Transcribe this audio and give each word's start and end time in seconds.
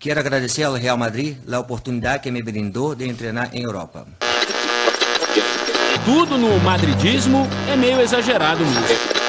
Quero 0.00 0.18
agradecer 0.18 0.62
ao 0.62 0.72
Real 0.72 0.96
Madrid 0.96 1.36
a 1.52 1.58
oportunidade 1.58 2.22
que 2.22 2.30
me 2.30 2.42
brindou 2.42 2.94
de 2.94 3.12
treinar 3.12 3.50
em 3.52 3.64
Europa. 3.64 4.06
Tudo 6.06 6.38
no 6.38 6.58
madridismo 6.60 7.46
é 7.70 7.76
meio 7.76 8.00
exagerado 8.00 8.64
mesmo. 8.64 9.20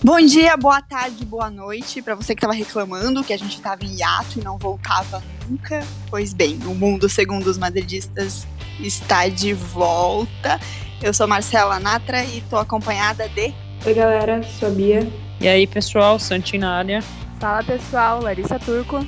Bom 0.00 0.20
dia, 0.20 0.56
boa 0.56 0.80
tarde, 0.80 1.24
boa 1.24 1.50
noite 1.50 2.00
para 2.02 2.14
você 2.14 2.36
que 2.36 2.38
estava 2.38 2.54
reclamando 2.54 3.24
que 3.24 3.32
a 3.32 3.36
gente 3.36 3.56
estava 3.56 3.84
em 3.84 3.96
hiato 3.96 4.38
e 4.38 4.44
não 4.44 4.56
voltava 4.56 5.20
nunca. 5.48 5.84
Pois 6.08 6.32
bem, 6.32 6.56
o 6.66 6.74
mundo 6.74 7.08
segundo 7.08 7.48
os 7.48 7.58
madridistas 7.58 8.46
está 8.78 9.26
de 9.26 9.52
volta. 9.52 10.60
Eu 11.02 11.12
sou 11.12 11.26
Marcela 11.26 11.80
Natra 11.80 12.22
e 12.22 12.38
estou 12.38 12.60
acompanhada 12.60 13.28
de. 13.30 13.52
Oi, 13.84 13.92
galera, 13.92 14.40
sou 14.44 14.68
a 14.68 14.70
Bia. 14.70 15.04
E 15.40 15.48
aí, 15.48 15.66
pessoal, 15.66 16.16
Santina 16.16 16.70
área. 16.70 17.02
Fala, 17.40 17.60
pessoal, 17.64 18.22
Larissa 18.22 18.56
Turco. 18.60 19.04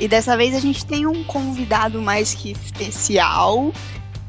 E 0.00 0.08
dessa 0.08 0.34
vez 0.34 0.54
a 0.54 0.60
gente 0.60 0.86
tem 0.86 1.06
um 1.06 1.22
convidado 1.22 2.00
mais 2.00 2.32
que 2.32 2.52
especial. 2.52 3.70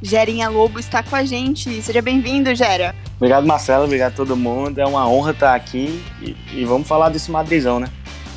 Gerinha 0.02 0.50
Lobo 0.50 0.80
está 0.80 1.02
com 1.02 1.16
a 1.16 1.24
gente. 1.24 1.82
Seja 1.82 2.02
bem-vindo, 2.02 2.54
Gera. 2.54 2.94
Obrigado, 3.16 3.48
Marcelo. 3.48 3.86
Obrigado 3.86 4.12
a 4.12 4.16
todo 4.16 4.36
mundo. 4.36 4.78
É 4.78 4.86
uma 4.86 5.08
honra 5.08 5.32
estar 5.32 5.56
aqui 5.56 6.04
e, 6.22 6.36
e 6.54 6.66
vamos 6.66 6.90
falar 6.90 7.08
desse 7.08 7.32
Madrizão, 7.32 7.80
né? 7.80 7.88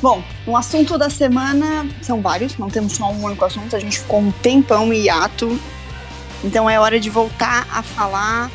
Bom, 0.01 0.23
o 0.47 0.55
assunto 0.55 0.97
da 0.97 1.09
semana 1.09 1.85
são 2.01 2.21
vários, 2.21 2.57
não 2.57 2.69
temos 2.69 2.93
só 2.93 3.11
um 3.11 3.25
único 3.25 3.43
assunto. 3.43 3.75
A 3.75 3.79
gente 3.79 3.99
ficou 3.99 4.21
um 4.21 4.31
tempão 4.31 4.93
em 4.93 5.03
hiato. 5.03 5.59
Então 6.41 6.69
é 6.69 6.79
hora 6.79 6.99
de 6.99 7.09
voltar 7.09 7.67
a 7.69 7.83
falar 7.83 8.49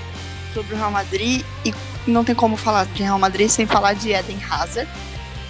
sobre 0.56 0.74
o 0.74 0.78
Real 0.78 0.90
Madrid 0.90 1.44
e 1.66 1.74
não 2.06 2.24
tem 2.24 2.34
como 2.34 2.56
falar 2.56 2.86
de 2.86 3.02
Real 3.02 3.18
Madrid 3.18 3.50
sem 3.50 3.66
falar 3.66 3.92
de 3.92 4.10
Eden 4.10 4.38
Hazard 4.50 4.90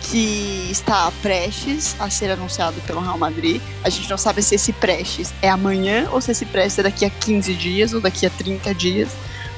que 0.02 0.68
está 0.68 1.12
prestes 1.22 1.94
a 2.00 2.10
ser 2.10 2.32
anunciado 2.32 2.80
pelo 2.82 3.00
Real 3.00 3.16
Madrid. 3.16 3.62
A 3.84 3.88
gente 3.88 4.10
não 4.10 4.18
sabe 4.18 4.42
se 4.42 4.56
esse 4.56 4.72
prestes 4.72 5.32
é 5.40 5.48
amanhã 5.48 6.08
ou 6.10 6.20
se 6.20 6.32
esse 6.32 6.44
prestes 6.44 6.80
é 6.80 6.82
daqui 6.82 7.04
a 7.04 7.10
15 7.10 7.54
dias 7.54 7.92
ou 7.92 8.00
daqui 8.00 8.26
a 8.26 8.30
30 8.30 8.74
dias. 8.74 9.12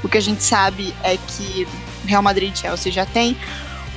O 0.05 0.09
que 0.09 0.19
a 0.19 0.21
gente 0.21 0.43
sabe 0.43 0.95
é 1.03 1.17
que 1.17 1.67
Real 2.07 2.23
Madrid 2.23 2.53
e 2.53 2.59
Chelsea 2.59 2.93
já 2.93 3.07
tem 3.07 3.35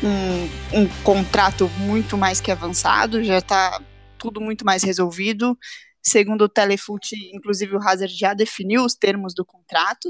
um, 0.02 0.80
um 0.80 0.88
contrato 1.04 1.70
muito 1.78 2.18
mais 2.18 2.40
que 2.40 2.50
avançado, 2.50 3.24
já 3.24 3.40
está 3.40 3.82
tudo 4.18 4.40
muito 4.40 4.66
mais 4.66 4.84
resolvido. 4.84 5.58
Segundo 6.02 6.46
o 6.46 6.50
Telefoot, 6.50 7.14
inclusive 7.34 7.76
o 7.76 7.82
Hazard 7.82 8.14
já 8.14 8.34
definiu 8.34 8.86
os 8.86 8.96
termos 8.96 9.34
do 9.34 9.46
contrato, 9.46 10.10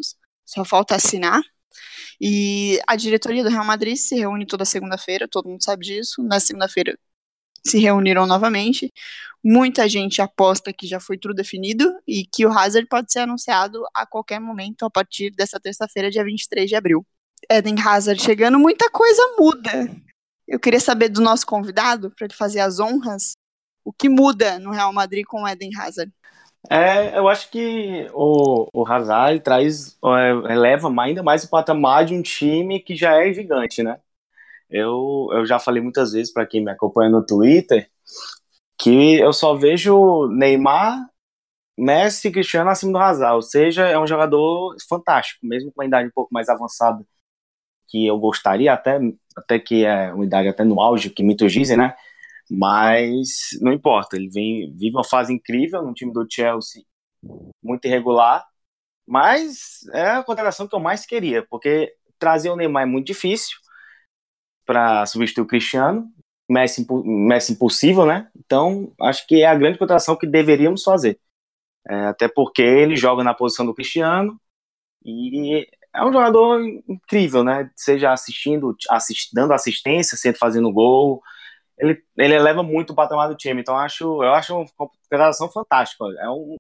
só 0.51 0.65
falta 0.65 0.95
assinar. 0.95 1.41
E 2.19 2.79
a 2.87 2.95
diretoria 2.95 3.43
do 3.43 3.49
Real 3.49 3.65
Madrid 3.65 3.95
se 3.95 4.15
reúne 4.15 4.45
toda 4.45 4.65
segunda-feira, 4.65 5.27
todo 5.27 5.49
mundo 5.49 5.63
sabe 5.63 5.85
disso. 5.85 6.21
Na 6.23 6.39
segunda-feira 6.39 6.97
se 7.65 7.79
reuniram 7.79 8.25
novamente. 8.25 8.91
Muita 9.43 9.87
gente 9.87 10.21
aposta 10.21 10.71
que 10.73 10.85
já 10.85 10.99
foi 10.99 11.17
tudo 11.17 11.33
definido 11.33 11.91
e 12.07 12.25
que 12.25 12.45
o 12.45 12.51
Hazard 12.51 12.87
pode 12.87 13.11
ser 13.11 13.19
anunciado 13.19 13.83
a 13.93 14.05
qualquer 14.05 14.39
momento 14.39 14.85
a 14.85 14.89
partir 14.89 15.31
dessa 15.31 15.59
terça-feira, 15.59 16.11
dia 16.11 16.23
23 16.23 16.69
de 16.69 16.75
abril. 16.75 17.05
Eden 17.49 17.75
Hazard 17.79 18.21
chegando, 18.21 18.59
muita 18.59 18.89
coisa 18.91 19.21
muda. 19.39 19.89
Eu 20.47 20.59
queria 20.59 20.79
saber 20.79 21.09
do 21.09 21.21
nosso 21.21 21.45
convidado, 21.45 22.11
para 22.11 22.25
ele 22.25 22.35
fazer 22.35 22.59
as 22.59 22.79
honras, 22.79 23.35
o 23.83 23.91
que 23.91 24.09
muda 24.09 24.59
no 24.59 24.71
Real 24.71 24.93
Madrid 24.93 25.25
com 25.25 25.43
o 25.43 25.47
Eden 25.47 25.71
Hazard. 25.75 26.11
É, 26.69 27.17
eu 27.17 27.27
acho 27.27 27.49
que 27.51 28.07
o, 28.13 28.69
o 28.73 28.87
Hazard 28.87 29.39
traz, 29.41 29.97
é, 30.05 30.53
eleva 30.53 30.89
ainda 31.01 31.23
mais 31.23 31.43
o 31.43 31.49
patamar 31.49 32.05
de 32.05 32.13
um 32.13 32.21
time 32.21 32.79
que 32.79 32.95
já 32.95 33.15
é 33.15 33.33
gigante, 33.33 33.83
né? 33.83 33.99
Eu, 34.69 35.29
eu 35.33 35.45
já 35.45 35.59
falei 35.59 35.81
muitas 35.83 36.13
vezes 36.13 36.33
para 36.33 36.45
quem 36.47 36.63
me 36.63 36.71
acompanha 36.71 37.09
no 37.11 37.25
Twitter 37.25 37.89
que 38.79 39.15
eu 39.19 39.33
só 39.33 39.55
vejo 39.55 40.27
Neymar, 40.29 41.07
Messi 41.77 42.29
e 42.29 42.31
Cristiano 42.31 42.69
acima 42.69 42.93
do 42.93 42.97
Hazard, 42.99 43.35
ou 43.35 43.41
seja, 43.41 43.87
é 43.87 43.99
um 43.99 44.07
jogador 44.07 44.75
fantástico, 44.89 45.45
mesmo 45.45 45.71
com 45.71 45.81
uma 45.81 45.87
idade 45.87 46.07
um 46.09 46.11
pouco 46.13 46.33
mais 46.33 46.49
avançada 46.49 47.03
que 47.89 48.07
eu 48.07 48.17
gostaria, 48.19 48.73
até, 48.73 48.99
até 49.37 49.59
que 49.59 49.85
é 49.85 50.13
uma 50.13 50.25
idade 50.25 50.47
até 50.47 50.63
no 50.63 50.81
auge, 50.81 51.09
que 51.09 51.23
muitos 51.23 51.51
dizem, 51.53 51.77
né? 51.77 51.95
Mas 52.53 53.57
não 53.61 53.71
importa, 53.71 54.17
ele 54.17 54.29
vem, 54.29 54.75
vive 54.75 54.97
uma 54.97 55.05
fase 55.05 55.33
incrível 55.33 55.81
no 55.83 55.93
time 55.93 56.11
do 56.11 56.27
Chelsea, 56.29 56.83
muito 57.63 57.85
irregular, 57.85 58.45
mas 59.07 59.87
é 59.93 60.09
a 60.11 60.23
contratação 60.23 60.67
que 60.67 60.75
eu 60.75 60.79
mais 60.79 61.05
queria, 61.05 61.47
porque 61.49 61.95
trazer 62.19 62.49
o 62.49 62.57
Neymar 62.57 62.83
é 62.83 62.85
muito 62.85 63.07
difícil 63.07 63.57
para 64.65 65.05
substituir 65.05 65.43
o 65.43 65.47
Cristiano, 65.47 66.11
Messi, 66.49 66.85
Messi 67.05 67.53
impossível, 67.53 68.05
né? 68.05 68.29
Então, 68.35 68.93
acho 69.01 69.25
que 69.27 69.41
é 69.41 69.45
a 69.45 69.55
grande 69.55 69.77
contratação 69.77 70.17
que 70.17 70.27
deveríamos 70.27 70.83
fazer. 70.83 71.21
É, 71.87 72.07
até 72.07 72.27
porque 72.27 72.61
ele 72.61 72.97
joga 72.97 73.23
na 73.23 73.33
posição 73.33 73.65
do 73.65 73.73
Cristiano 73.73 74.39
e 75.05 75.65
é 75.93 76.03
um 76.03 76.11
jogador 76.11 76.61
incrível, 76.87 77.45
né? 77.45 77.71
Seja 77.77 78.11
assistindo, 78.11 78.75
assist, 78.89 79.33
dando 79.33 79.53
assistência, 79.53 80.17
sempre 80.17 80.39
fazendo 80.39 80.71
gol, 80.71 81.23
ele, 81.81 82.03
ele 82.15 82.35
eleva 82.35 82.61
muito 82.61 82.91
o 82.91 82.95
patamar 82.95 83.27
do 83.27 83.35
time. 83.35 83.59
Então, 83.59 83.75
acho, 83.75 84.23
eu 84.23 84.33
acho 84.33 84.55
uma 84.55 84.65
contratação 84.77 85.49
fantástica. 85.51 86.05
É 86.19 86.29
um 86.29 86.55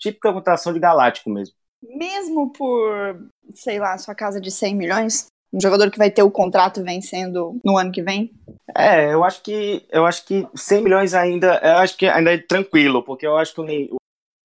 típica 0.00 0.32
contratação 0.32 0.72
de 0.72 0.80
galáctico 0.80 1.30
mesmo. 1.30 1.54
Mesmo 1.82 2.50
por, 2.52 3.28
sei 3.52 3.78
lá, 3.78 3.96
sua 3.98 4.14
casa 4.14 4.40
de 4.40 4.50
100 4.50 4.74
milhões? 4.74 5.26
Um 5.52 5.60
jogador 5.60 5.90
que 5.90 5.98
vai 5.98 6.10
ter 6.10 6.22
o 6.22 6.30
contrato 6.30 6.82
vencendo 6.82 7.60
no 7.62 7.76
ano 7.76 7.92
que 7.92 8.02
vem? 8.02 8.32
É, 8.74 9.12
eu 9.12 9.22
acho 9.22 9.42
que 9.42 9.86
eu 9.90 10.06
acho 10.06 10.24
que 10.24 10.48
100 10.54 10.82
milhões 10.82 11.12
ainda, 11.12 11.60
eu 11.62 11.76
acho 11.76 11.96
que 11.96 12.06
ainda 12.06 12.32
é 12.32 12.38
tranquilo, 12.38 13.02
porque 13.04 13.26
eu 13.26 13.36
acho 13.36 13.54
que 13.54 13.60
o, 13.60 13.96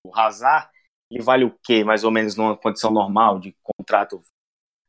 o 0.05 0.19
Hazard 0.19 0.67
ele 1.09 1.23
vale 1.23 1.45
o 1.45 1.55
quê, 1.63 1.85
mais 1.85 2.03
ou 2.03 2.11
menos 2.11 2.35
numa 2.35 2.57
condição 2.57 2.91
normal 2.91 3.39
de 3.39 3.55
contrato? 3.63 4.19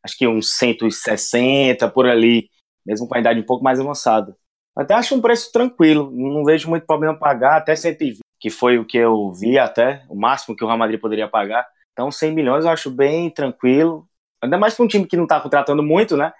Acho 0.02 0.18
que 0.18 0.26
uns 0.26 0.56
160 0.56 1.88
por 1.90 2.06
ali, 2.06 2.50
mesmo 2.84 3.06
com 3.06 3.14
a 3.14 3.20
idade 3.20 3.38
um 3.38 3.46
pouco 3.46 3.62
mais 3.62 3.78
avançada. 3.78 4.36
Até 4.78 4.94
acho 4.94 5.14
um 5.14 5.20
preço 5.20 5.50
tranquilo, 5.50 6.10
não 6.12 6.44
vejo 6.44 6.68
muito 6.68 6.86
problema 6.86 7.18
pagar, 7.18 7.56
até 7.56 7.74
120, 7.74 8.20
que 8.38 8.48
foi 8.48 8.78
o 8.78 8.84
que 8.84 8.96
eu 8.96 9.32
vi 9.32 9.58
até, 9.58 10.04
o 10.08 10.14
máximo 10.14 10.54
que 10.54 10.62
o 10.62 10.66
Real 10.66 10.78
Madrid 10.78 11.00
poderia 11.00 11.26
pagar. 11.26 11.66
Então 11.92 12.12
100 12.12 12.32
milhões 12.32 12.64
eu 12.64 12.70
acho 12.70 12.90
bem 12.90 13.28
tranquilo, 13.28 14.06
ainda 14.40 14.56
mais 14.56 14.74
para 14.74 14.84
um 14.84 14.88
time 14.88 15.04
que 15.04 15.16
não 15.16 15.24
está 15.24 15.40
contratando 15.40 15.82
muito, 15.82 16.16
né? 16.16 16.32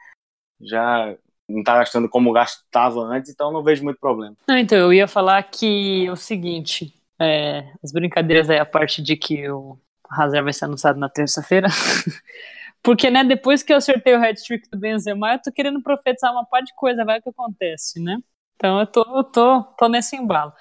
Já 0.60 1.16
não 1.49 1.60
está 1.60 1.78
gastando 1.78 2.09
como 2.09 2.32
gastava 2.32 3.00
antes, 3.00 3.32
então 3.32 3.50
não 3.50 3.62
vejo 3.62 3.82
muito 3.82 3.99
problema. 3.99 4.37
Não, 4.47 4.56
então, 4.56 4.76
eu 4.78 4.93
ia 4.93 5.09
falar 5.09 5.43
que 5.44 6.06
é 6.06 6.12
o 6.12 6.16
seguinte, 6.16 6.94
é, 7.19 7.65
as 7.82 7.91
brincadeiras 7.91 8.50
aí, 8.50 8.59
a 8.59 8.66
parte 8.66 9.03
de 9.03 9.16
que 9.16 9.50
o 9.50 9.78
Hazard 10.10 10.44
vai 10.44 10.53
ser 10.53 10.66
anunciado 10.66 10.99
na 10.99 11.09
terça-feira, 11.09 11.69
Porque, 12.88 13.10
né, 13.10 13.22
depois 13.22 13.62
que 13.62 13.71
eu 13.71 13.76
acertei 13.76 14.15
o 14.15 14.16
hat-trick 14.19 14.66
do 14.71 14.78
Benzema, 14.78 15.34
eu 15.34 15.43
tô 15.43 15.53
querendo 15.53 15.82
profetizar 15.82 16.32
uma 16.32 16.47
par 16.47 16.62
de 16.62 16.75
coisa, 16.75 17.04
vai 17.04 17.21
que 17.21 17.28
acontece, 17.28 18.03
né? 18.03 18.16
Então 18.56 18.81
eu 18.81 18.87
tô, 18.87 19.03
eu 19.15 19.25
tô, 19.25 19.62
tô 19.78 19.88
nesse 19.91 20.16
embalo. 20.16 20.54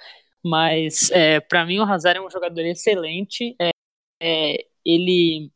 Mas, 0.43 1.09
é, 1.11 1.39
para 1.39 1.65
mim, 1.65 1.79
o 1.79 1.83
Hazard 1.83 2.19
é 2.19 2.21
um 2.21 2.29
jogador 2.29 2.59
excelente. 2.65 3.55
É, 3.57 3.69
é, 4.21 4.65
ele 4.85 5.49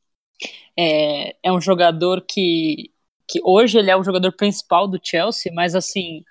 é, 0.80 1.36
é, 1.44 1.52
um 1.52 1.60
jogador 1.60 2.22
que, 2.22 2.94
que 3.28 3.42
hoje 3.44 3.78
ele 3.78 3.92
é 3.92 3.98
o 3.98 4.04
jogador 4.04 4.32
principal 4.32 4.88
do 4.88 4.98
Chelsea, 5.04 5.52
mas 5.54 5.76
assim, 5.76 6.24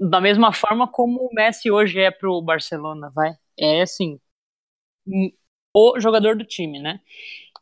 da 0.00 0.20
mesma 0.20 0.52
forma 0.52 0.90
como 0.90 1.20
o 1.20 1.32
Messi 1.32 1.70
hoje 1.70 2.00
é 2.00 2.10
pro 2.10 2.42
Barcelona, 2.42 3.08
vai. 3.14 3.36
É 3.56 3.82
assim, 3.82 4.18
o 5.72 6.00
jogador 6.00 6.36
do 6.36 6.44
time, 6.44 6.80
né? 6.80 7.00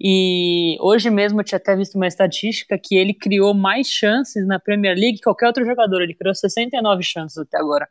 E 0.01 0.79
hoje 0.81 1.11
mesmo 1.11 1.41
eu 1.41 1.45
tinha 1.45 1.59
até 1.59 1.77
visto 1.77 1.97
uma 1.97 2.07
estatística 2.07 2.79
que 2.79 2.97
ele 2.97 3.13
criou 3.13 3.53
mais 3.53 3.87
chances 3.87 4.47
na 4.47 4.59
Premier 4.59 4.97
League 4.97 5.19
que 5.19 5.25
qualquer 5.25 5.47
outro 5.47 5.65
jogador. 5.65 6.01
Ele 6.01 6.15
criou 6.15 6.35
69 6.35 7.03
chances 7.03 7.37
até 7.37 7.59
agora. 7.59 7.87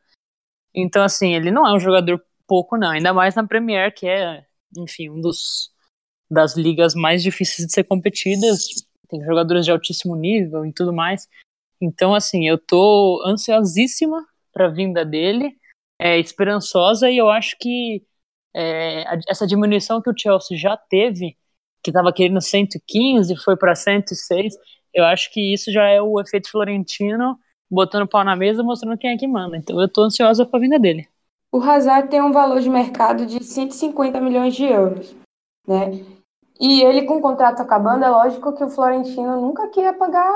Então, 0.73 1.03
assim, 1.03 1.35
ele 1.35 1.51
não 1.51 1.67
é 1.67 1.73
um 1.73 1.79
jogador 1.79 2.23
pouco, 2.47 2.77
não. 2.77 2.89
Ainda 2.89 3.13
mais 3.13 3.35
na 3.35 3.45
Premier, 3.45 3.93
que 3.93 4.07
é, 4.07 4.43
enfim, 4.77 5.09
um 5.09 5.21
dos 5.21 5.71
das 6.31 6.55
ligas 6.55 6.93
mais 6.95 7.23
difíceis 7.23 7.67
de 7.67 7.73
ser 7.73 7.83
competidas. 7.83 8.87
Tem 9.07 9.23
jogadores 9.23 9.65
de 9.65 9.71
altíssimo 9.71 10.15
nível 10.15 10.65
e 10.65 10.73
tudo 10.73 10.93
mais. 10.93 11.27
Então, 11.81 12.13
assim, 12.15 12.47
eu 12.47 12.57
tô 12.57 13.23
ansiosíssima 13.25 14.25
para 14.51 14.65
a 14.65 14.69
vinda 14.69 15.05
dele, 15.05 15.55
é, 15.99 16.19
esperançosa, 16.19 17.09
e 17.09 17.17
eu 17.17 17.29
acho 17.29 17.55
que 17.59 18.03
é, 18.53 19.05
essa 19.27 19.47
diminuição 19.47 20.01
que 20.01 20.09
o 20.09 20.13
Chelsea 20.17 20.57
já 20.57 20.75
teve 20.75 21.37
que 21.83 21.89
estava 21.89 22.11
querendo 22.11 22.41
115, 22.41 23.35
foi 23.37 23.55
para 23.55 23.75
106. 23.75 24.55
Eu 24.93 25.05
acho 25.05 25.31
que 25.31 25.53
isso 25.53 25.71
já 25.71 25.87
é 25.87 26.01
o 26.01 26.19
efeito 26.19 26.49
Florentino 26.49 27.37
botando 27.69 28.07
pau 28.07 28.23
na 28.23 28.35
mesa, 28.35 28.63
mostrando 28.63 28.97
quem 28.97 29.11
é 29.11 29.17
que 29.17 29.27
manda. 29.27 29.57
Então 29.57 29.79
eu 29.79 29.85
estou 29.85 30.03
ansiosa 30.03 30.45
para 30.45 30.57
a 30.59 30.61
vinda 30.61 30.79
dele. 30.79 31.07
O 31.51 31.61
Hazard 31.61 32.09
tem 32.09 32.21
um 32.21 32.31
valor 32.31 32.59
de 32.59 32.69
mercado 32.69 33.25
de 33.25 33.43
150 33.43 34.19
milhões 34.21 34.55
de 34.55 34.65
euros, 34.65 35.15
né? 35.67 36.03
E 36.59 36.81
ele 36.81 37.03
com 37.03 37.17
o 37.17 37.21
contrato 37.21 37.61
acabando, 37.61 38.03
é 38.03 38.09
lógico 38.09 38.53
que 38.53 38.63
o 38.63 38.69
Florentino 38.69 39.39
nunca 39.39 39.69
queria 39.69 39.93
pagar 39.93 40.31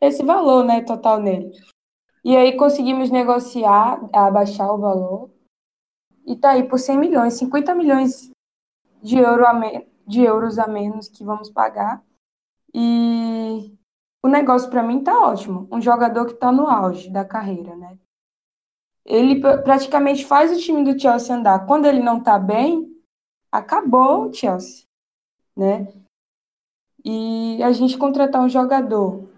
esse 0.00 0.24
valor, 0.24 0.64
né, 0.64 0.80
total 0.82 1.20
nele. 1.20 1.52
E 2.24 2.36
aí 2.36 2.56
conseguimos 2.56 3.10
negociar, 3.10 4.00
abaixar 4.12 4.72
o 4.72 4.78
valor. 4.78 5.30
E 6.26 6.36
tá 6.36 6.50
aí 6.50 6.62
por 6.62 6.78
100 6.78 6.98
milhões, 6.98 7.34
50 7.34 7.74
milhões 7.74 8.30
de, 9.02 9.18
euro 9.18 9.46
a 9.46 9.54
de 10.08 10.22
euros 10.22 10.58
a 10.58 10.66
menos 10.66 11.08
que 11.08 11.22
vamos 11.22 11.50
pagar. 11.50 12.02
E 12.74 13.76
o 14.22 14.28
negócio 14.28 14.70
para 14.70 14.82
mim 14.82 15.04
tá 15.04 15.20
ótimo. 15.20 15.68
Um 15.70 15.80
jogador 15.80 16.26
que 16.26 16.34
tá 16.34 16.50
no 16.50 16.66
auge 16.66 17.10
da 17.10 17.24
carreira, 17.24 17.76
né? 17.76 17.98
Ele 19.04 19.40
praticamente 19.40 20.24
faz 20.24 20.50
o 20.50 20.60
time 20.60 20.82
do 20.82 20.98
Chelsea 20.98 21.34
andar. 21.34 21.66
Quando 21.66 21.86
ele 21.86 22.00
não 22.00 22.20
tá 22.20 22.38
bem, 22.38 22.94
acabou 23.52 24.28
o 24.28 24.32
Chelsea, 24.32 24.84
né? 25.56 25.88
E 27.04 27.62
a 27.62 27.72
gente 27.72 27.96
contratar 27.96 28.42
um 28.42 28.48
jogador 28.48 29.28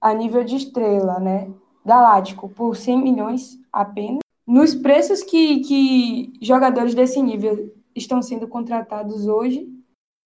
a 0.00 0.14
nível 0.14 0.44
de 0.44 0.56
estrela, 0.56 1.18
né? 1.18 1.52
Galáctico, 1.84 2.48
por 2.48 2.76
100 2.76 3.02
milhões 3.02 3.58
apenas. 3.72 4.20
Nos 4.46 4.74
preços 4.74 5.22
que, 5.22 5.60
que 5.60 6.32
jogadores 6.40 6.94
desse 6.94 7.20
nível 7.20 7.74
estão 7.94 8.22
sendo 8.22 8.48
contratados 8.48 9.26
hoje, 9.26 9.68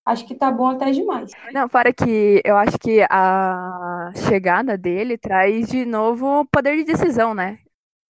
acho 0.05 0.27
que 0.27 0.35
tá 0.35 0.51
bom 0.51 0.67
até 0.67 0.91
demais. 0.91 1.31
Não, 1.53 1.69
fora 1.69 1.93
que 1.93 2.41
eu 2.45 2.57
acho 2.57 2.79
que 2.79 3.05
a 3.09 4.13
chegada 4.29 4.77
dele 4.77 5.17
traz 5.17 5.69
de 5.69 5.85
novo 5.85 6.45
poder 6.47 6.77
de 6.77 6.85
decisão, 6.85 7.35
né? 7.35 7.59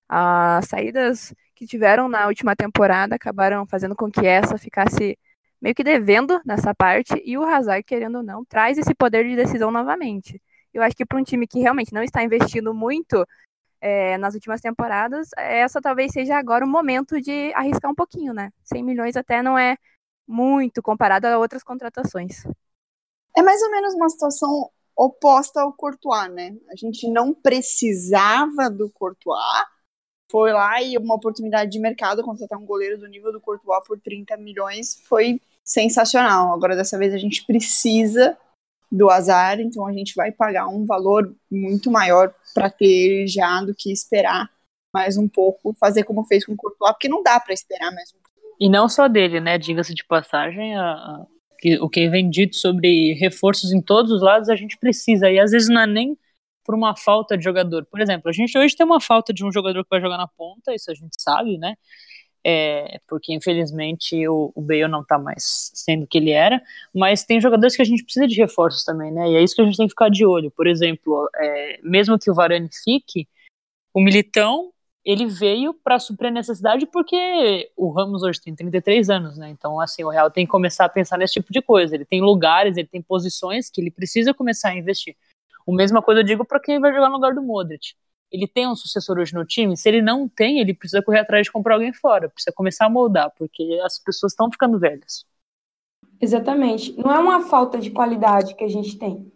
As 0.08 0.66
saídas 0.66 1.34
que 1.54 1.66
tiveram 1.66 2.08
na 2.08 2.26
última 2.26 2.56
temporada 2.56 3.14
acabaram 3.14 3.66
fazendo 3.66 3.94
com 3.94 4.10
que 4.10 4.26
essa 4.26 4.58
ficasse 4.58 5.18
meio 5.60 5.74
que 5.74 5.84
devendo 5.84 6.40
nessa 6.44 6.74
parte 6.74 7.14
e 7.24 7.38
o 7.38 7.44
Hazard, 7.44 7.84
querendo 7.84 8.16
ou 8.16 8.22
não, 8.22 8.44
traz 8.44 8.76
esse 8.78 8.94
poder 8.94 9.24
de 9.24 9.36
decisão 9.36 9.70
novamente. 9.70 10.42
Eu 10.74 10.82
acho 10.82 10.96
que 10.96 11.06
para 11.06 11.18
um 11.18 11.22
time 11.22 11.46
que 11.46 11.60
realmente 11.60 11.92
não 11.92 12.02
está 12.02 12.22
investindo 12.22 12.74
muito 12.74 13.24
é, 13.80 14.18
nas 14.18 14.34
últimas 14.34 14.60
temporadas, 14.60 15.28
essa 15.36 15.80
talvez 15.80 16.12
seja 16.12 16.36
agora 16.36 16.64
o 16.64 16.68
momento 16.68 17.20
de 17.20 17.52
arriscar 17.54 17.90
um 17.90 17.94
pouquinho, 17.94 18.32
né? 18.32 18.50
100 18.64 18.82
milhões 18.82 19.16
até 19.16 19.42
não 19.42 19.56
é 19.58 19.76
muito 20.26 20.82
comparado 20.82 21.26
a 21.26 21.38
outras 21.38 21.62
contratações. 21.62 22.44
É 23.36 23.42
mais 23.42 23.62
ou 23.62 23.70
menos 23.70 23.94
uma 23.94 24.08
situação 24.08 24.70
oposta 24.96 25.62
ao 25.62 25.72
Courtois, 25.72 26.32
né? 26.32 26.56
A 26.70 26.76
gente 26.76 27.08
não 27.10 27.32
precisava 27.32 28.68
do 28.70 28.90
Courtois, 28.90 29.66
foi 30.30 30.52
lá 30.52 30.82
e 30.82 30.96
uma 30.96 31.14
oportunidade 31.14 31.70
de 31.70 31.78
mercado 31.78 32.22
contratar 32.22 32.58
um 32.58 32.64
goleiro 32.64 32.98
do 32.98 33.06
nível 33.06 33.32
do 33.32 33.40
Courtois 33.40 33.84
por 33.86 34.00
30 34.00 34.36
milhões 34.36 35.00
foi 35.04 35.40
sensacional. 35.64 36.52
Agora 36.52 36.74
dessa 36.76 36.98
vez 36.98 37.12
a 37.12 37.18
gente 37.18 37.44
precisa 37.44 38.36
do 38.90 39.10
azar, 39.10 39.60
então 39.60 39.86
a 39.86 39.92
gente 39.92 40.14
vai 40.14 40.30
pagar 40.30 40.68
um 40.68 40.84
valor 40.84 41.34
muito 41.50 41.90
maior 41.90 42.34
para 42.54 42.70
ter 42.70 43.26
já 43.26 43.62
do 43.62 43.74
que 43.74 43.90
esperar 43.90 44.50
mais 44.92 45.16
um 45.16 45.26
pouco, 45.26 45.74
fazer 45.74 46.04
como 46.04 46.24
fez 46.24 46.44
com 46.44 46.52
o 46.52 46.56
Courtois, 46.56 46.92
porque 46.92 47.08
não 47.08 47.22
dá 47.22 47.40
para 47.40 47.54
esperar 47.54 47.90
mais 47.92 48.12
um. 48.14 48.21
E 48.62 48.68
não 48.68 48.88
só 48.88 49.08
dele, 49.08 49.40
né? 49.40 49.58
Diga-se 49.58 49.94
de 49.94 50.04
passagem, 50.04 50.76
a, 50.76 50.92
a, 50.92 51.26
que, 51.58 51.78
o 51.80 51.88
que 51.88 52.08
vem 52.08 52.30
dito 52.30 52.56
sobre 52.56 53.14
reforços 53.14 53.72
em 53.72 53.80
todos 53.82 54.12
os 54.12 54.22
lados 54.22 54.48
a 54.48 54.56
gente 54.56 54.78
precisa, 54.78 55.30
e 55.30 55.38
às 55.38 55.50
vezes 55.50 55.68
não 55.68 55.80
é 55.80 55.86
nem 55.86 56.16
por 56.64 56.74
uma 56.74 56.96
falta 56.96 57.36
de 57.36 57.44
jogador. 57.44 57.84
Por 57.86 58.00
exemplo, 58.00 58.28
a 58.28 58.32
gente 58.32 58.56
hoje 58.56 58.76
tem 58.76 58.86
uma 58.86 59.00
falta 59.00 59.32
de 59.32 59.44
um 59.44 59.52
jogador 59.52 59.82
que 59.82 59.90
vai 59.90 60.00
jogar 60.00 60.16
na 60.16 60.28
ponta, 60.28 60.74
isso 60.74 60.90
a 60.90 60.94
gente 60.94 61.20
sabe, 61.20 61.58
né? 61.58 61.74
é, 62.44 63.00
porque 63.08 63.32
infelizmente 63.32 64.26
o, 64.28 64.52
o 64.54 64.60
Bale 64.60 64.88
não 64.88 65.02
está 65.02 65.18
mais 65.18 65.70
sendo 65.74 66.04
o 66.04 66.06
que 66.06 66.18
ele 66.18 66.30
era, 66.30 66.60
mas 66.94 67.24
tem 67.24 67.40
jogadores 67.40 67.76
que 67.76 67.82
a 67.82 67.84
gente 67.84 68.02
precisa 68.02 68.26
de 68.26 68.36
reforços 68.36 68.84
também, 68.84 69.12
né? 69.12 69.30
E 69.30 69.36
é 69.36 69.42
isso 69.42 69.54
que 69.54 69.62
a 69.62 69.64
gente 69.64 69.76
tem 69.76 69.86
que 69.86 69.92
ficar 69.92 70.08
de 70.08 70.26
olho. 70.26 70.50
Por 70.50 70.66
exemplo, 70.66 71.28
é, 71.36 71.80
mesmo 71.82 72.18
que 72.18 72.30
o 72.30 72.34
Varane 72.34 72.68
fique, 72.84 73.28
o 73.94 74.00
Militão 74.00 74.72
ele 75.04 75.26
veio 75.26 75.74
para 75.74 75.98
suprir 75.98 76.28
a 76.28 76.34
necessidade 76.34 76.86
porque 76.86 77.70
o 77.76 77.90
Ramos 77.90 78.22
hoje 78.22 78.40
tem 78.40 78.54
33 78.54 79.10
anos, 79.10 79.36
né? 79.36 79.48
Então, 79.50 79.80
assim, 79.80 80.04
o 80.04 80.08
Real 80.08 80.30
tem 80.30 80.46
que 80.46 80.52
começar 80.52 80.84
a 80.84 80.88
pensar 80.88 81.18
nesse 81.18 81.34
tipo 81.34 81.52
de 81.52 81.60
coisa. 81.60 81.94
Ele 81.94 82.04
tem 82.04 82.20
lugares, 82.20 82.76
ele 82.76 82.86
tem 82.86 83.02
posições 83.02 83.68
que 83.68 83.80
ele 83.80 83.90
precisa 83.90 84.32
começar 84.32 84.70
a 84.70 84.76
investir. 84.76 85.16
A 85.66 85.72
mesma 85.72 86.02
coisa 86.02 86.20
eu 86.20 86.24
digo 86.24 86.44
para 86.44 86.60
quem 86.60 86.80
vai 86.80 86.92
jogar 86.92 87.08
no 87.08 87.16
lugar 87.16 87.34
do 87.34 87.42
Modric 87.42 87.94
ele 88.32 88.48
tem 88.48 88.66
um 88.66 88.74
sucessor 88.74 89.18
hoje 89.18 89.34
no 89.34 89.44
time, 89.44 89.76
se 89.76 89.88
ele 89.88 90.00
não 90.00 90.26
tem, 90.26 90.58
ele 90.58 90.72
precisa 90.72 91.02
correr 91.02 91.20
atrás 91.20 91.44
de 91.44 91.52
comprar 91.52 91.74
alguém 91.74 91.92
fora, 91.92 92.30
precisa 92.30 92.52
começar 92.54 92.86
a 92.86 92.90
moldar, 92.90 93.30
porque 93.36 93.78
as 93.84 93.98
pessoas 93.98 94.32
estão 94.32 94.50
ficando 94.50 94.78
velhas. 94.78 95.26
Exatamente. 96.18 96.96
Não 96.96 97.12
é 97.12 97.18
uma 97.18 97.42
falta 97.42 97.78
de 97.78 97.90
qualidade 97.90 98.54
que 98.54 98.64
a 98.64 98.68
gente 98.68 98.98
tem. 98.98 99.30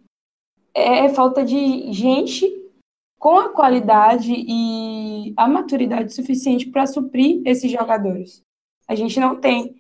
É 0.73 1.09
falta 1.11 1.45
de 1.45 1.93
gente 1.93 2.47
com 3.19 3.39
a 3.39 3.49
qualidade 3.49 4.33
e 4.33 5.33
a 5.37 5.49
maturidade 5.49 6.15
suficiente 6.15 6.71
para 6.71 6.87
suprir 6.87 7.43
esses 7.45 7.71
jogadores. 7.71 8.43
A 8.87 8.95
gente 8.95 9.19
não 9.19 9.41
tem. 9.41 9.75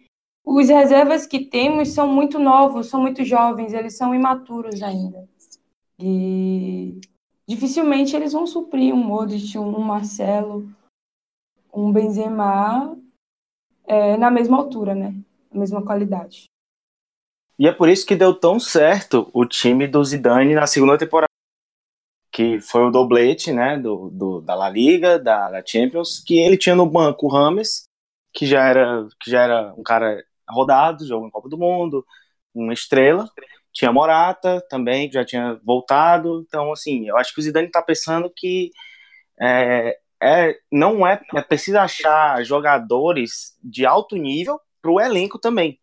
Os 0.45 0.69
reservas 0.69 1.27
que 1.27 1.45
temos 1.45 1.89
são 1.89 2.09
muito 2.09 2.39
novos, 2.39 2.89
são 2.89 3.01
muito 3.01 3.25
jovens, 3.25 3.73
eles 3.73 3.97
são 3.97 4.15
imaturos 4.15 4.83
ainda. 4.83 5.29
E 5.99 7.01
dificilmente 7.49 8.15
eles 8.15 8.33
vão 8.33 8.47
suprir 8.47 8.95
um 8.95 9.03
Modric, 9.03 9.59
um 9.59 9.81
Marcelo, 9.81 10.69
um 11.73 11.93
Benzema 11.93 12.97
é, 13.87 14.17
na 14.17 14.31
mesma 14.31 14.57
altura, 14.57 14.95
né? 14.95 15.15
Na 15.53 15.61
mesma 15.61 15.83
qualidade. 15.83 16.45
E 17.59 17.67
é 17.67 17.73
por 17.73 17.89
isso 17.89 18.07
que 18.07 18.15
deu 18.15 18.35
tão 18.35 18.61
certo 18.61 19.31
o 19.33 19.47
time 19.47 19.87
do 19.87 20.05
Zidane 20.05 20.55
na 20.55 20.67
segunda 20.67 20.99
temporada, 20.99 21.26
que 22.37 22.61
foi 22.61 22.83
o 22.83 22.91
doblete, 22.91 23.51
né, 23.51 23.79
do, 23.79 24.11
do 24.11 24.43
da 24.43 24.55
La 24.55 24.69
Liga, 24.69 25.19
da, 25.19 25.51
da, 25.51 25.63
Champions, 25.65 26.23
que 26.23 26.39
ele 26.39 26.59
tinha 26.59 26.75
no 26.75 26.85
banco 26.85 27.25
o 27.25 27.31
Rames, 27.31 27.89
que 28.35 28.45
já 28.45 28.63
era 28.69 29.09
que 29.19 29.31
já 29.31 29.43
era 29.43 29.75
um 29.75 29.83
cara 29.83 30.23
rodado, 30.47 31.07
jogou 31.07 31.27
em 31.27 31.31
Copa 31.31 31.49
do 31.49 31.57
Mundo, 31.57 32.05
uma 32.55 32.75
estrela, 32.75 33.27
tinha 33.73 33.91
Morata 33.91 34.63
também, 34.69 35.09
que 35.09 35.15
já 35.15 35.25
tinha 35.25 35.59
voltado. 35.65 36.45
Então, 36.47 36.73
assim, 36.73 37.09
eu 37.09 37.17
acho 37.17 37.33
que 37.35 37.41
o 37.41 37.43
Zidane 37.43 37.69
está 37.69 37.81
pensando 37.83 38.31
que 38.37 38.71
é, 39.41 39.99
é, 40.23 40.59
não 40.71 41.07
é, 41.07 41.19
é 41.35 41.41
preciso 41.41 41.79
achar 41.79 42.45
jogadores 42.45 43.57
de 43.65 43.87
alto 43.87 44.15
nível 44.15 44.61
para 44.83 44.91
o 44.91 45.01
elenco 45.01 45.39
também. 45.39 45.79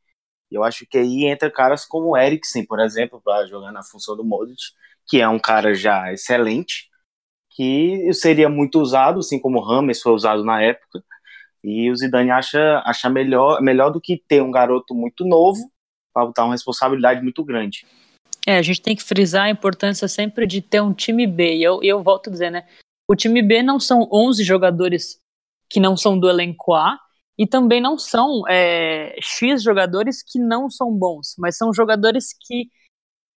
Eu 0.54 0.64
acho 0.64 0.86
que 0.86 0.98
aí 0.98 1.26
entra 1.26 1.50
caras 1.50 1.86
como 1.86 2.10
o 2.10 2.18
Eriksen, 2.18 2.66
por 2.66 2.80
exemplo, 2.80 3.22
para 3.24 3.46
jogar 3.48 3.72
na 3.72 3.84
função 3.84 4.16
do 4.16 4.24
Modric, 4.24 4.62
que 5.08 5.20
é 5.20 5.28
um 5.28 5.40
cara 5.40 5.74
já 5.74 6.12
excelente, 6.14 6.90
que 7.52 8.12
seria 8.14 8.50
muito 8.50 8.80
usado, 8.80 9.20
assim 9.20 9.40
como 9.40 9.60
o 9.60 9.64
Rames 9.64 10.02
foi 10.02 10.12
usado 10.12 10.44
na 10.44 10.62
época. 10.62 11.04
E 11.64 11.90
o 11.90 11.96
Zidane 11.96 12.32
acha, 12.32 12.82
acha 12.86 13.10
melhor, 13.10 13.62
melhor 13.62 13.90
do 13.90 14.02
que 14.02 14.22
ter 14.28 14.42
um 14.42 14.52
garoto 14.52 14.94
muito 14.94 15.26
novo 15.26 15.72
para 16.14 16.26
botar 16.26 16.46
uma 16.46 16.54
responsabilidade 16.54 17.22
muito 17.22 17.44
grande. 17.44 17.86
É, 18.46 18.58
a 18.58 18.62
gente 18.62 18.82
tem 18.82 18.96
que 18.96 19.04
frisar 19.04 19.46
a 19.46 19.50
importância 19.50 20.08
sempre 20.08 20.46
de 20.46 20.62
ter 20.62 20.82
um 20.82 20.94
time 20.94 21.26
B. 21.26 21.56
E 21.56 21.64
eu, 21.64 21.82
eu 21.82 22.04
volto 22.04 22.30
a 22.30 22.32
dizer, 22.32 22.50
né? 22.50 22.68
O 23.08 23.16
time 23.16 23.42
B 23.42 23.64
não 23.64 23.80
são 23.80 24.08
11 24.12 24.44
jogadores 24.44 25.18
que 25.70 25.80
não 25.80 25.96
são 25.96 26.20
do 26.20 26.30
elenco 26.30 26.74
A, 26.74 27.00
e 27.38 27.48
também 27.48 27.82
não 27.82 27.98
são 27.98 28.44
é, 28.48 29.16
X 29.22 29.64
jogadores 29.64 30.24
que 30.24 30.40
não 30.40 30.70
são 30.70 30.92
bons, 30.92 31.36
mas 31.38 31.58
são 31.58 31.74
jogadores 31.74 32.28
que 32.40 32.68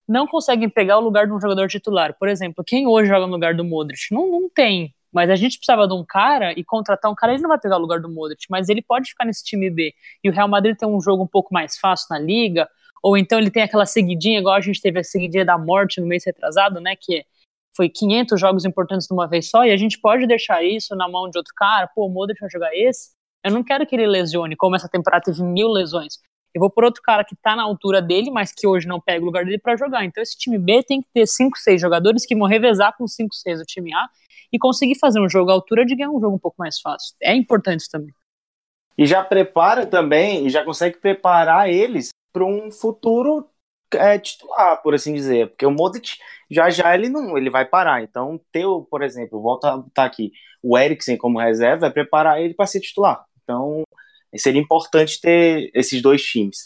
não 0.08 0.28
conseguem 0.28 0.70
pegar 0.70 0.98
o 0.98 1.02
lugar 1.02 1.26
de 1.26 1.34
um 1.34 1.40
jogador 1.40 1.68
titular. 1.68 2.16
Por 2.18 2.28
exemplo, 2.28 2.64
quem 2.66 2.88
hoje 2.88 3.10
joga 3.10 3.26
no 3.26 3.34
lugar 3.34 3.56
do 3.56 3.64
Modric? 3.64 4.02
Não, 4.12 4.30
não 4.30 4.50
tem. 4.50 4.94
Mas 5.12 5.30
a 5.30 5.36
gente 5.36 5.58
precisava 5.58 5.88
de 5.88 5.94
um 5.94 6.04
cara 6.06 6.52
e 6.60 6.64
contratar 6.64 7.10
um 7.10 7.16
cara, 7.16 7.34
ele 7.34 7.42
não 7.42 7.50
vai 7.50 7.60
pegar 7.60 7.78
o 7.78 7.82
lugar 7.82 8.02
do 8.02 8.10
Modric, 8.10 8.46
mas 8.50 8.68
ele 8.68 8.82
pode 8.82 9.10
ficar 9.10 9.24
nesse 9.24 9.46
time 9.46 9.70
B. 9.70 9.94
E 10.22 10.30
o 10.30 10.34
Real 10.34 10.48
Madrid 10.48 10.76
tem 10.76 10.88
um 10.88 11.00
jogo 11.00 11.24
um 11.24 11.28
pouco 11.28 11.54
mais 11.54 11.78
fácil 11.78 12.08
na 12.12 12.20
liga, 12.20 12.68
ou 13.02 13.18
então 13.18 13.40
ele 13.40 13.50
tem 13.50 13.64
aquela 13.64 13.86
seguidinha, 13.86 14.40
igual 14.40 14.56
a 14.56 14.62
gente 14.62 14.82
teve 14.82 15.00
a 15.00 15.04
seguidinha 15.06 15.46
da 15.46 15.58
morte 15.58 16.02
no 16.02 16.08
mês 16.08 16.26
retrasado, 16.26 16.82
né, 16.82 16.96
que 17.00 17.26
foi 17.74 17.88
500 17.88 18.40
jogos 18.40 18.66
importantes 18.66 19.08
de 19.08 19.14
uma 19.14 19.28
vez 19.28 19.50
só, 19.50 19.64
e 19.64 19.72
a 19.72 19.78
gente 19.78 20.00
pode 20.02 20.28
deixar 20.28 20.64
isso 20.64 20.96
na 20.98 21.08
mão 21.08 21.30
de 21.30 21.38
outro 21.38 21.54
cara, 21.56 21.88
pô, 21.96 22.08
o 22.08 22.10
Modric 22.10 22.42
vai 22.42 22.50
jogar 22.50 22.76
esse, 22.76 23.15
eu 23.46 23.52
não 23.52 23.64
quero 23.64 23.86
que 23.86 23.96
ele 23.96 24.08
lesione, 24.08 24.56
como 24.56 24.76
essa 24.76 24.90
temporada 24.90 25.26
teve 25.26 25.44
mil 25.44 25.70
lesões. 25.70 26.18
Eu 26.52 26.60
vou 26.60 26.70
por 26.70 26.84
outro 26.84 27.02
cara 27.04 27.24
que 27.24 27.36
tá 27.36 27.56
na 27.56 27.62
altura 27.62 28.02
dele, 28.02 28.32
mas 28.32 28.52
que 28.52 28.66
hoje 28.66 28.88
não 28.88 29.00
pega 29.00 29.22
o 29.22 29.26
lugar 29.26 29.46
dele 29.46 29.60
para 29.60 29.76
jogar. 29.76 30.04
Então 30.04 30.24
esse 30.24 30.36
time 30.36 30.58
B 30.58 30.82
tem 30.82 31.02
que 31.02 31.08
ter 31.14 31.28
5, 31.28 31.56
6 31.58 31.80
jogadores 31.80 32.26
que 32.26 32.36
vão 32.36 32.48
revezar 32.48 32.96
com 32.98 33.08
5, 33.08 33.36
6 33.36 33.60
do 33.60 33.66
time 33.66 33.94
A 33.94 34.08
e 34.52 34.58
conseguir 34.58 34.98
fazer 34.98 35.20
um 35.20 35.30
jogo 35.30 35.52
à 35.52 35.54
altura 35.54 35.86
de 35.86 35.96
ganhar 35.96 36.10
um 36.10 36.20
jogo 36.20 36.38
um 36.38 36.40
pouco 36.40 36.56
mais 36.58 36.80
fácil. 36.80 37.16
É 37.22 37.36
importante 37.36 37.88
também. 37.88 38.14
E 38.98 39.06
já 39.06 39.24
prepara 39.24 39.86
também, 39.86 40.48
e 40.48 40.50
já 40.50 40.64
consegue 40.64 40.98
preparar 40.98 41.70
eles 41.70 42.10
para 42.34 42.46
um 42.46 42.72
futuro 42.72 43.48
é, 43.94 44.18
titular, 44.18 44.82
por 44.82 44.96
assim 44.96 45.14
dizer, 45.14 45.50
porque 45.50 45.66
o 45.66 45.72
Modric 45.72 46.18
já 46.50 46.70
já 46.70 46.96
ele 46.96 47.10
não, 47.10 47.38
ele 47.38 47.50
vai 47.50 47.66
parar. 47.66 48.02
Então, 48.02 48.40
ter, 48.52 48.66
por 48.90 49.04
exemplo, 49.04 49.42
volta 49.42 49.74
a 49.74 49.78
botar 49.78 50.06
aqui, 50.06 50.32
o 50.64 50.78
Eriksen 50.78 51.18
como 51.18 51.40
reserva, 51.40 51.88
é 51.88 51.90
preparar 51.90 52.42
ele 52.42 52.54
para 52.54 52.66
ser 52.66 52.80
titular. 52.80 53.26
Então, 53.46 53.84
seria 54.36 54.60
importante 54.60 55.22
ter 55.22 55.72
esses 55.74 56.02
dois 56.02 56.22
times. 56.22 56.66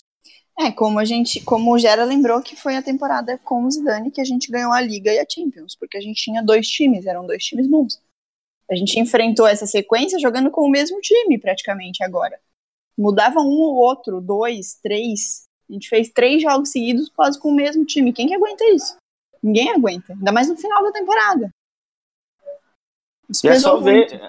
É, 0.58 0.72
como 0.72 1.00
a 1.00 1.06
gente, 1.06 1.42
como 1.46 1.74
o 1.74 1.78
Gera 1.78 2.04
lembrou 2.04 2.42
que 2.42 2.56
foi 2.56 2.76
a 2.76 2.82
temporada 2.82 3.38
com 3.38 3.64
o 3.64 3.72
Zidane 3.72 4.12
que 4.12 4.20
a 4.20 4.26
gente 4.26 4.52
ganhou 4.52 4.74
a 4.74 4.82
Liga 4.82 5.14
e 5.14 5.20
a 5.20 5.26
Champions, 5.30 5.76
porque 5.76 5.98
a 5.98 6.02
gente 6.02 6.22
tinha 6.22 6.44
dois 6.44 6.68
times, 6.68 7.06
eram 7.06 7.26
dois 7.26 7.44
times 7.44 7.68
bons. 7.68 8.02
A 8.70 8.76
gente 8.76 9.00
enfrentou 9.00 9.48
essa 9.48 9.66
sequência 9.66 10.20
jogando 10.20 10.52
com 10.52 10.62
o 10.62 10.70
mesmo 10.70 11.00
time, 11.00 11.40
praticamente, 11.40 12.04
agora. 12.04 12.38
Mudava 12.98 13.40
um 13.40 13.58
ou 13.58 13.76
outro, 13.76 14.20
dois, 14.20 14.76
três. 14.84 15.48
A 15.70 15.74
gente 15.74 15.88
fez 15.88 16.10
três 16.10 16.42
jogos 16.42 16.70
seguidos 16.70 17.10
quase 17.10 17.40
com 17.40 17.50
o 17.50 17.56
mesmo 17.56 17.86
time. 17.86 18.12
Quem 18.12 18.28
que 18.28 18.36
aguenta 18.36 18.66
isso? 18.66 18.98
Ninguém 19.42 19.72
aguenta. 19.72 20.14
Ainda 20.14 20.32
mais 20.32 20.50
no 20.50 20.58
final 20.58 20.84
da 20.84 20.92
temporada. 20.92 21.50
Isso 23.30 23.46
E 23.46 23.50
é 23.50 23.60
só 23.60 23.78
ver. 23.78 24.20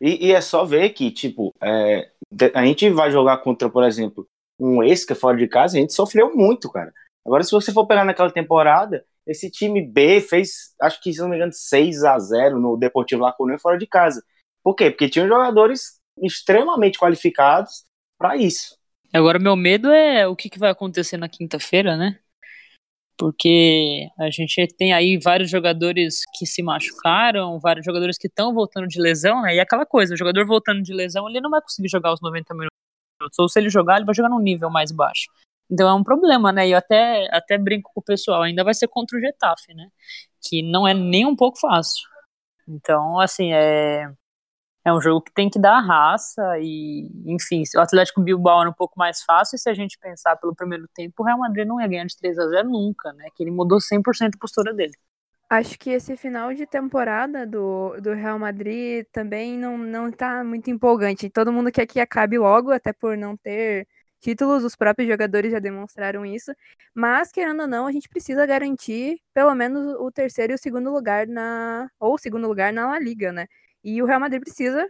E, 0.00 0.28
e 0.28 0.32
é 0.32 0.40
só 0.40 0.64
ver 0.64 0.90
que, 0.90 1.10
tipo, 1.10 1.52
é, 1.62 2.10
a 2.54 2.64
gente 2.64 2.88
vai 2.90 3.10
jogar 3.10 3.38
contra, 3.38 3.68
por 3.68 3.84
exemplo, 3.84 4.26
um 4.58 4.80
que 4.80 5.12
é 5.12 5.16
fora 5.16 5.36
de 5.36 5.46
casa, 5.46 5.76
a 5.76 5.80
gente 5.80 5.92
sofreu 5.92 6.34
muito, 6.34 6.70
cara. 6.70 6.92
Agora, 7.24 7.42
se 7.42 7.50
você 7.50 7.72
for 7.72 7.86
pegar 7.86 8.04
naquela 8.04 8.30
temporada, 8.30 9.04
esse 9.26 9.50
time 9.50 9.82
B 9.82 10.20
fez, 10.20 10.74
acho 10.80 11.02
que, 11.02 11.12
se 11.12 11.20
não 11.20 11.28
me 11.28 11.36
engano, 11.36 11.52
6 11.52 12.04
a 12.04 12.18
0 12.18 12.60
no 12.60 12.76
Deportivo 12.76 13.22
La 13.22 13.32
Coruña 13.32 13.58
fora 13.58 13.76
de 13.76 13.86
casa. 13.86 14.22
Por 14.62 14.74
quê? 14.74 14.90
Porque 14.90 15.08
tinham 15.08 15.26
jogadores 15.26 16.00
extremamente 16.22 16.98
qualificados 16.98 17.84
para 18.18 18.36
isso. 18.36 18.76
Agora, 19.12 19.38
meu 19.38 19.56
medo 19.56 19.90
é 19.90 20.26
o 20.26 20.36
que, 20.36 20.48
que 20.48 20.58
vai 20.58 20.70
acontecer 20.70 21.16
na 21.16 21.28
quinta-feira, 21.28 21.96
né? 21.96 22.18
Porque 23.18 24.08
a 24.18 24.30
gente 24.30 24.66
tem 24.76 24.92
aí 24.92 25.18
vários 25.18 25.50
jogadores 25.50 26.20
que 26.34 26.44
se 26.44 26.62
machucaram, 26.62 27.58
vários 27.58 27.84
jogadores 27.84 28.18
que 28.18 28.26
estão 28.26 28.52
voltando 28.52 28.86
de 28.86 29.00
lesão, 29.00 29.42
né? 29.42 29.54
E 29.54 29.60
aquela 29.60 29.86
coisa, 29.86 30.14
o 30.14 30.16
jogador 30.16 30.46
voltando 30.46 30.82
de 30.82 30.92
lesão, 30.92 31.28
ele 31.28 31.40
não 31.40 31.50
vai 31.50 31.62
conseguir 31.62 31.88
jogar 31.88 32.12
os 32.12 32.20
90 32.20 32.52
minutos. 32.54 33.38
Ou 33.38 33.48
se 33.48 33.58
ele 33.58 33.70
jogar, 33.70 33.96
ele 33.96 34.04
vai 34.04 34.14
jogar 34.14 34.28
num 34.28 34.38
nível 34.40 34.70
mais 34.70 34.92
baixo. 34.92 35.28
Então 35.70 35.88
é 35.88 35.94
um 35.94 36.04
problema, 36.04 36.52
né? 36.52 36.68
E 36.68 36.72
eu 36.72 36.78
até, 36.78 37.26
até 37.34 37.58
brinco 37.58 37.90
com 37.94 38.00
o 38.00 38.04
pessoal, 38.04 38.42
ainda 38.42 38.62
vai 38.62 38.74
ser 38.74 38.88
contra 38.88 39.16
o 39.18 39.20
Getafe, 39.20 39.74
né? 39.74 39.88
Que 40.42 40.62
não 40.62 40.86
é 40.86 40.94
nem 40.94 41.26
um 41.26 41.34
pouco 41.34 41.58
fácil. 41.58 42.06
Então, 42.68 43.20
assim, 43.20 43.52
é, 43.52 44.10
é 44.86 44.92
um 44.92 45.00
jogo 45.00 45.20
que 45.20 45.32
tem 45.32 45.50
que 45.50 45.58
dar 45.58 45.80
raça 45.80 46.40
e, 46.60 47.10
enfim, 47.26 47.64
o 47.74 47.80
Atlético 47.80 48.20
Bilbao 48.20 48.60
era 48.60 48.70
um 48.70 48.72
pouco 48.72 48.96
mais 48.96 49.20
fácil, 49.20 49.56
e 49.56 49.58
se 49.58 49.68
a 49.68 49.74
gente 49.74 49.98
pensar 49.98 50.36
pelo 50.36 50.54
primeiro 50.54 50.86
tempo, 50.94 51.12
o 51.18 51.26
Real 51.26 51.40
Madrid 51.40 51.66
não 51.66 51.80
ia 51.80 51.88
ganhar 51.88 52.04
de 52.06 52.16
3 52.16 52.38
a 52.38 52.46
0 52.46 52.70
nunca, 52.70 53.12
né? 53.14 53.26
Que 53.34 53.42
ele 53.42 53.50
mudou 53.50 53.80
100% 53.80 54.36
a 54.36 54.38
postura 54.38 54.72
dele. 54.72 54.92
Acho 55.50 55.76
que 55.76 55.90
esse 55.90 56.16
final 56.16 56.54
de 56.54 56.66
temporada 56.66 57.44
do, 57.44 58.00
do 58.00 58.12
Real 58.12 58.38
Madrid 58.38 59.04
também 59.10 59.58
não, 59.58 59.76
não 59.76 60.12
tá 60.12 60.44
muito 60.44 60.70
empolgante. 60.70 61.30
Todo 61.30 61.52
mundo 61.52 61.72
quer 61.72 61.86
que 61.86 61.98
acabe 61.98 62.38
logo, 62.38 62.70
até 62.70 62.92
por 62.92 63.16
não 63.16 63.36
ter 63.36 63.88
títulos, 64.20 64.62
os 64.62 64.76
próprios 64.76 65.08
jogadores 65.08 65.50
já 65.50 65.58
demonstraram 65.58 66.24
isso. 66.24 66.52
Mas, 66.94 67.32
querendo 67.32 67.62
ou 67.62 67.66
não, 67.66 67.86
a 67.88 67.92
gente 67.92 68.08
precisa 68.08 68.46
garantir 68.46 69.20
pelo 69.34 69.52
menos 69.54 69.96
o 69.98 70.12
terceiro 70.12 70.52
e 70.52 70.54
o 70.54 70.58
segundo 70.58 70.92
lugar 70.92 71.26
na. 71.26 71.88
ou 71.98 72.14
o 72.14 72.18
segundo 72.18 72.46
lugar 72.46 72.72
na 72.72 72.88
La 72.90 72.98
Liga, 73.00 73.32
né? 73.32 73.46
E 73.86 74.02
o 74.02 74.04
Real 74.04 74.18
Madrid 74.18 74.40
precisa 74.40 74.84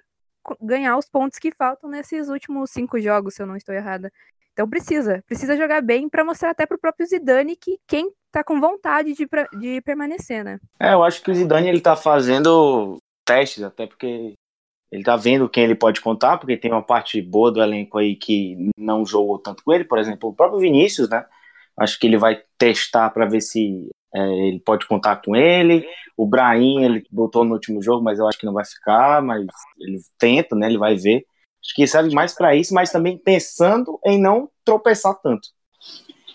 ganhar 0.59 0.97
os 0.97 1.07
pontos 1.07 1.39
que 1.39 1.53
faltam 1.53 1.91
nesses 1.91 2.31
últimos 2.31 2.71
cinco 2.71 2.99
jogos, 2.99 3.35
se 3.35 3.43
eu 3.43 3.47
não 3.47 3.55
estou 3.55 3.75
errada. 3.75 4.11
Então 4.55 4.67
precisa, 4.67 5.23
precisa 5.27 5.55
jogar 5.55 5.83
bem 5.83 6.09
para 6.09 6.25
mostrar 6.25 6.49
até 6.49 6.65
pro 6.65 6.79
próprio 6.79 7.07
Zidane 7.07 7.57
que 7.57 7.79
quem 7.87 8.11
tá 8.33 8.43
com 8.43 8.59
vontade 8.59 9.13
de, 9.13 9.29
de 9.59 9.83
permanecer, 9.83 10.43
né? 10.43 10.59
É, 10.81 10.95
eu 10.95 11.05
acho 11.05 11.23
que 11.23 11.31
o 11.31 11.35
Zidane 11.35 11.69
ele 11.69 11.81
tá 11.83 11.95
fazendo 11.95 12.97
testes, 13.23 13.63
até 13.63 13.87
porque 13.87 14.33
ele 14.91 15.05
tá 15.05 15.15
vendo 15.15 15.47
quem 15.47 15.65
ele 15.65 15.75
pode 15.75 16.01
contar, 16.01 16.39
porque 16.39 16.57
tem 16.57 16.73
uma 16.73 16.83
parte 16.83 17.21
boa 17.21 17.53
do 17.53 17.63
elenco 17.63 17.99
aí 17.99 18.17
que 18.17 18.71
não 18.79 19.05
jogou 19.05 19.39
tanto 19.39 19.63
com 19.63 19.75
ele, 19.75 19.85
por 19.85 19.99
exemplo, 19.99 20.31
o 20.31 20.35
próprio 20.35 20.59
Vinícius, 20.59 21.11
né? 21.11 21.27
Acho 21.79 21.99
que 21.99 22.07
ele 22.07 22.17
vai 22.17 22.41
testar 22.59 23.11
para 23.11 23.27
ver 23.27 23.41
se 23.41 23.89
é, 24.15 24.49
ele 24.49 24.61
pode 24.61 24.87
contar 24.87 25.17
com 25.17 25.37
ele. 25.37 25.87
O 26.17 26.27
Brahim, 26.27 26.85
ele 26.85 27.05
botou 27.11 27.45
no 27.45 27.55
último 27.55 27.83
jogo, 27.83 28.03
mas 28.03 28.19
eu 28.19 28.27
acho 28.27 28.39
que 28.39 28.47
não 28.47 28.55
vai 28.55 28.65
ficar, 28.65 29.23
mas 29.23 29.47
ele 29.79 29.99
tenta, 30.19 30.57
né? 30.57 30.67
Ele 30.67 30.79
vai 30.79 30.97
ver. 30.97 31.25
Acho 31.63 31.75
que 31.75 31.87
serve 31.87 32.15
mais 32.15 32.33
para 32.33 32.55
isso, 32.55 32.73
mas 32.73 32.91
também 32.91 33.19
pensando 33.19 33.99
em 34.05 34.19
não 34.21 34.49
tropeçar 34.65 35.15
tanto. 35.21 35.49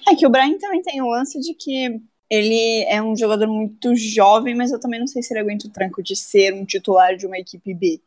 É 0.07 0.15
que 0.15 0.27
o 0.27 0.29
Brian 0.29 0.57
também 0.57 0.81
tem 0.81 1.01
o 1.01 1.09
lance 1.09 1.39
de 1.39 1.53
que 1.53 2.01
ele 2.29 2.83
é 2.85 3.01
um 3.01 3.15
jogador 3.15 3.47
muito 3.47 3.95
jovem, 3.95 4.55
mas 4.55 4.71
eu 4.71 4.79
também 4.79 4.99
não 4.99 5.07
sei 5.07 5.21
se 5.21 5.33
ele 5.33 5.41
aguenta 5.41 5.67
o 5.67 5.71
tranco 5.71 6.01
de 6.03 6.15
ser 6.15 6.53
um 6.53 6.65
titular 6.65 7.15
de 7.15 7.25
uma 7.25 7.37
equipe 7.37 7.73
B. 7.73 8.01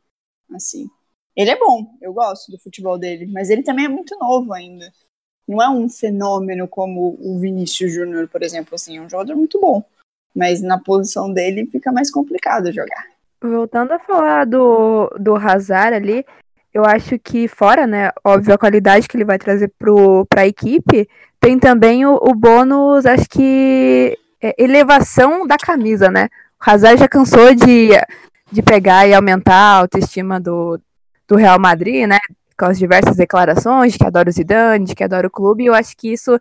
Assim. 0.55 0.89
Ele 1.37 1.51
é 1.51 1.59
bom, 1.59 1.85
eu 2.01 2.13
gosto 2.13 2.51
do 2.51 2.59
futebol 2.59 2.97
dele, 2.97 3.27
mas 3.27 3.51
ele 3.51 3.63
também 3.63 3.87
é 3.87 3.89
muito 3.89 4.17
novo 4.19 4.53
ainda. 4.53 4.93
Não 5.47 5.63
é 5.63 5.69
um 5.69 5.89
fenômeno 5.89 6.67
como 6.67 7.17
o 7.21 7.39
Vinícius 7.39 7.93
Júnior, 7.93 8.29
por 8.29 8.43
exemplo, 8.43 8.75
assim, 8.75 8.97
é 8.97 9.01
um 9.01 9.09
jogador 9.09 9.37
muito 9.37 9.61
bom. 9.61 9.85
Mas 10.35 10.63
na 10.63 10.79
posição 10.79 11.33
dele 11.33 11.67
fica 11.67 11.93
mais 11.93 12.11
complicado 12.11 12.73
jogar. 12.73 13.05
Voltando 13.41 13.93
a 13.93 13.99
falar 13.99 14.47
do, 14.47 15.09
do 15.21 15.37
Hazard 15.37 15.95
ali, 15.95 16.25
eu 16.73 16.85
acho 16.85 17.19
que 17.19 17.47
fora, 17.47 17.87
né, 17.87 18.11
óbvio, 18.25 18.55
a 18.55 18.59
qualidade 18.59 19.07
que 19.07 19.17
ele 19.17 19.25
vai 19.25 19.39
trazer 19.39 19.71
pro, 19.79 20.27
pra 20.27 20.47
equipe, 20.47 21.09
tem 21.39 21.59
também 21.59 22.07
o, 22.07 22.17
o 22.17 22.35
bônus, 22.35 23.05
acho 23.05 23.29
que 23.29 24.19
é, 24.43 24.55
elevação 24.59 25.47
da 25.47 25.57
camisa, 25.57 26.11
né? 26.11 26.29
O 26.61 26.71
Hazard 26.71 26.99
já 26.99 27.07
cansou 27.07 27.55
de, 27.55 27.91
de 28.51 28.63
pegar 28.63 29.07
e 29.07 29.15
aumentar 29.15 29.55
a 29.55 29.79
autoestima 29.81 30.41
do, 30.41 30.81
do 31.29 31.37
Real 31.37 31.59
Madrid, 31.59 32.07
né? 32.07 32.19
Com 32.59 32.67
as 32.67 32.79
diversas 32.79 33.17
declarações 33.17 33.93
de 33.93 33.99
que 33.99 34.07
adora 34.07 34.29
o 34.29 34.33
Zidane, 34.33 34.85
de 34.85 34.95
que 34.95 35.03
adora 35.05 35.27
o 35.27 35.31
clube, 35.31 35.65
e 35.65 35.67
eu 35.67 35.75
acho 35.75 35.97
que 35.97 36.13
isso 36.13 36.39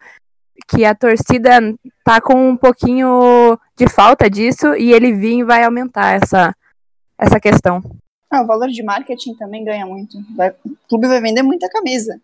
que 0.67 0.85
a 0.85 0.93
torcida 0.93 1.59
tá 2.03 2.21
com 2.21 2.49
um 2.49 2.55
pouquinho 2.55 3.57
de 3.75 3.89
falta 3.89 4.29
disso 4.29 4.75
e 4.75 4.93
ele 4.93 5.11
vir 5.11 5.39
e 5.39 5.43
vai 5.43 5.63
aumentar 5.63 6.13
essa, 6.13 6.55
essa 7.17 7.39
questão. 7.39 7.81
Ah, 8.29 8.43
o 8.43 8.47
valor 8.47 8.69
de 8.69 8.83
marketing 8.83 9.35
também 9.35 9.63
ganha 9.63 9.85
muito. 9.85 10.17
Vai- 10.35 10.51
o 10.65 10.77
clube 10.87 11.07
vai 11.07 11.19
vender 11.21 11.41
muita 11.41 11.69
camisa 11.69 12.19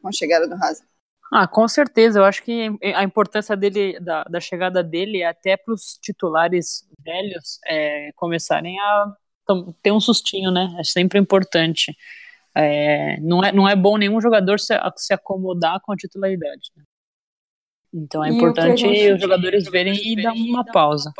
com 0.00 0.08
a 0.08 0.12
chegada 0.12 0.46
do 0.46 0.54
Hazard. 0.54 0.84
Ah, 1.32 1.46
com 1.46 1.66
certeza. 1.68 2.18
Eu 2.18 2.24
acho 2.24 2.42
que 2.42 2.70
a 2.94 3.04
importância 3.04 3.56
dele, 3.56 3.98
da, 4.00 4.24
da 4.24 4.40
chegada 4.40 4.82
dele, 4.82 5.22
é 5.22 5.28
até 5.28 5.56
para 5.56 5.72
os 5.72 5.98
titulares 6.02 6.84
velhos 7.04 7.60
é, 7.66 8.10
começarem 8.16 8.78
a 8.80 9.12
ter 9.82 9.92
um 9.92 10.00
sustinho, 10.00 10.50
né? 10.50 10.74
É 10.78 10.84
sempre 10.84 11.18
importante. 11.18 11.96
É, 12.54 13.20
não, 13.20 13.44
é, 13.44 13.52
não 13.52 13.68
é 13.68 13.76
bom 13.76 13.96
nenhum 13.96 14.20
jogador 14.20 14.58
se, 14.58 14.74
se 14.96 15.12
acomodar 15.14 15.80
com 15.82 15.92
a 15.92 15.96
titularidade. 15.96 16.70
né? 16.76 16.82
Então 17.92 18.24
é 18.24 18.30
E 18.30 18.36
importante 18.36 18.80
gente- 18.80 19.12
os 19.12 19.20
jogadores 19.20 19.68
verem 19.68 19.94
e 19.94 20.20
dar 20.22 20.32
uma 20.32 20.64
pausa. 20.64 21.12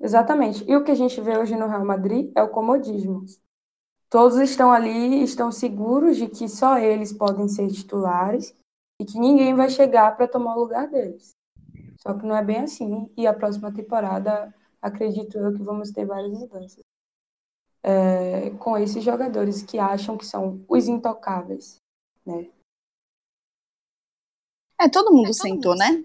Exatamente. 0.00 0.64
E 0.68 0.76
o 0.76 0.84
que 0.84 0.90
a 0.90 0.94
gente 0.94 1.20
vê 1.20 1.36
hoje 1.38 1.56
no 1.56 1.66
Real 1.68 1.84
Madrid 1.84 2.30
é 2.36 2.42
o 2.42 2.48
comodismo. 2.48 3.24
Todos 4.10 4.38
estão 4.38 4.70
ali, 4.72 5.22
estão 5.24 5.50
seguros 5.50 6.16
de 6.16 6.28
que 6.28 6.48
só 6.48 6.78
eles 6.78 7.12
podem 7.12 7.48
ser 7.48 7.68
titulares 7.68 8.54
e 9.00 9.04
que 9.04 9.18
ninguém 9.18 9.54
vai 9.54 9.68
chegar 9.68 10.16
para 10.16 10.28
tomar 10.28 10.54
o 10.56 10.60
lugar 10.60 10.88
deles. 10.88 11.32
Só 12.00 12.14
que 12.14 12.24
não 12.26 12.36
é 12.36 12.44
bem 12.44 12.58
assim. 12.58 13.10
E 13.16 13.26
a 13.26 13.32
próxima 13.34 13.72
temporada, 13.72 14.54
acredito 14.80 15.36
eu 15.38 15.52
que 15.52 15.62
vamos 15.62 15.90
ter 15.90 16.04
várias 16.04 16.30
mudanças. 16.32 16.80
É, 17.86 18.50
com 18.58 18.78
esses 18.78 19.04
jogadores 19.04 19.62
que 19.62 19.78
acham 19.78 20.16
que 20.16 20.24
são 20.24 20.64
os 20.66 20.88
intocáveis. 20.88 21.76
Né? 22.24 22.48
É, 24.80 24.88
todo 24.88 25.12
mundo 25.12 25.34
sentou, 25.34 25.76
né? 25.76 26.02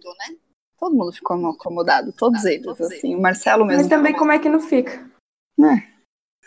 Todo 0.78 0.96
mundo 0.96 1.12
ficou 1.14 1.38
acomodado, 1.48 2.12
todos 2.14 2.44
eles, 2.46 2.68
assim. 2.68 3.16
O 3.16 3.22
Marcelo 3.22 3.66
mesmo. 3.66 3.82
Mas 3.82 3.90
também 3.90 4.14
como 4.14 4.32
é 4.32 4.40
que 4.40 4.50
não 4.50 4.60
fica? 4.60 5.10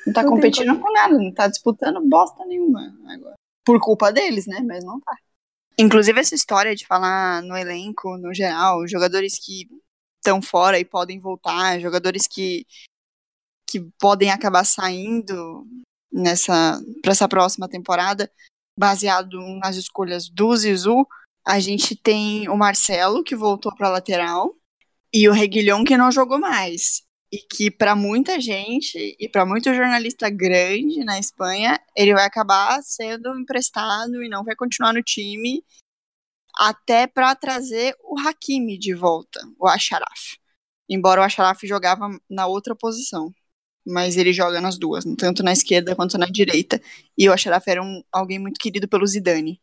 Não 0.07 0.13
tá 0.13 0.23
Não 0.23 0.31
competindo 0.31 0.79
com 0.79 0.93
nada, 0.93 1.17
não 1.17 1.33
tá 1.33 1.47
disputando 1.49 2.01
bosta 2.09 2.45
nenhuma 2.45 2.95
agora. 3.07 3.35
Por 3.65 3.81
culpa 3.81 4.13
deles, 4.13 4.47
né? 4.47 4.61
Mas 4.61 4.85
não 4.85 5.01
tá. 5.01 5.17
Inclusive, 5.79 6.21
essa 6.21 6.35
história 6.35 6.75
de 6.75 6.87
falar 6.87 7.43
no 7.43 7.57
elenco, 7.57 8.17
no 8.19 8.35
geral, 8.35 8.87
jogadores 8.87 9.39
que 9.39 9.67
estão 10.19 10.43
fora 10.43 10.79
e 10.79 10.85
podem 10.85 11.19
voltar, 11.19 11.81
jogadores 11.81 12.27
que, 12.27 12.67
que 13.73 13.81
podem 13.99 14.31
acabar 14.31 14.65
saindo 14.65 15.67
nessa 16.13 16.79
para 17.01 17.13
essa 17.13 17.27
próxima 17.27 17.67
temporada, 17.67 18.31
baseado 18.79 19.41
nas 19.57 19.77
escolhas 19.77 20.29
do 20.29 20.55
Zizu. 20.55 21.07
A 21.47 21.59
gente 21.59 21.97
tem 21.97 22.49
o 22.51 22.57
Marcelo, 22.57 23.25
que 23.25 23.35
voltou 23.35 23.75
para 23.75 23.89
lateral, 23.89 24.55
e 25.13 25.29
o 25.29 25.33
Reguilhão, 25.33 25.85
que 25.85 25.97
não 25.97 26.13
jogou 26.13 26.39
mais 26.39 27.03
e 27.33 27.39
que 27.39 27.71
para 27.71 27.97
muita 27.97 28.39
gente 28.39 29.17
e 29.19 29.27
para 29.27 29.47
muito 29.47 29.73
jornalista 29.73 30.29
grande 30.29 31.03
na 31.03 31.19
Espanha, 31.19 31.81
ele 31.97 32.13
vai 32.13 32.27
acabar 32.27 32.83
sendo 32.83 33.35
emprestado 33.41 34.23
e 34.23 34.29
não 34.29 34.45
vai 34.45 34.55
continuar 34.55 34.93
no 34.93 35.03
time 35.03 35.65
até 36.59 37.07
para 37.07 37.35
trazer 37.35 37.97
o 38.05 38.19
Hakimi 38.21 38.79
de 38.79 38.95
volta, 38.95 39.41
o 39.59 39.67
Acharaf. 39.67 40.37
Embora 40.87 41.23
o 41.23 41.25
Acharaf 41.25 41.67
jogava 41.67 42.07
na 42.29 42.47
outra 42.47 42.77
posição, 42.77 43.33
mas 43.87 44.17
ele 44.17 44.33
joga 44.33 44.61
nas 44.61 44.79
duas, 44.79 45.05
tanto 45.19 45.43
na 45.43 45.53
esquerda 45.53 45.97
quanto 45.97 46.19
na 46.19 46.27
direita. 46.27 46.81
E 47.17 47.29
o 47.29 47.33
Acharaf 47.33 47.69
era 47.69 47.83
um, 47.83 48.03
alguém 48.13 48.39
muito 48.39 48.59
querido 48.59 48.89
pelo 48.89 49.07
Zidane. 49.07 49.61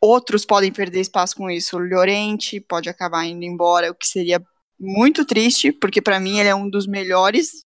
outros 0.00 0.44
podem 0.44 0.72
perder 0.72 1.00
espaço 1.00 1.36
com 1.36 1.50
isso. 1.50 1.76
O 1.76 1.80
Llorente 1.80 2.60
pode 2.60 2.88
acabar 2.88 3.24
indo 3.24 3.44
embora, 3.44 3.90
o 3.90 3.94
que 3.94 4.06
seria 4.06 4.42
muito 4.78 5.24
triste, 5.24 5.72
porque 5.72 6.02
para 6.02 6.20
mim 6.20 6.38
ele 6.38 6.48
é 6.48 6.54
um 6.54 6.68
dos 6.68 6.86
melhores 6.86 7.64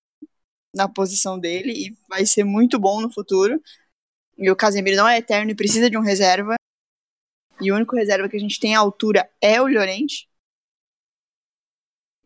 na 0.75 0.89
posição 0.89 1.39
dele 1.39 1.73
e 1.73 1.97
vai 2.09 2.25
ser 2.27 2.45
muito 2.45 2.79
bom 2.79 3.01
no 3.01 3.13
futuro. 3.13 3.61
E 4.37 4.51
o 4.51 4.57
Casemiro 4.57 4.97
não 4.97 5.09
é 5.09 5.19
eterno 5.19 5.51
e 5.51 5.55
precisa 5.55 5.91
de 5.91 5.99
um 5.99 6.03
reserva. 6.03 6.55
E 7.61 7.73
o 7.73 7.75
único 7.75 7.97
reserva 7.97 8.29
que 8.29 8.37
a 8.37 8.41
gente 8.41 8.61
tem 8.61 8.77
à 8.77 8.79
altura 8.79 9.29
é 9.41 9.61
o 9.61 9.67
Llorente. 9.67 10.29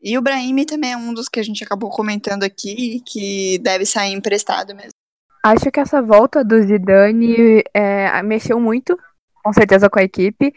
E 0.02 0.18
o 0.18 0.23
Brahim 0.23 0.64
também 0.64 0.92
é 0.92 0.97
um 0.97 1.14
dos 1.14 1.28
que 1.28 1.38
a 1.38 1.42
gente 1.42 1.62
acabou 1.62 1.88
comentando 1.88 2.42
aqui, 2.42 3.00
que 3.06 3.59
deve 3.59 3.87
sair 3.87 4.12
emprestado 4.12 4.75
mesmo. 4.75 4.90
Acho 5.44 5.71
que 5.71 5.80
essa 5.80 6.02
volta 6.02 6.44
do 6.44 6.61
Zidane 6.61 7.62
é, 7.73 8.23
mexeu 8.23 8.59
muito, 8.61 8.99
com 9.42 9.52
certeza, 9.52 9.88
com 9.88 9.99
a 9.99 10.04
equipe. 10.04 10.52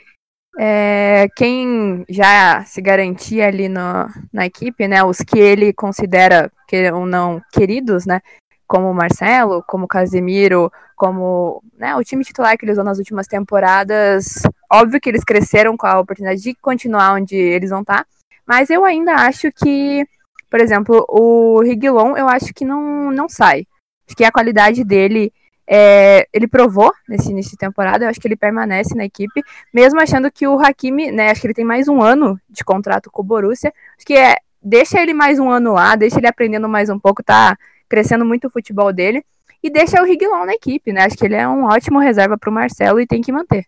É, 0.58 1.28
quem 1.36 2.06
já 2.10 2.64
se 2.64 2.82
garantia 2.82 3.48
ali 3.48 3.68
no, 3.68 4.08
na 4.32 4.46
equipe, 4.46 4.88
né, 4.88 5.04
os 5.04 5.18
que 5.18 5.38
ele 5.38 5.74
considera 5.74 6.52
que 6.68 6.92
ou 6.92 7.06
não 7.06 7.42
queridos, 7.52 8.06
né, 8.06 8.22
como 8.68 8.90
o 8.90 8.94
Marcelo, 8.94 9.64
como 9.68 9.86
o 9.86 9.88
Casemiro, 9.88 10.72
como 10.96 11.62
né, 11.78 11.96
o 11.96 12.04
time 12.04 12.24
titular 12.24 12.58
que 12.58 12.64
ele 12.64 12.72
usou 12.72 12.84
nas 12.84 12.98
últimas 12.98 13.28
temporadas, 13.28 14.44
óbvio 14.72 15.02
que 15.02 15.10
eles 15.10 15.24
cresceram 15.24 15.75
com 15.75 15.88
a 15.88 16.00
oportunidade 16.00 16.42
de 16.42 16.56
continuar 16.56 17.14
onde 17.16 17.36
eles 17.36 17.70
vão 17.70 17.82
estar, 17.82 18.06
mas 18.48 18.70
eu 18.70 18.86
ainda 18.86 19.14
acho 19.16 19.52
que, 19.52 20.06
por 20.50 20.60
exemplo, 20.60 21.06
o 21.10 21.62
Riguilon, 21.62 22.16
eu 22.16 22.28
acho 22.28 22.54
que 22.54 22.66
não, 22.66 23.12
não 23.12 23.28
sai. 23.28 23.66
Acho 24.08 24.16
que 24.16 24.24
a 24.24 24.32
qualidade 24.32 24.84
dele 24.84 25.34
é, 25.68 26.28
ele 26.32 26.48
provou 26.48 26.92
nesse 27.10 27.32
início 27.32 27.52
de 27.52 27.58
temporada, 27.58 28.06
eu 28.06 28.10
acho 28.10 28.20
que 28.20 28.28
ele 28.28 28.36
permanece 28.36 28.96
na 28.96 29.06
equipe, 29.06 29.42
mesmo 29.74 30.00
achando 30.00 30.32
que 30.32 30.48
o 30.48 30.60
Hakimi, 30.60 31.12
né, 31.12 31.32
acho 31.32 31.42
que 31.42 31.48
ele 31.48 31.54
tem 31.54 31.66
mais 31.66 31.88
um 31.88 32.02
ano 32.02 32.40
de 32.50 32.64
contrato 32.64 33.10
com 33.10 33.22
o 33.22 33.25
Borussia, 33.25 33.74
acho 33.98 34.06
que 34.06 34.14
é, 34.14 34.36
deixa 34.62 35.02
ele 35.02 35.14
mais 35.14 35.40
um 35.40 35.50
ano 35.50 35.74
lá, 35.74 35.96
deixa 35.96 36.20
ele 36.20 36.28
aprendendo 36.28 36.70
mais 36.70 36.90
um 36.90 37.00
pouco, 37.00 37.24
tá 37.24 37.58
crescendo 37.90 38.25
muito 38.25 38.48
o 38.48 38.52
futebol 38.52 38.94
dele, 38.94 39.24
e 39.64 39.70
deixa 39.70 40.02
o 40.02 40.06
Riguilon 40.06 40.46
na 40.46 40.54
equipe, 40.54 40.94
né, 40.94 41.06
acho 41.06 41.18
que 41.18 41.25
ele 41.25 41.36
é 41.36 41.48
um 41.48 41.66
ótimo 41.66 42.00
reserva 42.00 42.38
para 42.38 42.50
o 42.50 42.54
Marcelo 42.54 43.00
e 43.00 43.08
tem 43.08 43.22
que 43.22 43.32
manter. 43.32 43.66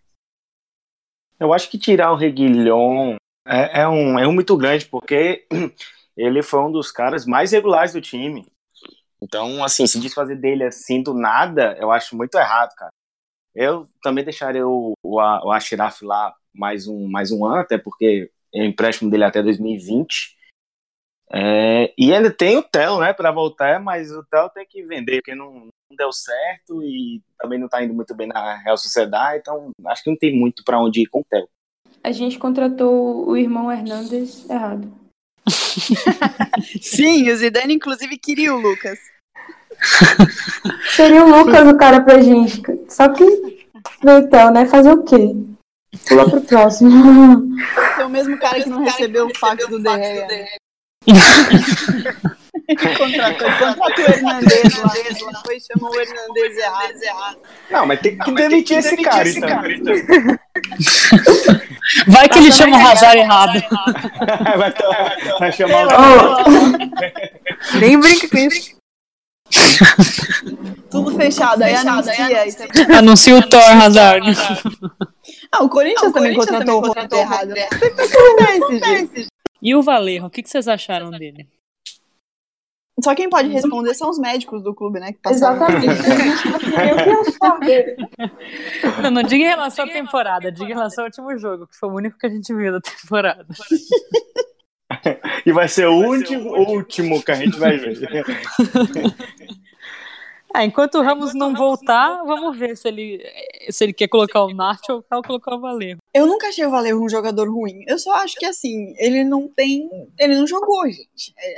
Eu 1.40 1.52
acho 1.52 1.70
que 1.70 1.78
tirar 1.78 2.12
o 2.12 2.16
Reguilhon 2.16 3.16
é, 3.48 3.80
é, 3.80 3.88
um, 3.88 4.18
é 4.18 4.28
um 4.28 4.32
muito 4.32 4.56
grande, 4.56 4.84
porque 4.86 5.46
ele 6.16 6.42
foi 6.42 6.60
um 6.60 6.70
dos 6.70 6.92
caras 6.92 7.24
mais 7.24 7.52
regulares 7.52 7.94
do 7.94 8.00
time. 8.00 8.46
Então, 9.20 9.64
assim, 9.64 9.86
se 9.86 9.98
desfazer 9.98 10.36
dele 10.36 10.64
assim 10.64 11.02
do 11.02 11.14
nada, 11.14 11.76
eu 11.80 11.90
acho 11.90 12.16
muito 12.16 12.36
errado, 12.36 12.74
cara. 12.76 12.92
Eu 13.54 13.88
também 14.02 14.22
deixaria 14.22 14.66
o, 14.66 14.92
o, 15.02 15.16
o 15.16 15.50
Ashraf 15.50 16.02
lá 16.02 16.34
mais 16.54 16.86
um, 16.86 17.08
mais 17.08 17.32
um 17.32 17.44
ano, 17.44 17.60
até 17.60 17.78
porque 17.78 18.30
é 18.54 18.64
empréstimo 18.64 19.10
dele 19.10 19.24
até 19.24 19.42
2020. 19.42 20.36
É, 21.30 21.92
e 21.98 22.12
ainda 22.14 22.30
tem 22.30 22.56
o 22.56 22.62
Theo, 22.62 23.00
né, 23.00 23.12
para 23.12 23.30
voltar, 23.30 23.80
mas 23.80 24.10
o 24.10 24.24
Theo 24.24 24.48
tem 24.50 24.66
que 24.66 24.82
vender, 24.84 25.20
porque 25.20 25.34
não, 25.34 25.66
não, 25.90 25.96
deu 25.96 26.12
certo 26.12 26.82
e 26.82 27.22
também 27.38 27.58
não 27.58 27.68
tá 27.68 27.82
indo 27.82 27.92
muito 27.92 28.14
bem 28.14 28.28
na 28.28 28.56
Real 28.56 28.76
Sociedade, 28.78 29.40
então 29.40 29.70
acho 29.86 30.04
que 30.04 30.10
não 30.10 30.16
tem 30.16 30.34
muito 30.34 30.62
para 30.64 30.80
onde 30.80 31.02
ir 31.02 31.06
com 31.06 31.20
o 31.20 31.24
Theo. 31.24 31.48
A 32.08 32.10
gente 32.10 32.38
contratou 32.38 33.28
o 33.28 33.36
irmão 33.36 33.70
Hernandes 33.70 34.48
errado. 34.48 34.90
Sim, 36.80 37.30
o 37.30 37.36
Zidane 37.36 37.74
inclusive 37.74 38.16
queria 38.16 38.54
o 38.54 38.58
Lucas. 38.58 38.98
Seria 40.96 41.22
o 41.22 41.28
Lucas 41.28 41.68
o 41.68 41.76
cara 41.76 42.00
pra 42.00 42.22
gente. 42.22 42.62
Só 42.88 43.10
que, 43.10 43.68
então, 44.02 44.50
né? 44.50 44.64
Fazer 44.64 44.90
o 44.90 45.04
quê? 45.04 45.36
Pula 46.08 46.30
pro 46.30 46.40
próximo. 46.40 47.46
É 48.00 48.04
o 48.06 48.08
mesmo 48.08 48.38
cara 48.38 48.62
que 48.62 48.70
não 48.70 48.82
recebeu 48.82 49.26
o 49.26 49.34
fax 49.36 49.66
do 49.66 49.82
Derreia. 49.82 50.46
contratou, 52.96 53.48
contratou 53.48 54.04
o 54.04 54.08
Hernandez 54.08 54.78
lá, 54.78 54.92
depois 55.32 55.66
chamou 55.66 55.90
o 55.90 56.00
Hernandez 56.00 56.56
errado. 57.02 57.38
Não, 57.68 57.84
mas 57.84 58.00
tem 58.00 58.16
que 58.16 58.32
demitir 58.32 58.78
esse 58.78 58.96
cara, 58.98 59.28
então. 59.28 59.62
Vai 62.06 62.28
que 62.28 62.38
ele 62.38 62.52
chama 62.52 62.76
o 62.76 62.86
Hazard 62.86 63.18
errado. 63.18 63.62
vai, 64.58 64.74
vai 65.38 65.52
chamar 65.52 65.86
o. 65.86 67.78
Nem 67.78 67.98
brinca 67.98 68.28
com 68.28 68.36
isso. 68.38 68.78
Tudo 70.90 71.16
fechado, 71.16 71.62
aí 71.62 71.74
anuncia. 71.74 72.26
Aí 72.26 72.52
anuncia 72.96 73.36
o 73.36 73.42
Thor 73.42 73.62
Hazard. 73.62 74.26
Ah, 75.52 75.62
o 75.62 75.68
Corinthians 75.68 76.12
também 76.12 76.34
contratou 76.34 76.82
o 76.82 76.86
Ronaldo 76.86 77.16
errado. 77.16 77.54
E 79.60 79.74
o 79.74 79.82
Valerro, 79.82 80.28
o 80.28 80.30
que 80.30 80.40
vocês 80.46 80.68
acharam 80.68 81.10
dele? 81.10 81.48
Só 83.02 83.14
quem 83.14 83.30
pode 83.30 83.48
responder 83.48 83.94
são 83.94 84.10
os 84.10 84.18
médicos 84.18 84.62
do 84.62 84.74
clube, 84.74 84.98
né? 84.98 85.12
Que 85.12 85.18
passaram. 85.20 85.56
Exatamente. 85.56 85.96
não, 89.02 89.10
não 89.10 89.22
diga 89.22 89.44
em 89.44 89.48
relação 89.48 89.84
à 89.84 89.88
temporada, 89.88 90.50
diga 90.50 90.72
em 90.72 90.74
relação 90.74 91.04
ao 91.04 91.08
último 91.08 91.38
jogo, 91.38 91.66
que 91.68 91.76
foi 91.76 91.88
o 91.88 91.94
único 91.94 92.18
que 92.18 92.26
a 92.26 92.30
gente 92.30 92.52
viu 92.52 92.72
da 92.72 92.80
temporada. 92.80 93.46
e 95.46 95.52
vai 95.52 95.68
ser 95.68 95.86
o 95.86 95.94
último, 95.94 96.56
último 96.56 97.22
que 97.22 97.30
a 97.30 97.36
gente 97.36 97.56
vai 97.56 97.76
ver. 97.76 97.98
É, 100.54 100.64
enquanto 100.66 100.96
o 100.96 101.02
Ramos 101.02 101.34
não 101.34 101.54
voltar, 101.54 102.24
vamos 102.24 102.58
ver 102.58 102.76
se 102.76 102.88
ele, 102.88 103.24
se 103.70 103.84
ele 103.84 103.92
quer 103.92 104.08
colocar 104.08 104.42
o 104.42 104.52
Nacho 104.52 104.92
ou 104.92 105.02
quer 105.02 105.22
colocar 105.24 105.54
o 105.54 105.60
Valerro. 105.60 106.00
Eu 106.12 106.26
nunca 106.26 106.48
achei 106.48 106.66
o 106.66 106.70
Valerro 106.70 107.04
um 107.04 107.08
jogador 107.08 107.48
ruim. 107.48 107.84
Eu 107.86 107.98
só 107.98 108.12
acho 108.16 108.34
que, 108.36 108.46
assim, 108.46 108.92
ele 108.98 109.22
não 109.22 109.46
tem... 109.46 109.88
Ele 110.18 110.34
não 110.34 110.48
jogou, 110.48 110.84
gente. 110.86 111.32
É. 111.38 111.54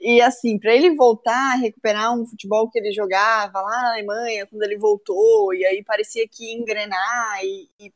E, 0.00 0.20
assim, 0.20 0.58
para 0.58 0.74
ele 0.74 0.94
voltar 0.94 1.52
a 1.52 1.56
recuperar 1.56 2.14
um 2.14 2.26
futebol 2.26 2.68
que 2.70 2.78
ele 2.78 2.92
jogava 2.92 3.60
lá 3.60 3.82
na 3.82 3.90
Alemanha, 3.92 4.46
quando 4.46 4.62
ele 4.62 4.76
voltou, 4.76 5.54
e 5.54 5.64
aí 5.64 5.82
parecia 5.82 6.28
que 6.28 6.44
ia 6.44 6.58
engrenar, 6.58 7.40
e, 7.42 7.68
e 7.80 7.92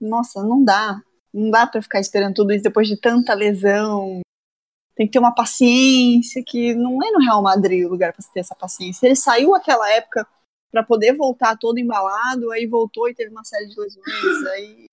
nossa, 0.00 0.42
não 0.42 0.64
dá. 0.64 1.00
Não 1.32 1.50
dá 1.50 1.66
para 1.66 1.80
ficar 1.80 2.00
esperando 2.00 2.34
tudo 2.34 2.52
isso 2.52 2.64
depois 2.64 2.88
de 2.88 3.00
tanta 3.00 3.32
lesão. 3.34 4.20
Tem 4.94 5.06
que 5.06 5.12
ter 5.12 5.18
uma 5.18 5.34
paciência 5.34 6.42
que 6.44 6.74
não 6.74 7.02
é 7.02 7.10
no 7.10 7.20
Real 7.20 7.42
Madrid 7.42 7.86
o 7.86 7.88
lugar 7.88 8.12
para 8.12 8.24
ter 8.34 8.40
essa 8.40 8.54
paciência. 8.54 9.06
Ele 9.06 9.16
saiu 9.16 9.54
aquela 9.54 9.90
época 9.92 10.26
para 10.70 10.82
poder 10.82 11.14
voltar 11.14 11.56
todo 11.56 11.78
embalado, 11.78 12.50
aí 12.50 12.66
voltou 12.66 13.08
e 13.08 13.14
teve 13.14 13.30
uma 13.30 13.44
série 13.44 13.66
de 13.66 13.78
lesões, 13.78 14.04
aí 14.52 14.86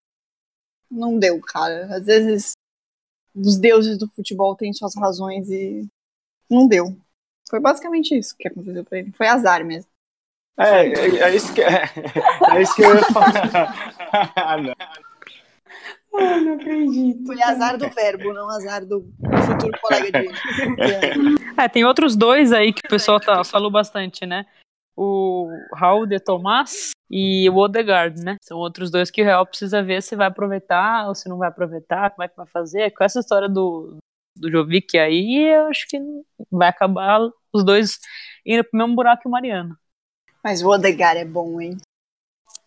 não 0.89 1.17
deu, 1.17 1.39
cara. 1.41 1.95
Às 1.95 2.05
vezes 2.05 2.51
os 3.35 3.57
deuses 3.57 3.97
do 3.97 4.09
futebol 4.09 4.55
têm 4.55 4.73
suas 4.73 4.95
razões 4.95 5.49
e 5.49 5.87
não 6.49 6.67
deu. 6.67 6.97
Foi 7.49 7.59
basicamente 7.59 8.17
isso 8.17 8.35
que 8.37 8.47
aconteceu 8.47 8.83
pra 8.83 8.99
ele. 8.99 9.11
Foi 9.11 9.27
azar 9.27 9.65
mesmo. 9.65 9.89
É, 10.57 10.87
é, 10.87 11.15
é 11.21 11.35
isso 11.35 11.53
que 11.53 11.61
é, 11.63 11.83
é 12.51 12.61
isso 12.61 12.75
que 12.75 12.83
eu 12.83 12.95
ia 12.95 13.03
falar. 13.03 13.31
ah, 14.35 14.57
não. 14.57 14.73
Ai, 16.15 16.41
não 16.41 16.53
acredito. 16.55 17.25
Foi 17.25 17.41
azar 17.41 17.77
do 17.77 17.89
verbo, 17.89 18.33
não 18.33 18.49
azar 18.49 18.85
do 18.85 19.05
futuro 19.45 19.79
colega 19.81 20.11
de. 20.11 20.27
é, 21.57 21.69
tem 21.69 21.85
outros 21.85 22.15
dois 22.15 22.51
aí 22.51 22.73
que 22.73 22.81
o 22.85 22.89
pessoal 22.89 23.19
tá, 23.19 23.43
falou 23.43 23.71
bastante, 23.71 24.25
né? 24.25 24.45
O 24.95 25.47
Raul 25.73 26.05
de 26.05 26.19
Tomás 26.19 26.91
e 27.09 27.49
o 27.49 27.55
Odegaard, 27.55 28.21
né? 28.21 28.35
São 28.41 28.57
outros 28.57 28.91
dois 28.91 29.09
que 29.09 29.21
o 29.21 29.25
Real 29.25 29.45
precisa 29.45 29.81
ver 29.81 30.03
se 30.03 30.15
vai 30.15 30.27
aproveitar 30.27 31.07
ou 31.07 31.15
se 31.15 31.29
não 31.29 31.37
vai 31.37 31.47
aproveitar, 31.47 32.09
como 32.11 32.23
é 32.23 32.27
que 32.27 32.35
vai 32.35 32.47
fazer. 32.47 32.91
Com 32.91 33.03
essa 33.03 33.19
história 33.19 33.47
do, 33.47 33.97
do 34.39 34.49
Jovic 34.49 34.97
aí, 34.97 35.53
eu 35.53 35.67
acho 35.67 35.87
que 35.87 35.99
vai 36.51 36.69
acabar 36.69 37.19
os 37.53 37.63
dois 37.63 37.99
indo 38.45 38.63
pro 38.63 38.79
mesmo 38.79 38.95
buraco 38.95 39.23
que 39.23 39.27
o 39.27 39.31
Mariano. 39.31 39.77
Mas 40.43 40.63
o 40.63 40.69
Odegaard 40.69 41.19
é 41.19 41.25
bom, 41.25 41.59
hein? 41.59 41.77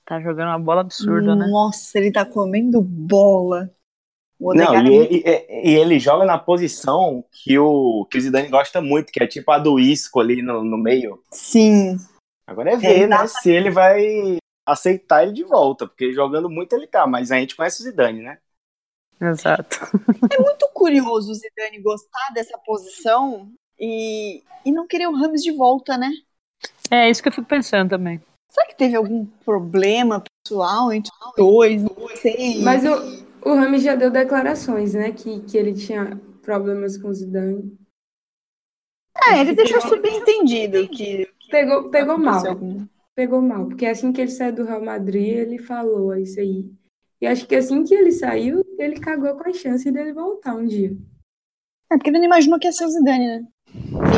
Tá 0.05 0.21
jogando 0.21 0.49
uma 0.49 0.59
bola 0.59 0.83
absurda, 0.83 1.35
né? 1.35 1.47
Nossa, 1.47 1.99
ele 1.99 2.13
tá 2.13 2.25
comendo 2.25 2.83
bola. 2.83 3.71
Não, 4.39 4.75
e, 4.85 5.23
é 5.25 5.69
e, 5.69 5.71
e, 5.71 5.75
ele 5.77 6.01
joga 6.01 6.25
na 6.25 6.37
posição 6.37 7.25
que 7.31 7.57
o, 7.57 8.05
que 8.11 8.19
o 8.19 8.21
Zidane 8.21 8.49
gosta 8.49 8.81
muito, 8.81 9.13
que 9.13 9.23
é 9.23 9.27
tipo 9.27 9.49
a 9.53 9.59
do 9.59 9.79
Isco 9.79 10.19
ali 10.19 10.43
no, 10.43 10.65
no 10.65 10.77
meio. 10.77 11.23
Sim. 11.31 11.97
Agora 12.45 12.73
é 12.73 12.77
ver, 12.77 13.03
é, 13.03 13.07
né, 13.07 13.25
se 13.29 13.51
ele 13.51 13.71
vai 13.71 14.39
aceitar 14.67 15.23
ele 15.23 15.33
de 15.33 15.45
volta, 15.45 15.87
porque 15.87 16.13
jogando 16.13 16.51
muito 16.51 16.73
ele 16.73 16.89
tá, 16.89 17.07
mas 17.07 17.31
a 17.31 17.39
gente 17.39 17.55
conhece 17.55 17.81
o 17.81 17.85
Zidane, 17.85 18.21
né? 18.21 18.39
Exato. 19.23 19.79
É 20.33 20.43
muito 20.43 20.69
curioso 20.75 21.31
o 21.31 21.35
Zidane 21.35 21.81
gostar 21.81 22.33
dessa 22.35 22.59
posição 22.59 23.53
e, 23.79 24.43
e 24.65 24.73
não 24.73 24.87
querer 24.87 25.07
o 25.07 25.15
Ramos 25.15 25.43
de 25.43 25.53
volta, 25.53 25.97
né? 25.97 26.11
É 26.91 27.09
isso 27.09 27.23
que 27.23 27.29
eu 27.29 27.33
fico 27.33 27.47
pensando 27.47 27.91
também. 27.91 28.21
Será 28.51 28.67
que 28.67 28.77
teve 28.77 28.97
algum 28.97 29.25
problema 29.45 30.23
pessoal 30.45 30.93
entre 30.93 31.11
os 31.25 31.35
dois? 31.37 31.83
Não 31.83 32.09
sei. 32.17 32.61
Mas 32.63 32.85
o, 32.85 33.49
o 33.49 33.55
Ramos 33.55 33.83
já 33.83 33.95
deu 33.95 34.11
declarações, 34.11 34.95
né? 34.95 35.13
Que, 35.13 35.41
que 35.43 35.57
ele 35.57 35.73
tinha 35.73 36.21
problemas 36.43 36.99
com 36.99 37.09
o 37.09 37.15
Zidane. 37.15 37.79
É, 39.29 39.41
ele 39.41 39.55
deixou 39.55 39.81
subentendido 39.83 40.89
que, 40.89 41.27
que. 41.27 41.49
Pegou, 41.49 41.91
pegou 41.91 42.19
mal. 42.19 42.43
Pegou 43.15 43.43
mal, 43.43 43.67
porque 43.67 43.85
assim 43.87 44.11
que 44.11 44.23
ele 44.23 44.31
saiu 44.31 44.55
do 44.55 44.65
Real 44.65 44.83
Madrid, 44.83 45.37
ele 45.37 45.59
falou 45.59 46.17
isso 46.17 46.41
aí 46.41 46.65
E 47.23 47.27
acho 47.29 47.47
que 47.47 47.55
assim 47.55 47.85
que 47.85 47.95
ele 47.95 48.11
saiu, 48.11 48.65
ele 48.77 48.99
cagou 48.99 49.37
com 49.37 49.49
a 49.49 49.53
chance 49.53 49.89
dele 49.93 50.13
voltar 50.13 50.57
um 50.57 50.67
dia. 50.67 50.91
É 51.89 51.97
porque 51.97 52.11
ele 52.11 52.19
não 52.19 52.25
imaginou 52.25 52.59
que 52.59 52.67
ia 52.67 52.73
ser 52.73 52.85
o 52.85 52.89
Zidane, 52.89 53.27
né? 53.29 53.49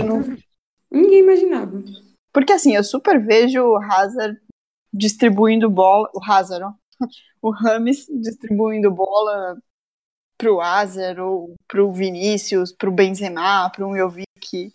Não- 0.09 0.38
Ninguém 0.90 1.19
imaginava. 1.19 1.83
Porque 2.33 2.55
assim, 2.55 2.75
eu 2.75 2.83
super 2.83 3.23
vejo 3.23 3.62
o 3.62 3.77
Hazard 3.77 4.40
distribuindo 4.90 5.69
bola. 5.69 6.09
O 6.14 6.21
Hazard, 6.25 6.64
ó. 6.64 6.73
O 7.43 7.51
Rames 7.51 8.07
distribuindo 8.09 8.90
bola 8.90 9.59
pro 10.38 10.62
Hazard, 10.62 11.21
ou 11.21 11.55
pro 11.69 11.93
Vinícius, 11.93 12.73
pro 12.73 12.90
Benzema, 12.90 13.69
pro 13.69 13.95
Jovic. 13.95 14.73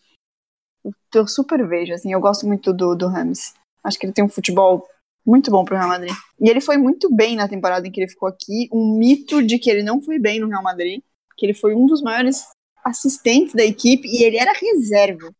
Eu 1.16 1.28
super 1.28 1.68
vejo, 1.68 1.94
assim, 1.94 2.14
eu 2.14 2.20
gosto 2.20 2.46
muito 2.46 2.72
do, 2.72 2.96
do 2.96 3.08
Rames. 3.08 3.56
Acho 3.84 3.98
que 3.98 4.06
ele 4.06 4.14
tem 4.14 4.24
um 4.24 4.30
futebol 4.30 4.88
muito 5.30 5.52
bom 5.52 5.64
pro 5.64 5.76
Real 5.78 5.88
Madrid. 5.88 6.14
E 6.40 6.50
ele 6.50 6.60
foi 6.60 6.78
muito 6.78 7.14
bem 7.14 7.36
na 7.36 7.48
temporada 7.48 7.88
em 7.88 7.92
que 7.92 8.02
ele 8.02 8.10
ficou 8.10 8.28
aqui. 8.28 8.68
Um 8.74 8.98
mito 8.98 9.42
de 9.44 9.60
que 9.60 9.70
ele 9.70 9.84
não 9.84 10.02
foi 10.02 10.18
bem 10.20 10.40
no 10.40 10.48
Real 10.48 10.64
Madrid, 10.64 11.02
que 11.38 11.46
ele 11.46 11.54
foi 11.54 11.76
um 11.76 11.86
dos 11.86 12.02
maiores 12.02 12.44
assistentes 12.84 13.54
da 13.54 13.64
equipe 13.64 14.08
e 14.08 14.24
ele 14.24 14.38
era 14.38 14.52
reserva. 14.54 15.32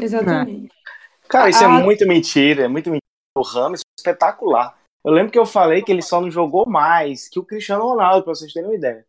Exatamente. 0.00 0.70
Cara, 1.28 1.50
isso 1.50 1.64
Ah. 1.64 1.78
é 1.78 1.82
muito 1.82 2.06
mentira, 2.06 2.64
é 2.64 2.68
muito 2.68 2.86
mentira. 2.90 3.02
O 3.36 3.42
Rames 3.42 3.80
foi 3.80 3.94
espetacular. 3.98 4.76
Eu 5.04 5.12
lembro 5.12 5.30
que 5.30 5.38
eu 5.38 5.46
falei 5.46 5.82
que 5.82 5.92
ele 5.92 6.02
só 6.02 6.20
não 6.20 6.30
jogou 6.30 6.68
mais 6.68 7.28
que 7.28 7.38
o 7.38 7.44
Cristiano 7.44 7.84
Ronaldo, 7.84 8.24
pra 8.24 8.34
vocês 8.34 8.52
terem 8.52 8.68
uma 8.68 8.74
ideia. 8.76 9.06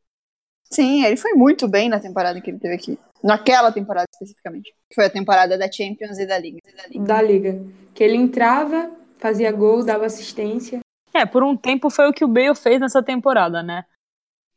Sim, 0.71 1.03
ele 1.03 1.17
foi 1.17 1.33
muito 1.33 1.67
bem 1.67 1.89
na 1.89 1.99
temporada 1.99 2.39
que 2.39 2.49
ele 2.49 2.59
teve 2.59 2.75
aqui. 2.75 2.99
Naquela 3.23 3.71
temporada 3.71 4.05
especificamente. 4.13 4.71
Que 4.87 4.95
foi 4.95 5.05
a 5.05 5.09
temporada 5.09 5.57
da 5.57 5.69
Champions 5.71 6.19
e 6.19 6.27
da 6.27 6.37
Liga. 6.37 6.59
Da 7.05 7.21
liga. 7.21 7.59
Que 7.93 8.03
ele 8.03 8.15
entrava, 8.15 8.91
fazia 9.19 9.51
gol, 9.51 9.83
dava 9.85 10.05
assistência. 10.05 10.79
É, 11.13 11.25
por 11.25 11.43
um 11.43 11.55
tempo 11.55 11.89
foi 11.89 12.07
o 12.09 12.13
que 12.13 12.23
o 12.25 12.27
Bale 12.27 12.55
fez 12.55 12.79
nessa 12.79 13.03
temporada, 13.03 13.61
né? 13.61 13.85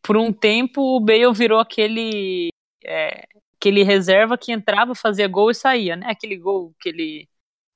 Por 0.03 0.17
um 0.17 0.33
tempo 0.33 0.81
o 0.97 1.01
Bale 1.01 1.33
virou 1.33 1.59
aquele 1.61 2.49
é, 2.85 3.25
aquele 3.57 3.83
reserva 3.83 4.37
que 4.37 4.53
entrava, 4.53 4.95
fazia 4.95 5.29
gol 5.29 5.51
e 5.51 5.55
saía, 5.55 5.97
né? 5.97 6.07
Aquele 6.09 6.37
gol 6.37 6.73
que 6.81 6.89
ele 6.89 7.29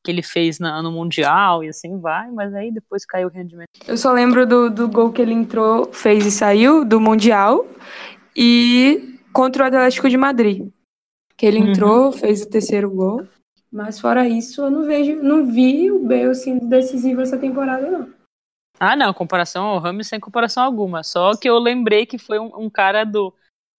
que 0.04 0.12
ele 0.12 0.22
fez 0.22 0.60
na- 0.60 0.80
no 0.82 0.92
mundial 0.92 1.64
e 1.64 1.68
assim 1.68 1.98
vai, 1.98 2.30
mas 2.30 2.54
aí 2.54 2.70
depois 2.70 3.04
caiu 3.04 3.26
o 3.26 3.30
rendimento. 3.30 3.66
Eu 3.88 3.96
só 3.96 4.12
lembro 4.12 4.46
do, 4.46 4.70
do 4.70 4.88
gol 4.88 5.10
que 5.12 5.20
ele 5.20 5.32
entrou, 5.34 5.92
fez 5.92 6.24
e 6.24 6.30
saiu 6.30 6.84
do 6.84 7.00
Mundial 7.00 7.66
e 8.36 9.18
contra 9.32 9.64
o 9.64 9.66
Atlético 9.66 10.08
de 10.08 10.16
Madrid. 10.16 10.68
Que 11.36 11.44
ele 11.46 11.58
Uhum. 11.60 11.70
entrou, 11.70 12.12
fez 12.12 12.42
o 12.42 12.48
terceiro 12.48 12.88
gol. 12.90 13.26
Mas 13.76 14.00
fora 14.00 14.26
isso, 14.26 14.62
eu 14.62 14.70
não 14.70 14.86
vejo, 14.86 15.22
não 15.22 15.44
vi 15.44 15.90
o 15.92 15.98
Bale 16.02 16.34
sendo 16.34 16.66
decisivo 16.66 17.20
essa 17.20 17.36
temporada, 17.36 17.90
não. 17.90 18.10
Ah, 18.80 18.96
não, 18.96 19.12
comparação 19.12 19.66
ao 19.66 19.78
Ramos 19.78 20.08
sem 20.08 20.18
comparação 20.18 20.62
alguma. 20.62 21.02
Só 21.04 21.36
que 21.36 21.46
eu 21.46 21.58
lembrei 21.58 22.06
que 22.06 22.16
foi 22.16 22.38
um, 22.38 22.50
um 22.56 22.70
cara 22.70 23.04
do, 23.04 23.34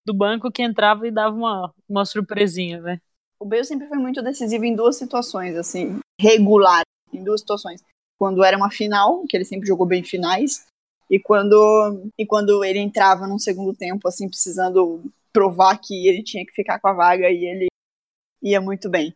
do 0.05 0.13
banco 0.13 0.53
que 0.53 0.63
entrava 0.63 1.09
e 1.09 1.11
dava 1.11 1.35
uma, 1.35 1.75
uma 1.89 2.05
surpresinha, 2.05 2.79
né? 2.83 3.01
O 3.41 3.47
Bale 3.47 3.65
sempre 3.65 3.89
foi 3.89 3.97
muito 3.97 4.21
decisivo 4.21 4.67
em 4.67 4.77
duas 4.77 4.97
situações, 4.97 5.57
assim, 5.57 5.99
regular, 6.21 6.83
em 7.11 7.25
duas 7.25 7.41
situações. 7.41 7.83
Quando 8.19 8.45
era 8.45 8.59
uma 8.59 8.71
final, 8.71 9.25
que 9.27 9.35
ele 9.35 9.47
sempre 9.47 9.67
jogou 9.67 9.87
bem 9.87 10.03
finais, 10.03 10.67
e 11.09 11.19
quando, 11.19 12.11
e 12.19 12.27
quando 12.27 12.63
ele 12.63 12.81
entrava 12.81 13.27
num 13.27 13.39
segundo 13.39 13.75
tempo, 13.75 14.07
assim, 14.07 14.29
precisando 14.29 15.03
provar 15.33 15.79
que 15.79 16.07
ele 16.07 16.23
tinha 16.23 16.45
que 16.45 16.53
ficar 16.53 16.79
com 16.81 16.89
a 16.89 16.93
vaga 16.93 17.31
e 17.31 17.47
ele 17.47 17.67
ia 18.43 18.61
muito 18.61 18.91
bem. 18.91 19.15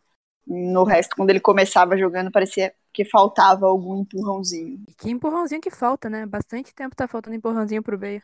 No 0.51 0.83
resto, 0.83 1.15
quando 1.15 1.29
ele 1.29 1.39
começava 1.39 1.97
jogando, 1.97 2.31
parecia 2.31 2.73
que 2.93 3.05
faltava 3.05 3.65
algum 3.65 4.01
empurrãozinho. 4.01 4.79
E 4.89 4.93
que 4.93 5.09
empurrãozinho 5.09 5.61
que 5.61 5.71
falta, 5.71 6.09
né? 6.09 6.25
Bastante 6.25 6.73
tempo 6.73 6.95
tá 6.95 7.07
faltando 7.07 7.35
empurrãozinho 7.35 7.81
pro 7.81 7.97
Bale. 7.97 8.21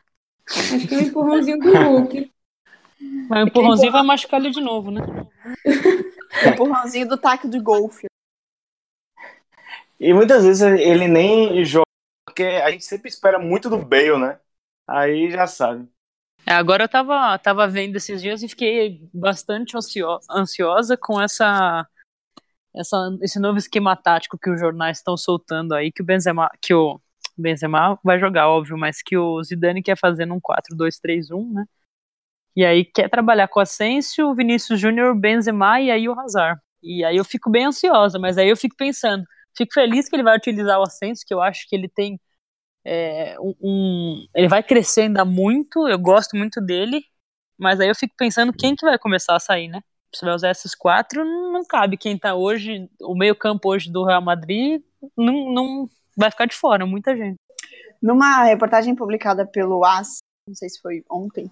Acho 0.49 0.87
que 0.87 0.95
é 0.95 0.97
um 0.97 1.01
empurrãozinho 1.01 1.59
do 1.59 1.71
Hulk. 1.71 2.31
Mas 3.29 3.43
o 3.43 3.47
empurrãozinho 3.47 3.91
vai 3.91 4.03
machucar 4.03 4.39
ele 4.39 4.51
de 4.51 4.61
novo, 4.61 4.91
né? 4.91 5.01
Empurrãozinho 6.45 7.07
do 7.07 7.17
taco 7.17 7.47
do 7.47 7.61
golfe. 7.61 8.07
E 9.99 10.13
muitas 10.13 10.43
vezes 10.43 10.61
ele 10.61 11.07
nem 11.07 11.63
joga, 11.65 11.85
porque 12.25 12.43
a 12.43 12.71
gente 12.71 12.85
sempre 12.85 13.09
espera 13.09 13.39
muito 13.39 13.69
do 13.69 13.77
Bale, 13.77 14.17
né? 14.19 14.39
Aí 14.87 15.31
já 15.31 15.47
sabe. 15.47 15.87
É, 16.45 16.53
agora 16.53 16.85
eu 16.85 16.89
tava, 16.89 17.37
tava 17.39 17.67
vendo 17.67 17.97
esses 17.97 18.21
dias 18.21 18.41
e 18.41 18.47
fiquei 18.47 19.01
bastante 19.13 19.75
ansio- 19.75 20.19
ansiosa 20.31 20.95
com 20.95 21.21
essa, 21.21 21.85
essa, 22.77 23.17
esse 23.21 23.39
novo 23.39 23.57
esquema 23.57 23.95
tático 23.95 24.37
que 24.37 24.49
os 24.49 24.59
jornais 24.59 24.97
estão 24.97 25.17
soltando 25.17 25.73
aí, 25.73 25.91
que 25.91 26.01
o 26.01 26.05
Benzema, 26.05 26.49
que 26.61 26.73
o 26.73 26.99
Benzema 27.37 27.99
vai 28.03 28.19
jogar, 28.19 28.49
óbvio, 28.49 28.77
mas 28.77 29.01
que 29.01 29.17
o 29.17 29.41
Zidane 29.43 29.83
quer 29.83 29.97
fazer 29.97 30.25
num 30.25 30.39
4-2-3-1, 30.39 31.53
né? 31.53 31.65
E 32.55 32.65
aí 32.65 32.85
quer 32.85 33.09
trabalhar 33.09 33.47
com 33.47 33.59
o 33.59 33.63
Asensio, 33.63 34.29
o 34.29 34.35
Vinícius 34.35 34.79
Júnior, 34.79 35.15
Benzema 35.15 35.79
e 35.81 35.91
aí 35.91 36.09
o 36.09 36.19
Hazard. 36.19 36.59
E 36.83 37.03
aí 37.05 37.17
eu 37.17 37.25
fico 37.25 37.49
bem 37.51 37.65
ansiosa, 37.65 38.19
mas 38.19 38.37
aí 38.37 38.49
eu 38.49 38.57
fico 38.57 38.75
pensando, 38.75 39.23
fico 39.55 39.73
feliz 39.73 40.09
que 40.09 40.15
ele 40.15 40.23
vai 40.23 40.37
utilizar 40.37 40.79
o 40.79 40.83
Asensio, 40.83 41.25
que 41.27 41.33
eu 41.33 41.41
acho 41.41 41.67
que 41.69 41.75
ele 41.75 41.89
tem 41.89 42.19
é, 42.85 43.35
um- 43.39 44.25
ele 44.35 44.47
vai 44.47 44.63
crescer 44.63 45.01
ainda 45.03 45.25
muito, 45.25 45.87
eu 45.87 45.99
gosto 45.99 46.35
muito 46.37 46.61
dele, 46.61 47.01
mas 47.57 47.79
aí 47.79 47.89
eu 47.89 47.95
fico 47.95 48.13
pensando 48.17 48.53
quem 48.53 48.75
que 48.75 48.85
vai 48.85 48.97
começar 48.99 49.35
a 49.35 49.39
sair, 49.39 49.67
né? 49.69 49.81
Se 50.13 50.25
vai 50.25 50.33
usar 50.33 50.51
esses 50.51 50.73
quatro, 50.73 51.23
não 51.25 51.65
cabe 51.65 51.97
quem 51.97 52.17
tá 52.17 52.33
hoje, 52.33 52.89
o 53.01 53.15
meio 53.15 53.35
campo 53.35 53.69
hoje 53.69 53.91
do 53.91 54.05
Real 54.05 54.21
Madrid, 54.21 54.81
não, 55.15 55.51
não 55.51 55.89
vai 56.15 56.31
ficar 56.31 56.45
de 56.45 56.55
fora, 56.55 56.85
muita 56.85 57.15
gente. 57.15 57.35
Numa 58.01 58.43
reportagem 58.43 58.95
publicada 58.95 59.45
pelo 59.45 59.83
AS, 59.83 60.19
não 60.47 60.55
sei 60.55 60.69
se 60.69 60.79
foi 60.81 61.03
ontem, 61.09 61.51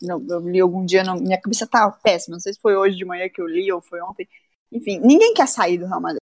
não, 0.00 0.24
eu 0.28 0.40
li 0.40 0.60
algum 0.60 0.84
dia, 0.84 1.02
não- 1.02 1.16
minha 1.16 1.40
cabeça 1.40 1.66
tá 1.66 1.90
péssima, 1.90 2.36
não 2.36 2.40
sei 2.40 2.52
se 2.52 2.60
foi 2.60 2.76
hoje 2.76 2.96
de 2.96 3.04
manhã 3.04 3.28
que 3.28 3.40
eu 3.40 3.46
li 3.46 3.70
ou 3.72 3.80
foi 3.80 4.00
ontem. 4.00 4.28
Enfim, 4.70 5.00
ninguém 5.00 5.32
quer 5.34 5.48
sair 5.48 5.78
do 5.78 5.86
Real 5.86 6.00
Madrid. 6.00 6.20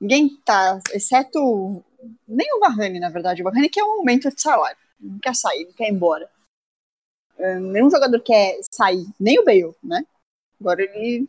Ninguém 0.00 0.36
tá, 0.44 0.80
exceto 0.92 1.84
nem 2.26 2.46
o 2.56 2.60
Varane, 2.60 3.00
na 3.00 3.08
verdade. 3.08 3.40
O 3.40 3.44
Varane 3.44 3.68
quer 3.68 3.84
um 3.84 3.92
aumento 3.92 4.28
de 4.28 4.40
salário, 4.40 4.76
não 5.00 5.18
quer 5.18 5.34
sair, 5.34 5.64
não 5.64 5.72
quer 5.72 5.88
ir 5.88 5.92
embora. 5.92 6.28
Eh, 7.38 7.58
nenhum 7.58 7.90
jogador 7.90 8.20
quer 8.20 8.58
sair, 8.70 9.06
nem 9.18 9.38
o 9.38 9.44
Bale, 9.44 9.74
né? 9.82 10.04
Agora 10.60 10.82
ele, 10.82 11.28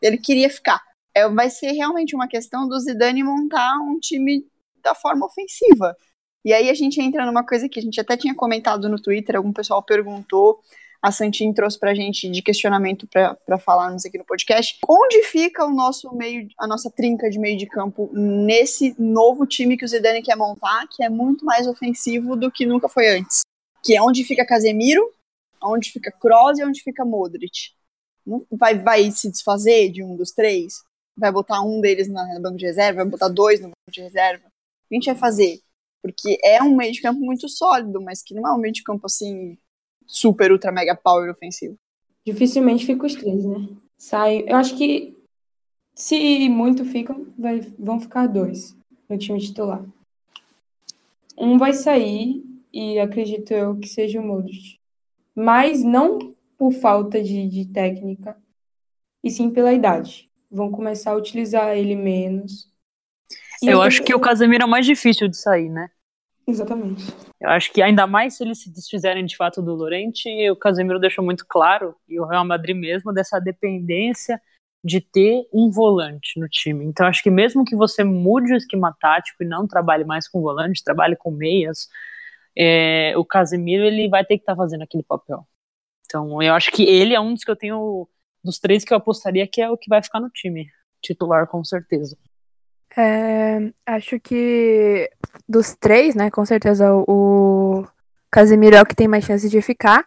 ele 0.00 0.18
queria 0.18 0.50
ficar. 0.50 0.82
É, 1.14 1.28
vai 1.28 1.48
ser 1.50 1.72
realmente 1.72 2.14
uma 2.14 2.28
questão 2.28 2.68
do 2.68 2.78
Zidane 2.80 3.22
montar 3.22 3.78
um 3.80 3.98
time 3.98 4.46
da 4.82 4.94
forma 4.94 5.26
ofensiva. 5.26 5.96
E 6.44 6.52
aí 6.52 6.68
a 6.68 6.74
gente 6.74 7.00
entra 7.00 7.24
numa 7.24 7.44
coisa 7.44 7.68
que 7.68 7.78
a 7.78 7.82
gente 7.82 8.00
até 8.00 8.16
tinha 8.16 8.34
comentado 8.34 8.88
no 8.88 9.00
Twitter, 9.00 9.36
algum 9.36 9.52
pessoal 9.52 9.82
perguntou, 9.82 10.60
a 11.04 11.12
Santin 11.12 11.52
trouxe 11.52 11.78
pra 11.78 11.94
gente 11.94 12.30
de 12.30 12.40
questionamento 12.40 13.06
pra 13.06 13.58
falarmos 13.58 14.06
aqui 14.06 14.16
no 14.16 14.24
podcast. 14.24 14.78
Onde 14.88 15.22
fica 15.24 15.64
o 15.64 15.70
nosso 15.70 16.14
meio, 16.14 16.48
a 16.58 16.66
nossa 16.66 16.90
trinca 16.90 17.28
de 17.28 17.38
meio 17.38 17.58
de 17.58 17.66
campo 17.66 18.10
nesse 18.12 18.94
novo 18.98 19.46
time 19.46 19.76
que 19.76 19.84
o 19.84 19.88
Zidane 19.88 20.22
quer 20.22 20.34
montar, 20.34 20.86
que 20.88 21.04
é 21.04 21.10
muito 21.10 21.44
mais 21.44 21.66
ofensivo 21.66 22.36
do 22.36 22.50
que 22.50 22.64
nunca 22.64 22.88
foi 22.88 23.18
antes? 23.18 23.40
Que 23.82 23.94
é 23.94 24.02
onde 24.02 24.24
fica 24.24 24.46
Casemiro, 24.46 25.06
onde 25.62 25.90
fica 25.90 26.10
Kroos 26.10 26.58
e 26.58 26.64
onde 26.64 26.82
fica 26.82 27.04
Modric. 27.04 27.74
Vai, 28.50 28.78
vai 28.78 29.10
se 29.10 29.30
desfazer 29.30 29.90
de 29.90 30.02
um 30.02 30.16
dos 30.16 30.30
três? 30.30 30.82
Vai 31.16 31.30
botar 31.30 31.62
um 31.62 31.80
deles 31.80 32.08
na 32.08 32.34
no 32.34 32.40
banco 32.40 32.56
de 32.56 32.66
reserva? 32.66 33.02
Vai 33.02 33.10
botar 33.10 33.28
dois 33.28 33.60
no 33.60 33.68
banco 33.68 33.92
de 33.92 34.00
reserva? 34.00 34.46
O 34.46 34.88
que 34.88 34.94
a 34.94 34.96
gente 34.96 35.06
vai 35.06 35.16
fazer? 35.16 35.60
Porque 36.02 36.38
é 36.42 36.62
um 36.62 36.76
meio 36.76 36.92
de 36.92 37.00
campo 37.00 37.20
muito 37.20 37.48
sólido, 37.48 38.00
mas 38.00 38.22
que 38.22 38.34
não 38.34 38.46
é 38.46 38.52
um 38.52 38.58
meio 38.58 38.72
de 38.72 38.82
campo 38.82 39.06
assim 39.06 39.56
super, 40.06 40.52
ultra, 40.52 40.72
mega 40.72 40.94
power 40.94 41.30
ofensivo. 41.30 41.76
Dificilmente 42.26 42.86
fica 42.86 43.06
os 43.06 43.14
três, 43.14 43.44
né? 43.44 43.68
Sai. 43.98 44.44
Eu 44.46 44.56
acho 44.56 44.76
que 44.76 45.16
se 45.94 46.48
muito 46.48 46.84
ficam, 46.84 47.26
vai, 47.38 47.60
vão 47.78 48.00
ficar 48.00 48.26
dois 48.26 48.76
no 49.08 49.16
time 49.16 49.38
titular. 49.38 49.84
Um 51.36 51.58
vai 51.58 51.72
sair 51.72 52.44
e 52.72 52.98
acredito 52.98 53.52
eu 53.52 53.76
que 53.76 53.88
seja 53.88 54.20
o 54.20 54.24
Modric. 54.24 54.78
Mas 55.34 55.82
não 55.82 56.33
por 56.58 56.72
falta 56.72 57.22
de, 57.22 57.48
de 57.48 57.66
técnica, 57.66 58.36
e 59.22 59.30
sim 59.30 59.50
pela 59.50 59.72
idade. 59.72 60.30
Vão 60.50 60.70
começar 60.70 61.12
a 61.12 61.16
utilizar 61.16 61.76
ele 61.76 61.96
menos. 61.96 62.70
E 63.62 63.68
Eu 63.68 63.82
acho 63.82 64.02
que 64.02 64.14
o 64.14 64.20
Casemiro 64.20 64.64
é 64.64 64.66
mais 64.66 64.86
difícil 64.86 65.28
de 65.28 65.36
sair, 65.36 65.68
né? 65.68 65.88
Exatamente. 66.46 67.04
Eu 67.40 67.48
acho 67.48 67.72
que 67.72 67.80
ainda 67.80 68.06
mais 68.06 68.36
se 68.36 68.44
eles 68.44 68.62
se 68.62 68.70
desfizerem 68.70 69.24
de 69.24 69.36
fato 69.36 69.62
do 69.62 69.74
Lorente, 69.74 70.28
o 70.50 70.56
Casemiro 70.56 71.00
deixou 71.00 71.24
muito 71.24 71.44
claro, 71.48 71.94
e 72.08 72.20
o 72.20 72.26
Real 72.26 72.44
Madrid 72.44 72.76
mesmo, 72.76 73.12
dessa 73.12 73.40
dependência 73.40 74.40
de 74.84 75.00
ter 75.00 75.48
um 75.52 75.70
volante 75.70 76.38
no 76.38 76.46
time. 76.46 76.84
Então 76.84 77.06
acho 77.06 77.22
que 77.22 77.30
mesmo 77.30 77.64
que 77.64 77.74
você 77.74 78.04
mude 78.04 78.52
o 78.52 78.56
esquema 78.56 78.94
tático 79.00 79.42
e 79.42 79.46
não 79.46 79.66
trabalhe 79.66 80.04
mais 80.04 80.28
com 80.28 80.42
volante, 80.42 80.84
trabalhe 80.84 81.16
com 81.16 81.30
meias, 81.30 81.88
é, 82.56 83.14
o 83.16 83.24
Casemiro 83.24 83.84
ele 83.84 84.08
vai 84.08 84.24
ter 84.24 84.36
que 84.36 84.42
estar 84.42 84.54
fazendo 84.54 84.82
aquele 84.82 85.02
papel. 85.02 85.46
Então 86.14 86.40
eu 86.40 86.54
acho 86.54 86.70
que 86.70 86.84
ele 86.84 87.12
é 87.12 87.20
um 87.20 87.34
dos 87.34 87.42
que 87.42 87.50
eu 87.50 87.56
tenho, 87.56 88.08
dos 88.42 88.60
três 88.60 88.84
que 88.84 88.94
eu 88.94 88.98
apostaria 88.98 89.48
que 89.48 89.60
é 89.60 89.68
o 89.68 89.76
que 89.76 89.88
vai 89.88 90.00
ficar 90.00 90.20
no 90.20 90.30
time 90.30 90.68
titular 91.02 91.48
com 91.48 91.64
certeza. 91.64 92.16
É, 92.96 93.72
acho 93.84 94.20
que 94.20 95.10
dos 95.48 95.74
três, 95.74 96.14
né, 96.14 96.30
com 96.30 96.46
certeza 96.46 96.94
o 96.94 97.84
Casemiro 98.30 98.76
é 98.76 98.82
o 98.82 98.86
que 98.86 98.94
tem 98.94 99.08
mais 99.08 99.24
chance 99.24 99.50
de 99.50 99.60
ficar. 99.60 100.06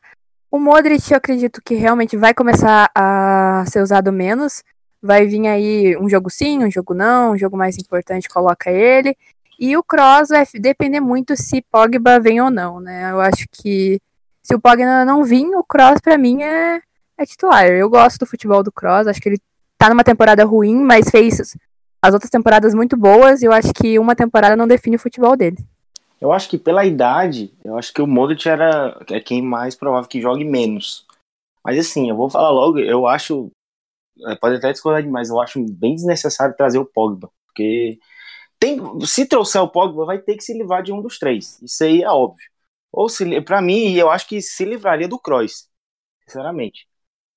O 0.49 0.57
Modric, 0.57 1.11
eu 1.11 1.17
acredito 1.17 1.61
que 1.61 1.75
realmente 1.75 2.15
vai 2.15 2.33
começar 2.33 2.89
a 2.95 3.65
ser 3.67 3.81
usado 3.81 4.09
menos. 4.09 4.63
Vai 5.01 5.27
vir 5.27 5.45
aí 5.47 5.97
um 5.97 6.07
jogo 6.07 6.29
sim, 6.29 6.63
um 6.63 6.71
jogo 6.71 6.93
não, 6.93 7.33
um 7.33 7.37
jogo 7.37 7.57
mais 7.57 7.77
importante 7.77 8.29
coloca 8.29 8.71
ele. 8.71 9.13
E 9.59 9.75
o 9.75 9.83
Kroos 9.83 10.29
vai 10.29 10.45
depender 10.53 11.01
muito 11.01 11.35
se 11.35 11.61
Pogba 11.63 12.17
vem 12.17 12.39
ou 12.39 12.49
não, 12.49 12.79
né? 12.79 13.11
Eu 13.11 13.19
acho 13.19 13.45
que 13.51 13.99
se 14.47 14.55
o 14.55 14.61
Pogba 14.61 15.03
não 15.03 15.25
vir, 15.25 15.45
o 15.55 15.63
Kroos 15.63 15.99
para 16.01 16.17
mim 16.17 16.41
é, 16.41 16.81
é 17.17 17.25
titular. 17.25 17.67
Eu 17.67 17.89
gosto 17.89 18.19
do 18.19 18.25
futebol 18.25 18.63
do 18.63 18.71
Kroos, 18.71 19.05
acho 19.05 19.19
que 19.19 19.27
ele 19.27 19.41
tá 19.77 19.89
numa 19.89 20.05
temporada 20.05 20.45
ruim, 20.45 20.75
mas 20.75 21.09
fez 21.09 21.57
as 22.01 22.13
outras 22.13 22.29
temporadas 22.29 22.73
muito 22.73 22.95
boas, 22.95 23.41
e 23.41 23.45
eu 23.45 23.51
acho 23.51 23.73
que 23.73 23.99
uma 23.99 24.15
temporada 24.15 24.55
não 24.55 24.65
define 24.65 24.95
o 24.95 24.99
futebol 24.99 25.35
dele. 25.35 25.57
Eu 26.21 26.31
acho 26.31 26.47
que 26.49 26.57
pela 26.57 26.85
idade, 26.85 27.53
eu 27.61 27.77
acho 27.77 27.93
que 27.93 28.01
o 28.01 28.07
Modric 28.07 28.47
era 28.47 28.97
é 29.09 29.19
quem 29.19 29.41
mais 29.41 29.75
provável 29.75 30.07
que 30.07 30.21
jogue 30.21 30.45
menos. 30.45 31.05
Mas 31.61 31.77
assim, 31.77 32.09
eu 32.09 32.15
vou 32.15 32.29
falar 32.29 32.49
logo, 32.49 32.79
eu 32.79 33.05
acho, 33.05 33.51
é, 34.27 34.35
pode 34.35 34.55
até 34.55 34.71
discordar 34.71 35.03
demais, 35.03 35.29
eu 35.29 35.41
acho 35.41 35.61
bem 35.61 35.93
desnecessário 35.93 36.55
trazer 36.55 36.79
o 36.79 36.85
Pogba, 36.85 37.29
porque 37.47 37.99
tem, 38.57 38.79
se 39.05 39.25
trouxer 39.25 39.61
o 39.61 39.67
Pogba, 39.67 40.05
vai 40.05 40.19
ter 40.19 40.37
que 40.37 40.43
se 40.43 40.57
livrar 40.57 40.81
de 40.81 40.93
um 40.93 41.01
dos 41.01 41.19
três. 41.19 41.61
Isso 41.61 41.83
aí 41.83 42.01
é 42.01 42.09
óbvio. 42.09 42.47
Ou 42.91 43.09
se, 43.09 43.41
para 43.41 43.61
mim, 43.61 43.93
eu 43.93 44.09
acho 44.09 44.27
que 44.27 44.41
se 44.41 44.65
livraria 44.65 45.07
do 45.07 45.19
Kroos, 45.19 45.69
sinceramente. 46.25 46.87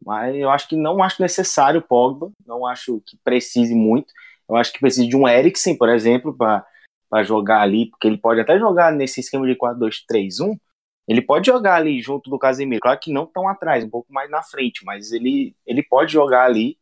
Mas 0.04 0.34
eu 0.34 0.50
acho 0.50 0.68
que 0.68 0.76
não 0.76 1.02
acho 1.02 1.20
necessário 1.20 1.80
o 1.80 1.82
Pogba, 1.82 2.32
não 2.46 2.66
acho 2.66 3.02
que 3.06 3.18
precise 3.22 3.74
muito. 3.74 4.12
Eu 4.48 4.56
acho 4.56 4.72
que 4.72 4.80
precisa 4.80 5.06
de 5.06 5.16
um 5.16 5.28
Eriksen, 5.28 5.76
por 5.76 5.88
exemplo, 5.88 6.36
para 6.36 7.22
jogar 7.22 7.60
ali, 7.60 7.90
porque 7.90 8.06
ele 8.08 8.18
pode 8.18 8.40
até 8.40 8.58
jogar 8.58 8.92
nesse 8.92 9.20
esquema 9.20 9.46
de 9.46 9.54
4-2-3-1. 9.54 10.58
Ele 11.06 11.22
pode 11.22 11.46
jogar 11.46 11.76
ali 11.76 12.00
junto 12.00 12.30
do 12.30 12.38
Casemiro. 12.38 12.80
Claro 12.80 12.98
que 12.98 13.12
não 13.12 13.26
tão 13.26 13.48
atrás, 13.48 13.84
um 13.84 13.90
pouco 13.90 14.12
mais 14.12 14.30
na 14.30 14.42
frente, 14.42 14.84
mas 14.84 15.12
ele, 15.12 15.54
ele 15.66 15.82
pode 15.82 16.12
jogar 16.12 16.44
ali. 16.44 16.78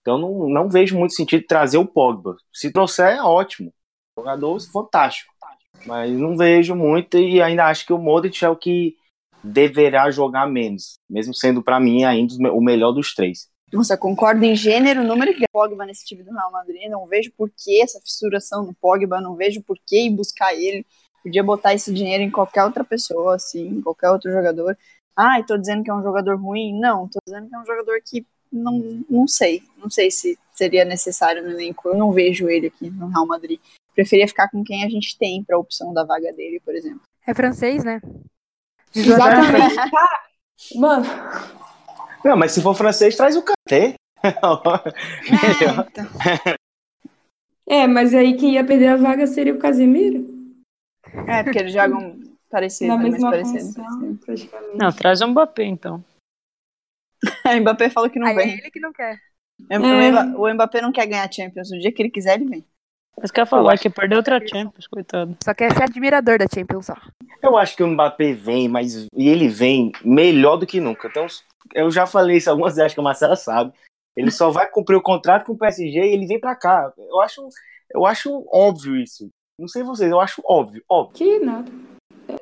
Então 0.00 0.18
não, 0.18 0.48
não 0.48 0.68
vejo 0.68 0.98
muito 0.98 1.14
sentido 1.14 1.44
trazer 1.46 1.78
o 1.78 1.86
Pogba. 1.86 2.36
Se 2.52 2.72
trouxer, 2.72 3.16
é 3.16 3.22
ótimo. 3.22 3.72
Jogador 4.18 4.60
fantástico. 4.60 5.32
Mas 5.86 6.10
não 6.12 6.36
vejo 6.36 6.74
muito 6.74 7.18
e 7.18 7.40
ainda 7.40 7.66
acho 7.66 7.86
que 7.86 7.92
o 7.92 7.98
Modric 7.98 8.44
é 8.44 8.48
o 8.48 8.56
que 8.56 8.96
deverá 9.42 10.10
jogar 10.10 10.46
menos, 10.46 10.98
mesmo 11.08 11.34
sendo 11.34 11.62
para 11.62 11.78
mim 11.78 12.04
ainda 12.04 12.34
o 12.52 12.60
melhor 12.60 12.92
dos 12.92 13.14
três. 13.14 13.48
Você 13.72 13.96
concorda 13.96 14.46
em 14.46 14.56
gênero, 14.56 15.04
número 15.04 15.30
e 15.30 15.44
Pogba 15.52 15.84
nesse 15.84 16.04
time 16.04 16.22
do 16.22 16.32
Real 16.32 16.50
Madrid? 16.50 16.88
Não 16.88 17.06
vejo 17.06 17.30
por 17.36 17.50
que 17.50 17.82
essa 17.82 18.00
fissuração 18.00 18.64
no 18.64 18.74
Pogba, 18.74 19.20
não 19.20 19.36
vejo 19.36 19.62
por 19.62 19.76
que 19.86 20.06
ir 20.06 20.10
buscar 20.10 20.54
ele. 20.54 20.86
Podia 21.22 21.42
botar 21.42 21.74
esse 21.74 21.92
dinheiro 21.92 22.22
em 22.22 22.30
qualquer 22.30 22.64
outra 22.64 22.82
pessoa, 22.82 23.34
assim, 23.34 23.82
qualquer 23.82 24.10
outro 24.10 24.32
jogador. 24.32 24.76
Ah, 25.14 25.42
tô 25.46 25.58
dizendo 25.58 25.84
que 25.84 25.90
é 25.90 25.94
um 25.94 26.02
jogador 26.02 26.36
ruim? 26.40 26.78
Não, 26.80 27.08
tô 27.08 27.18
dizendo 27.26 27.48
que 27.48 27.54
é 27.54 27.58
um 27.58 27.66
jogador 27.66 28.00
que 28.02 28.24
não, 28.50 29.04
não 29.10 29.28
sei. 29.28 29.62
Não 29.76 29.90
sei 29.90 30.10
se 30.10 30.38
seria 30.54 30.84
necessário 30.84 31.42
no 31.42 31.50
elenco. 31.50 31.88
Eu 31.88 31.96
não 31.96 32.10
vejo 32.10 32.48
ele 32.48 32.68
aqui 32.68 32.88
no 32.88 33.08
Real 33.08 33.26
Madrid. 33.26 33.60
Preferia 33.98 34.28
ficar 34.28 34.48
com 34.48 34.62
quem 34.62 34.84
a 34.84 34.88
gente 34.88 35.18
tem 35.18 35.42
para 35.42 35.56
a 35.56 35.58
opção 35.58 35.92
da 35.92 36.04
vaga 36.04 36.32
dele, 36.32 36.60
por 36.64 36.72
exemplo. 36.72 37.00
É 37.26 37.34
francês, 37.34 37.82
né? 37.82 38.00
Exatamente. 38.94 39.74
Mano, 40.76 41.04
não, 42.24 42.36
mas 42.36 42.52
se 42.52 42.62
for 42.62 42.76
francês, 42.76 43.16
traz 43.16 43.34
o 43.34 43.42
Kanté. 43.42 43.94
é, 47.66 47.88
mas 47.88 48.14
aí 48.14 48.36
quem 48.36 48.54
ia 48.54 48.64
perder 48.64 48.86
a 48.86 48.96
vaga 48.96 49.26
seria 49.26 49.52
o 49.52 49.58
Casemiro. 49.58 50.28
É, 51.26 51.42
porque 51.42 51.58
eles 51.58 51.72
jogam 51.72 52.20
parecido, 52.48 52.92
Na 52.92 52.98
né, 53.02 53.10
mesma 53.10 53.30
mais 53.32 53.50
parecido. 53.50 53.74
função, 53.84 54.16
praticamente. 54.18 54.76
Não, 54.76 54.92
traz 54.92 55.20
o 55.20 55.26
Mbappé 55.26 55.64
então. 55.64 56.04
o 57.44 57.60
Mbappé 57.60 57.90
falou 57.90 58.08
que 58.08 58.20
não 58.20 58.28
Aí 58.28 58.34
é 58.34 58.36
vem. 58.36 58.52
ele 58.58 58.70
que 58.70 58.78
não 58.78 58.92
quer. 58.92 59.18
O 59.60 59.76
Mba- 59.76 60.38
O 60.38 60.54
Mbappé 60.54 60.80
não 60.82 60.92
quer 60.92 61.06
ganhar 61.06 61.28
Champions. 61.32 61.72
O 61.72 61.78
dia 61.80 61.90
que 61.90 62.00
ele 62.00 62.10
quiser, 62.10 62.34
ele 62.40 62.48
vem. 62.48 62.64
Mas 63.20 63.30
quer 63.30 63.46
falar 63.46 63.78
que 63.78 63.90
perdeu 63.90 64.18
outra 64.18 64.40
Champions, 64.46 64.86
coitado. 64.86 65.36
Só 65.42 65.52
quer 65.54 65.72
ser 65.74 65.84
admirador 65.84 66.38
da 66.38 66.46
Champions 66.52 66.86
só. 66.86 66.94
Eu 67.42 67.56
acho 67.56 67.76
que 67.76 67.82
o 67.82 67.86
Mbappé 67.86 68.32
vem, 68.32 68.68
mas 68.68 69.06
e 69.14 69.28
ele 69.28 69.48
vem 69.48 69.92
melhor 70.04 70.56
do 70.56 70.66
que 70.66 70.80
nunca. 70.80 71.08
Então, 71.08 71.26
eu 71.74 71.90
já 71.90 72.06
falei 72.06 72.36
isso 72.36 72.50
algumas 72.50 72.74
vezes, 72.74 72.86
acho 72.86 72.94
que 72.94 73.00
a 73.00 73.04
Marcela 73.04 73.36
sabe. 73.36 73.72
Ele 74.16 74.30
só 74.30 74.50
vai 74.50 74.68
cumprir 74.68 74.96
o 74.96 75.02
contrato 75.02 75.46
com 75.46 75.52
o 75.52 75.58
PSG 75.58 75.98
e 75.98 76.12
ele 76.12 76.26
vem 76.26 76.40
pra 76.40 76.56
cá. 76.56 76.92
Eu 76.98 77.20
acho, 77.20 77.48
eu 77.92 78.04
acho 78.04 78.44
óbvio 78.52 78.96
isso. 78.96 79.28
Não 79.58 79.68
sei 79.68 79.82
vocês, 79.82 80.10
eu 80.10 80.20
acho 80.20 80.42
óbvio, 80.44 80.82
óbvio. 80.88 81.14
Que 81.14 81.38
nada. 81.38 81.70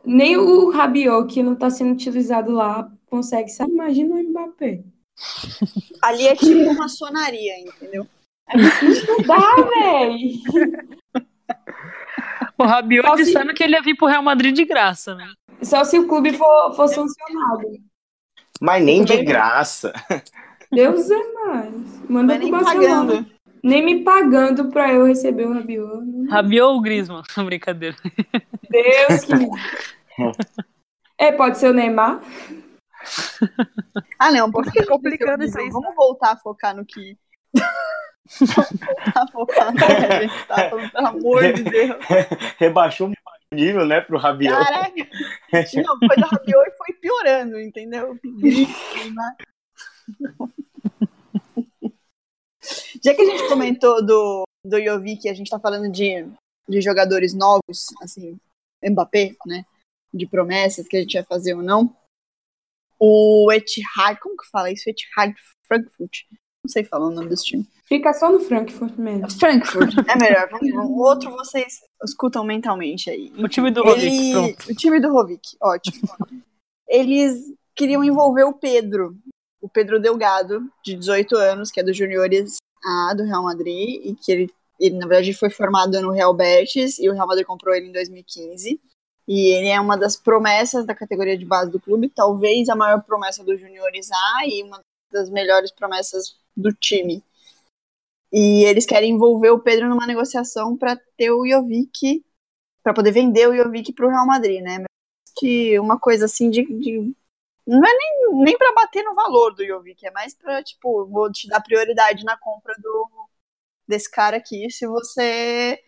Nem 0.05 0.37
o 0.37 0.71
Rabiot, 0.71 1.33
que 1.33 1.43
não 1.43 1.55
tá 1.55 1.71
sendo 1.71 1.93
utilizado 1.93 2.53
lá, 2.53 2.91
consegue. 3.07 3.51
Imagina 3.69 4.15
o 4.15 4.23
Mbappé. 4.23 4.83
Ali 6.03 6.27
é 6.27 6.37
tipo 6.37 6.75
maçonaria, 6.75 7.61
entendeu? 7.61 8.07
Não 8.55 9.27
dá, 9.27 9.69
véi. 9.69 10.33
O 12.59 12.65
Rabiot 12.65 13.07
Só 13.07 13.17
se- 13.17 13.25
dizendo 13.25 13.53
que 13.55 13.63
ele 13.65 13.75
ia 13.75 13.83
vir 13.83 13.97
pro 13.97 14.07
Real 14.07 14.23
Madrid 14.23 14.55
de 14.55 14.65
graça, 14.65 15.15
né? 15.15 15.27
Só 15.63 15.85
se 15.85 15.99
o 15.99 16.07
clube 16.07 16.33
for, 16.33 16.75
for 16.75 16.89
sancionado. 16.89 17.69
Mas 18.61 18.83
nem 18.83 19.05
de 19.05 19.23
graça. 19.23 19.93
Deus 20.73 21.11
é 21.11 21.33
mais. 21.35 22.09
Manda 22.09 22.35
Mas 22.35 22.39
pro 22.39 22.43
nem 22.45 22.51
Barcelona. 22.51 23.07
pagando. 23.13 23.37
Nem 23.63 23.85
me 23.85 24.05
pagando 24.05 24.71
pra 24.71 24.93
eu 24.93 25.05
receber 25.05 25.47
o 25.47 25.53
Rabiot. 25.53 26.29
Rabiot 26.31 26.63
ou 26.63 26.81
Griezmann? 26.81 27.23
Brincadeira. 27.45 27.97
Deus 28.71 29.25
que 29.25 29.35
me... 29.35 29.49
É, 31.19 31.33
pode 31.33 31.57
ser 31.59 31.71
o 31.71 31.73
Neymar. 31.75 32.21
Ah, 34.19 34.31
não, 34.31 34.51
por 34.53 34.71
que 34.71 34.81
Tá 34.81 34.87
complicando 34.87 35.45
isso 35.45 35.59
aí, 35.59 35.71
Vamos 35.71 35.95
voltar 35.95 36.33
a 36.33 36.37
focar 36.37 36.77
no 36.77 36.85
que. 36.85 37.17
Focar 39.33 39.73
no 39.73 39.79
que 39.79 39.85
a 39.85 40.21
gente 40.23 40.47
tá 40.47 40.71
falando, 40.71 40.93
pelo 40.93 41.07
amor 41.07 41.53
de 41.53 41.63
Deus. 41.63 41.97
Rebaixou 42.59 43.09
o 43.09 43.55
nível, 43.55 43.87
né, 43.87 44.01
pro 44.01 44.19
Rabiot. 44.19 44.53
Caraca! 44.53 45.09
Não, 45.83 45.99
foi 45.99 46.17
do 46.17 46.27
Rabiot 46.27 46.69
e 46.69 46.77
foi 46.77 46.93
piorando, 47.01 47.61
entendeu? 47.61 48.19
Já 53.05 53.15
que 53.15 53.23
a 53.23 53.25
gente 53.25 53.49
comentou 53.49 54.05
do, 54.05 54.45
do 54.65 54.83
Jovic, 54.83 55.29
a 55.29 55.35
gente 55.35 55.51
tá 55.51 55.59
falando 55.59 55.91
de, 55.91 56.27
de 56.69 56.81
jogadores 56.81 57.33
novos, 57.35 57.87
assim, 58.03 58.39
Mbappé, 58.83 59.35
né? 59.47 59.65
De 60.13 60.27
promessas 60.27 60.89
que 60.89 60.97
a 60.97 61.01
gente 61.01 61.15
vai 61.15 61.25
fazer 61.25 61.55
ou 61.55 61.63
não. 61.63 61.95
O 62.99 63.53
Etihad, 63.53 64.19
como 64.21 64.37
que 64.37 64.49
fala 64.51 64.71
isso? 64.71 64.89
Etihad 64.89 65.35
Frankfurt. 65.69 66.25
Não 66.67 66.69
sei 66.69 66.83
falar 66.83 67.07
o 67.07 67.11
nome 67.13 67.29
desse 67.29 67.45
time. 67.45 67.65
Fica 67.85 68.13
só 68.13 68.29
no 68.29 68.41
Frankfurt 68.41 68.97
mesmo. 68.99 69.31
Frankfurt, 69.31 69.95
é 70.09 70.19
melhor. 70.19 70.49
O 70.85 71.01
outro 71.01 71.31
vocês 71.31 71.79
escutam 72.05 72.43
mentalmente 72.45 73.09
aí. 73.09 73.33
O 73.39 73.47
time 73.47 73.71
do 73.71 73.85
Rovic, 73.85 74.05
Ele- 74.05 74.33
pronto. 74.33 74.71
O 74.73 74.75
time 74.75 75.01
do 75.01 75.13
Rovic, 75.13 75.57
ótimo. 75.63 76.09
Eles 76.89 77.41
queriam 77.73 78.03
envolver 78.03 78.43
o 78.43 78.53
Pedro, 78.53 79.17
o 79.61 79.69
Pedro 79.69 80.01
Delgado, 80.01 80.61
de 80.85 80.97
18 80.97 81.37
anos, 81.37 81.71
que 81.71 81.79
é 81.79 81.85
dos 81.85 81.97
juniores 81.97 82.57
A 82.85 83.15
do 83.15 83.23
Real 83.23 83.45
Madrid, 83.45 84.01
e 84.05 84.17
que 84.17 84.33
ele, 84.33 84.51
ele, 84.81 84.97
na 84.97 85.07
verdade, 85.07 85.33
foi 85.33 85.49
formado 85.49 86.01
no 86.03 86.11
Real 86.11 86.35
Betis, 86.35 86.99
e 86.99 87.09
o 87.09 87.13
Real 87.13 87.29
Madrid 87.29 87.47
comprou 87.47 87.73
ele 87.73 87.87
em 87.87 87.93
2015. 87.93 88.81
E 89.29 89.55
ele 89.55 89.69
é 89.69 89.81
uma 89.81 89.97
das 89.97 90.17
promessas 90.17 90.85
da 90.85 90.95
categoria 90.97 91.39
de 91.39 91.45
base 91.45 91.71
do 91.71 91.79
clube, 91.81 92.09
talvez 92.09 92.69
a 92.69 92.75
maior 92.75 93.03
promessa 93.03 93.45
dos 93.45 93.61
juniores 93.61 94.09
A 94.11 94.47
e 94.47 94.63
uma 94.65 94.81
das 95.11 95.31
melhores 95.31 95.71
promessas 95.73 96.39
do 96.57 96.73
time. 96.73 97.23
E 98.33 98.65
eles 98.65 98.85
querem 98.87 99.13
envolver 99.13 99.51
o 99.51 99.61
Pedro 99.61 99.89
numa 99.89 100.07
negociação 100.07 100.77
para 100.77 100.97
ter 101.17 101.31
o 101.31 101.47
Jovic, 101.47 102.25
para 102.83 102.95
poder 102.95 103.13
vender 103.13 103.49
o 103.49 103.57
Jovic 103.57 103.93
para 103.93 104.07
o 104.07 104.11
Real 104.11 104.27
Madrid, 104.27 104.63
né? 104.63 104.85
Que 105.39 105.79
uma 105.81 106.01
coisa 106.01 106.27
assim 106.27 106.51
de, 106.51 106.65
de- 106.65 107.15
não 107.67 107.87
é 107.87 107.93
nem, 107.95 108.45
nem 108.45 108.59
para 108.59 108.75
bater 108.75 109.05
no 109.05 109.15
valor 109.15 109.55
do 109.55 109.67
Jovic, 109.67 110.07
é 110.07 110.11
mais 110.13 110.35
para 110.35 110.63
tipo, 110.65 111.07
vou 111.07 111.33
te 111.33 111.49
dar 111.49 111.63
prioridade 111.63 112.25
na 112.25 112.37
compra 112.39 112.75
do 112.83 113.09
desse 113.89 114.11
cara 114.11 114.37
aqui, 114.39 114.71
se 114.71 114.87
você 114.87 115.81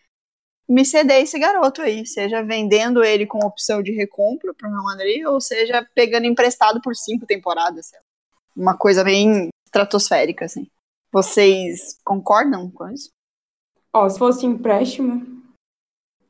me 0.69 0.85
ceder 0.85 1.21
esse 1.23 1.39
garoto 1.39 1.81
aí, 1.81 2.05
seja 2.05 2.43
vendendo 2.43 3.03
ele 3.03 3.27
com 3.27 3.39
opção 3.45 3.83
de 3.83 3.91
recompra 3.93 4.53
para 4.53 4.69
o 4.69 4.71
Real 4.71 4.83
Madrid, 4.85 5.25
ou 5.27 5.41
seja 5.41 5.87
pegando 5.95 6.27
emprestado 6.27 6.81
por 6.81 6.95
cinco 6.95 7.25
temporadas, 7.27 7.87
sei 7.87 7.99
lá. 7.99 8.05
Uma 8.55 8.77
coisa 8.77 9.03
bem 9.03 9.49
estratosférica 9.65 10.45
assim. 10.45 10.67
Vocês 11.11 11.99
concordam 12.03 12.69
com 12.71 12.89
isso? 12.89 13.09
Ó, 13.93 14.07
se 14.07 14.19
fosse 14.19 14.45
empréstimo 14.45 15.43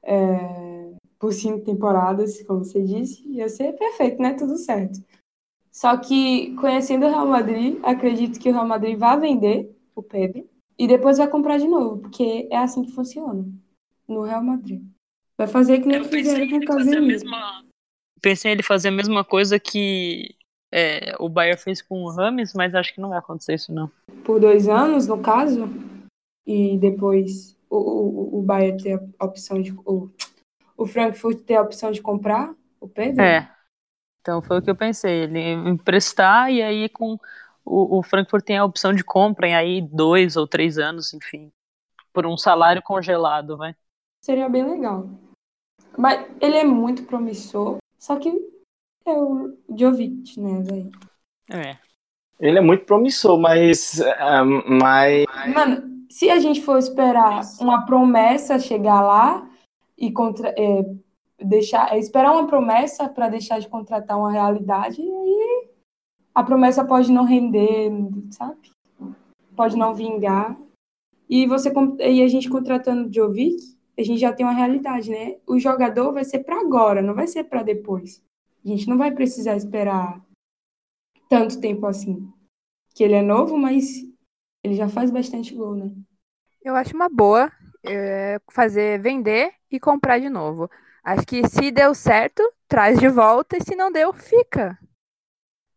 é, 0.03 0.93
por 1.19 1.34
cinco 1.34 1.65
temporadas, 1.65 2.41
como 2.43 2.63
você 2.63 2.82
disse, 2.82 3.27
ia 3.27 3.49
ser 3.49 3.73
perfeito, 3.73 4.21
né? 4.21 4.34
Tudo 4.34 4.58
certo. 4.58 5.03
Só 5.71 5.95
que, 5.97 6.55
conhecendo 6.55 7.05
o 7.05 7.10
Real 7.10 7.27
Madrid, 7.27 7.79
acredito 7.84 8.39
que 8.39 8.49
o 8.49 8.53
Real 8.53 8.67
Madrid 8.67 8.97
vai 8.97 9.19
vender 9.19 9.75
o 9.95 10.01
Pedro 10.01 10.49
e 10.77 10.88
depois 10.88 11.17
vai 11.17 11.27
comprar 11.27 11.58
de 11.58 11.67
novo, 11.67 11.99
porque 11.99 12.47
é 12.49 12.58
assim 12.58 12.84
que 12.84 12.91
funciona 12.91 13.45
no 14.08 14.23
Real 14.23 14.43
Madrid. 14.43 14.82
Vai 15.38 15.47
fazer 15.47 15.79
que 15.79 15.88
nem 15.88 16.03
fizeram 16.03 16.49
com 16.49 16.58
o 16.58 16.65
Casemiro. 16.65 17.25
pensei 18.21 18.51
em 18.51 18.53
ele 18.53 18.63
fazer 18.63 18.88
a 18.88 18.91
mesma 18.91 19.23
coisa 19.23 19.60
que 19.60 20.36
é, 20.71 21.15
o 21.19 21.27
Bayern 21.27 21.60
fez 21.60 21.82
com 21.82 22.03
o 22.03 22.12
Rames, 22.12 22.53
mas 22.53 22.75
acho 22.75 22.93
que 22.93 23.01
não 23.01 23.10
vai 23.10 23.19
acontecer 23.19 23.55
isso, 23.55 23.73
não. 23.73 23.91
Por 24.23 24.39
dois 24.39 24.67
anos, 24.67 25.08
no 25.08 25.19
caso, 25.19 25.69
e 26.45 26.77
depois 26.77 27.58
o, 27.69 27.77
o, 27.77 28.39
o 28.39 28.41
Bayern 28.41 28.82
ter 28.82 29.01
a 29.17 29.25
opção 29.25 29.62
de. 29.62 29.73
O, 29.86 30.10
o 30.77 30.86
Frankfurt 30.86 31.39
ter 31.39 31.55
a 31.55 31.62
opção 31.62 31.91
de 31.91 32.01
comprar 32.01 32.53
o 32.79 32.88
Pedro? 32.88 33.21
É. 33.21 33.51
Então 34.21 34.41
foi 34.41 34.60
o 34.60 34.62
que 34.62 34.69
eu 34.69 34.75
pensei, 34.75 35.23
ele 35.23 35.39
emprestar 35.39 36.51
e 36.51 36.62
aí 36.62 36.89
com 36.89 37.17
o, 37.65 37.99
o 37.99 38.03
Frankfurt 38.03 38.43
tem 38.43 38.58
a 38.58 38.65
opção 38.65 38.93
de 38.93 39.03
compra 39.03 39.47
em 39.47 39.55
aí 39.55 39.82
dois 39.82 40.36
ou 40.36 40.47
três 40.47 40.77
anos, 40.77 41.13
enfim, 41.13 41.51
por 42.13 42.25
um 42.25 42.38
salário 42.38 42.82
congelado, 42.82 43.58
vai. 43.58 43.75
Seria 44.23 44.49
bem 44.49 44.69
legal. 44.69 45.10
Mas 45.97 46.27
ele 46.41 46.58
é 46.58 46.63
muito 46.63 47.03
promissor, 47.03 47.77
só 47.97 48.17
que 48.17 48.32
é 49.06 49.12
o 49.12 49.58
Jovic, 49.76 50.40
né, 50.40 50.62
velho? 50.62 50.92
É. 51.52 51.78
Ele 52.40 52.58
é 52.58 52.62
muito 52.62 52.86
promissor, 52.86 53.40
mas. 53.40 54.02
ah, 54.02 54.46
mas... 54.46 55.26
Mano, 55.54 56.06
se 56.10 56.30
a 56.30 56.40
gente 56.40 56.62
for 56.62 56.78
esperar 56.78 57.42
uma 57.60 57.86
promessa 57.86 58.58
chegar 58.58 59.02
lá 59.02 59.50
e 59.98 60.12
contra, 60.12 60.50
é, 60.58 60.86
deixar, 61.38 61.94
é, 61.94 62.00
esperar 62.00 62.32
uma 62.32 62.48
promessa 62.48 63.10
para 63.10 63.30
deixar 63.30 63.60
de 63.60 63.68
contratar 63.68 64.18
uma 64.18 64.32
realidade, 64.32 65.02
aí 65.02 65.70
a 66.34 66.44
promessa 66.44 66.86
pode 66.86 67.12
não 67.12 67.26
render, 67.26 67.92
sabe? 68.32 68.72
Pode 69.56 69.76
não 69.76 69.94
vingar. 69.94 70.58
E 71.30 71.46
você 71.46 71.72
e 72.00 72.24
a 72.24 72.28
gente 72.28 72.50
contratando 72.50 73.10
o 73.10 73.14
Jovic, 73.14 73.78
a 73.98 74.04
gente 74.04 74.20
já 74.20 74.32
tem 74.32 74.46
uma 74.46 74.56
realidade, 74.56 75.12
né? 75.12 75.36
O 75.46 75.60
jogador 75.60 76.14
vai 76.14 76.24
ser 76.24 76.40
para 76.40 76.60
agora, 76.60 77.02
não 77.02 77.14
vai 77.14 77.28
ser 77.28 77.44
para 77.44 77.62
depois. 77.62 78.22
A 78.63 78.67
gente 78.67 78.88
não 78.88 78.98
vai 78.98 79.12
precisar 79.12 79.56
esperar 79.56 80.22
tanto 81.30 81.60
tempo 81.60 81.86
assim. 81.86 82.32
Que 82.93 83.04
ele 83.04 83.13
é 83.13 83.22
novo, 83.22 83.58
mas 83.58 84.04
ele 84.63 84.76
já 84.76 84.89
faz 84.89 85.10
bastante 85.12 85.54
gol, 85.54 85.76
né? 85.76 85.91
Eu 86.62 86.76
acho 86.76 86.95
uma 86.95 87.08
boa 87.08 87.52
é, 87.84 88.39
fazer 88.52 89.02
vender 89.02 89.54
e 89.72 89.80
comprar 89.80 90.19
de 90.19 90.30
novo. 90.30 90.69
Acho 91.04 91.26
que 91.26 91.48
se 91.48 91.72
deu 91.72 91.95
certo, 91.95 92.43
traz 92.67 93.00
de 93.00 93.08
volta 93.08 93.58
e 93.58 93.63
se 93.63 93.76
não 93.76 93.91
deu, 93.91 94.12
fica. 94.13 94.78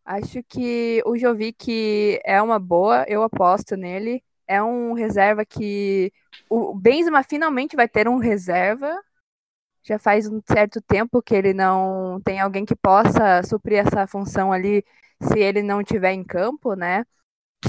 Acho 0.05 0.43
que 0.43 1.01
o 1.05 1.17
Jovic 1.17 2.19
é 2.25 2.41
uma 2.41 2.59
boa, 2.59 3.05
eu 3.07 3.23
aposto 3.23 3.77
nele. 3.77 4.21
É 4.45 4.61
um 4.61 4.93
reserva 4.93 5.45
que 5.45 6.11
o 6.49 6.75
Benzema 6.75 7.23
finalmente 7.23 7.75
vai 7.75 7.87
ter 7.87 8.07
um 8.07 8.17
reserva. 8.17 9.01
Já 9.83 9.99
faz 9.99 10.27
um 10.27 10.41
certo 10.47 10.81
tempo 10.81 11.21
que 11.21 11.35
ele 11.35 11.53
não 11.53 12.21
tem 12.23 12.39
alguém 12.39 12.65
que 12.65 12.75
possa 12.75 13.43
suprir 13.43 13.79
essa 13.79 14.07
função 14.07 14.51
ali 14.51 14.83
se 15.21 15.39
ele 15.39 15.61
não 15.61 15.81
estiver 15.81 16.13
em 16.13 16.23
campo, 16.23 16.73
né? 16.73 17.05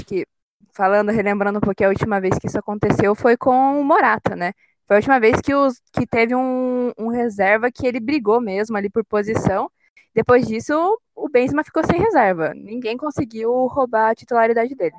Que 0.07 0.25
falando, 0.73 1.11
relembrando 1.11 1.57
um 1.57 1.61
pouquinho 1.61 1.89
a 1.89 1.91
última 1.91 2.19
vez 2.19 2.37
que 2.37 2.47
isso 2.47 2.59
aconteceu 2.59 3.15
foi 3.15 3.37
com 3.37 3.79
o 3.79 3.83
Morata, 3.83 4.35
né? 4.35 4.53
Foi 4.87 4.97
a 4.97 4.99
última 4.99 5.19
vez 5.19 5.41
que, 5.41 5.53
os, 5.53 5.81
que 5.91 6.05
teve 6.05 6.35
um, 6.35 6.91
um 6.97 7.07
reserva 7.07 7.71
que 7.71 7.87
ele 7.87 7.99
brigou 7.99 8.39
mesmo 8.39 8.77
ali 8.77 8.89
por 8.89 9.03
posição. 9.03 9.69
Depois 10.13 10.47
disso, 10.47 10.73
o 11.15 11.27
Benzema 11.29 11.63
ficou 11.63 11.83
sem 11.85 11.99
reserva. 11.99 12.53
Ninguém 12.53 12.95
conseguiu 12.95 13.51
roubar 13.67 14.11
a 14.11 14.15
titularidade 14.15 14.75
dele. 14.75 14.95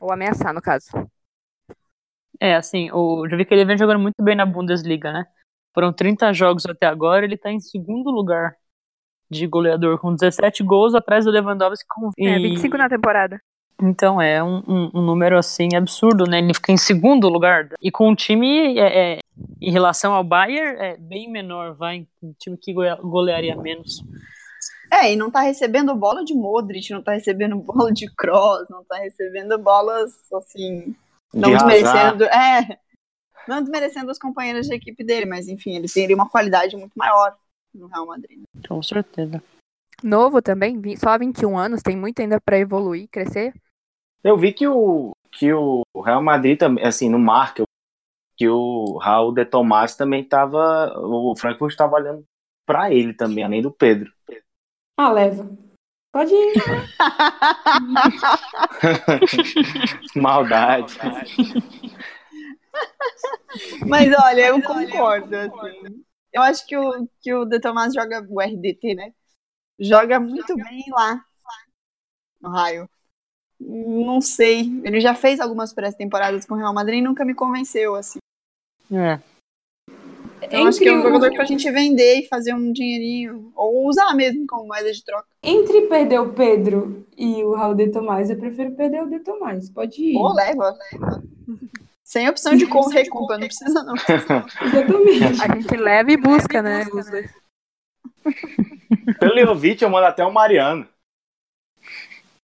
Ou 0.00 0.10
ameaçar, 0.12 0.52
no 0.52 0.62
caso. 0.62 0.88
É, 2.40 2.56
assim, 2.56 2.90
o 2.92 3.28
Jovic 3.28 3.52
ele 3.52 3.64
vem 3.64 3.78
jogando 3.78 4.00
muito 4.00 4.22
bem 4.22 4.34
na 4.34 4.44
Bundesliga, 4.46 5.12
né? 5.12 5.26
Foram 5.74 5.92
30 5.92 6.32
jogos 6.32 6.64
até 6.66 6.86
agora, 6.86 7.24
ele 7.24 7.36
tá 7.36 7.50
em 7.50 7.60
segundo 7.60 8.10
lugar 8.10 8.54
de 9.30 9.46
goleador, 9.46 9.98
com 9.98 10.14
17 10.14 10.62
gols 10.62 10.94
atrás 10.94 11.24
do 11.24 11.30
Lewandowski 11.30 11.84
com 11.88 12.10
É, 12.18 12.38
e- 12.38 12.42
25 12.50 12.76
na 12.78 12.88
temporada. 12.88 13.40
Então, 13.82 14.22
é 14.22 14.40
um, 14.42 14.62
um- 14.68 14.90
um 14.94 15.02
número 15.02 15.36
assim 15.36 15.68
absurdo, 15.74 16.24
né? 16.30 16.38
Ele 16.38 16.54
fica 16.54 16.70
em 16.70 16.76
segundo 16.76 17.28
lugar. 17.28 17.68
E 17.82 17.90
com 17.90 18.08
um 18.08 18.14
time, 18.14 18.78
é, 18.78 19.14
é, 19.14 19.18
em 19.60 19.72
relação 19.72 20.14
ao 20.14 20.22
Bayern, 20.22 20.78
é 20.80 20.96
bem 20.96 21.28
menor, 21.28 21.74
vai. 21.74 22.06
Um 22.22 22.32
time 22.38 22.56
que 22.56 22.72
golearia 23.02 23.56
menos. 23.56 24.00
É, 24.92 25.12
e 25.12 25.16
não 25.16 25.28
tá 25.28 25.40
recebendo 25.40 25.92
bola 25.96 26.24
de 26.24 26.34
Modric, 26.34 26.88
não 26.92 27.02
tá 27.02 27.12
recebendo 27.14 27.56
bola 27.56 27.92
de 27.92 28.06
Kroos, 28.14 28.64
não 28.70 28.84
tá 28.84 28.96
recebendo 28.98 29.58
bolas, 29.58 30.12
assim, 30.32 30.94
não 31.34 31.50
De 31.50 31.56
desmerecendo, 31.56 32.24
é, 32.26 32.78
não 33.48 33.60
desmerecendo 33.60 34.10
os 34.10 34.18
companheiros 34.18 34.66
de 34.66 34.74
equipe 34.74 35.04
dele, 35.04 35.26
mas 35.26 35.48
enfim, 35.48 35.76
ele 35.76 35.88
teria 35.88 36.16
uma 36.16 36.28
qualidade 36.28 36.76
muito 36.76 36.92
maior 36.94 37.36
no 37.74 37.86
Real 37.86 38.06
Madrid. 38.06 38.42
Com 38.68 38.82
certeza. 38.82 39.42
Novo 40.02 40.42
também, 40.42 40.80
só 40.96 41.16
21 41.18 41.56
anos, 41.56 41.82
tem 41.82 41.96
muito 41.96 42.20
ainda 42.20 42.40
pra 42.40 42.58
evoluir, 42.58 43.08
crescer. 43.08 43.54
Eu 44.22 44.36
vi 44.36 44.52
que 44.52 44.66
o, 44.66 45.12
que 45.32 45.52
o 45.52 45.82
Real 46.04 46.22
Madrid 46.22 46.58
também, 46.58 46.84
assim, 46.84 47.08
no 47.08 47.18
marca, 47.18 47.64
que 48.36 48.48
o 48.48 48.98
Raul 48.98 49.32
de 49.32 49.44
Tomás 49.44 49.96
também 49.96 50.22
estava. 50.22 50.92
O 50.98 51.36
Frankfurt 51.36 51.72
estava 51.72 51.96
olhando 51.96 52.24
para 52.66 52.92
ele 52.92 53.14
também, 53.14 53.44
além 53.44 53.62
do 53.62 53.70
Pedro. 53.70 54.12
Ah, 54.96 55.12
leva. 55.12 55.48
Pode 56.12 56.32
ir. 56.32 56.54
Maldade. 60.14 60.96
Mas 63.88 64.12
olha, 64.18 64.46
eu 64.48 64.62
concordo, 64.62 65.34
assim. 65.36 66.04
Eu 66.32 66.42
acho 66.42 66.66
que 66.66 66.76
o, 66.76 67.08
que 67.20 67.32
o 67.32 67.44
De 67.44 67.60
Tomás 67.60 67.94
joga 67.94 68.26
o 68.28 68.40
RDT, 68.40 68.94
né? 68.94 69.12
Joga 69.78 70.18
muito 70.20 70.54
bem 70.56 70.84
lá 70.90 71.24
no 72.40 72.50
raio. 72.50 72.88
Não 73.60 74.20
sei. 74.20 74.62
Ele 74.84 75.00
já 75.00 75.14
fez 75.14 75.40
algumas 75.40 75.72
pré-temporadas 75.72 76.44
com 76.44 76.54
o 76.54 76.56
Real 76.58 76.74
Madrid 76.74 76.98
e 76.98 77.02
nunca 77.02 77.24
me 77.24 77.34
convenceu, 77.34 77.94
assim. 77.94 78.18
É. 78.92 79.20
Então 80.42 80.66
acho 80.66 80.78
que 80.78 80.88
é 80.88 80.92
um 80.92 80.96
Entre 80.98 81.08
o- 81.08 81.12
jogador 81.12 81.34
pra 81.34 81.44
gente 81.44 81.70
vender 81.70 82.20
e 82.20 82.28
fazer 82.28 82.52
um 82.52 82.72
dinheirinho. 82.72 83.52
Ou 83.54 83.86
usar 83.88 84.12
mesmo 84.14 84.46
como 84.46 84.66
moeda 84.66 84.92
de 84.92 85.02
troca. 85.04 85.28
Entre 85.42 85.82
perder 85.82 86.18
o 86.20 86.32
Pedro 86.34 87.06
e 87.16 87.42
o 87.44 87.54
Raul 87.54 87.74
de 87.74 87.88
Tomás, 87.90 88.28
eu 88.28 88.38
prefiro 88.38 88.74
perder 88.74 89.02
o 89.04 89.08
de 89.08 89.20
Tomás. 89.20 89.70
Pode 89.70 90.02
ir. 90.02 90.16
Ou 90.16 90.34
leva, 90.34 90.76
leva. 90.92 91.22
Sem 92.04 92.28
opção 92.28 92.54
de 92.54 92.66
com- 92.66 92.86
recompra, 92.88 93.38
não 93.38 93.46
precisa 93.46 93.82
não. 93.82 93.94
Exatamente. 93.96 95.42
A 95.42 95.54
gente 95.54 95.76
leva 95.76 96.12
e 96.12 96.16
busca, 96.16 96.60
né? 96.62 96.84
os 96.92 97.10
dois. 97.10 97.34
Pelo 99.18 99.40
Jovic, 99.40 99.82
eu 99.82 99.88
mando 99.90 100.06
até 100.06 100.24
o 100.24 100.32
Mariano. 100.32 100.86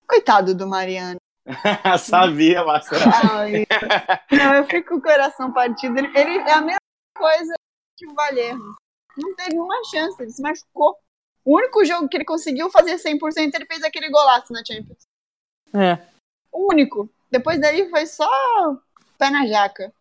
Coitado 0.08 0.54
do 0.54 0.66
Mariano. 0.66 1.18
Sabia, 1.98 2.64
Marcelo. 2.64 3.02
Ai, 3.30 3.66
não, 4.30 4.54
eu 4.54 4.64
fico 4.64 4.90
com 4.90 4.94
o 4.96 5.02
coração 5.02 5.52
partido. 5.52 5.98
Ele, 5.98 6.08
ele 6.18 6.38
é 6.38 6.52
a 6.52 6.60
mesma 6.60 6.78
coisa 7.16 7.54
que 7.98 8.06
o 8.06 8.14
Valerro. 8.14 8.74
Não 9.16 9.34
teve 9.34 9.58
uma 9.58 9.84
chance, 9.90 10.22
ele 10.22 10.30
se 10.30 10.40
machucou. 10.40 10.96
O 11.44 11.56
único 11.56 11.84
jogo 11.84 12.08
que 12.08 12.16
ele 12.16 12.24
conseguiu 12.24 12.70
fazer 12.70 12.94
100%, 12.94 13.54
ele 13.54 13.66
fez 13.66 13.82
aquele 13.82 14.08
golaço 14.10 14.52
na 14.52 14.62
Champions. 14.64 15.02
É. 15.74 15.98
O 16.52 16.70
único. 16.72 17.10
Depois 17.30 17.60
daí 17.60 17.90
foi 17.90 18.06
só 18.06 18.28
pé 19.22 19.30
na 19.30 19.46
jaca. 19.46 19.92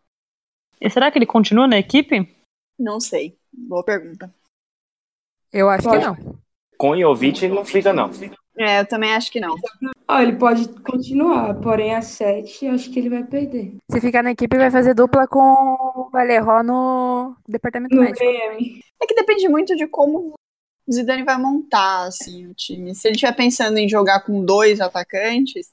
E 0.80 0.90
será 0.90 1.08
que 1.12 1.18
ele 1.18 1.26
continua 1.26 1.68
na 1.68 1.78
equipe? 1.78 2.28
Não 2.76 2.98
sei. 2.98 3.38
Boa 3.52 3.84
pergunta. 3.84 4.34
Eu 5.52 5.70
acho 5.70 5.88
que 5.88 5.94
Pode. 5.96 6.04
não. 6.04 6.40
Com 6.76 6.90
o 6.90 6.98
Jovic 7.00 7.44
ele 7.44 7.54
não 7.54 7.64
fica, 7.64 7.92
não. 7.92 8.10
É, 8.58 8.80
eu 8.80 8.88
também 8.88 9.14
acho 9.14 9.30
que 9.30 9.38
não. 9.38 9.54
Ó, 10.08 10.18
ele 10.18 10.36
pode 10.36 10.68
continuar, 10.80 11.54
porém 11.60 11.94
a 11.94 12.02
7 12.02 12.66
acho 12.66 12.90
que 12.90 12.98
ele 12.98 13.10
vai 13.10 13.22
perder. 13.22 13.76
Se 13.88 14.00
ficar 14.00 14.24
na 14.24 14.32
equipe, 14.32 14.56
vai 14.56 14.70
fazer 14.70 14.92
dupla 14.92 15.28
com 15.28 15.38
o 15.38 16.10
Valerro 16.10 16.62
no 16.64 17.36
departamento 17.46 17.94
No 17.94 18.02
médico. 18.02 18.24
VM. 18.24 18.80
É 19.00 19.06
que 19.06 19.14
depende 19.14 19.48
muito 19.48 19.76
de 19.76 19.86
como 19.86 20.34
o 20.86 20.92
Zidane 20.92 21.22
vai 21.22 21.38
montar 21.38 22.06
assim, 22.08 22.48
o 22.48 22.54
time. 22.54 22.92
Se 22.94 23.06
ele 23.06 23.14
estiver 23.14 23.36
pensando 23.36 23.78
em 23.78 23.88
jogar 23.88 24.24
com 24.24 24.44
dois 24.44 24.80
atacantes, 24.80 25.70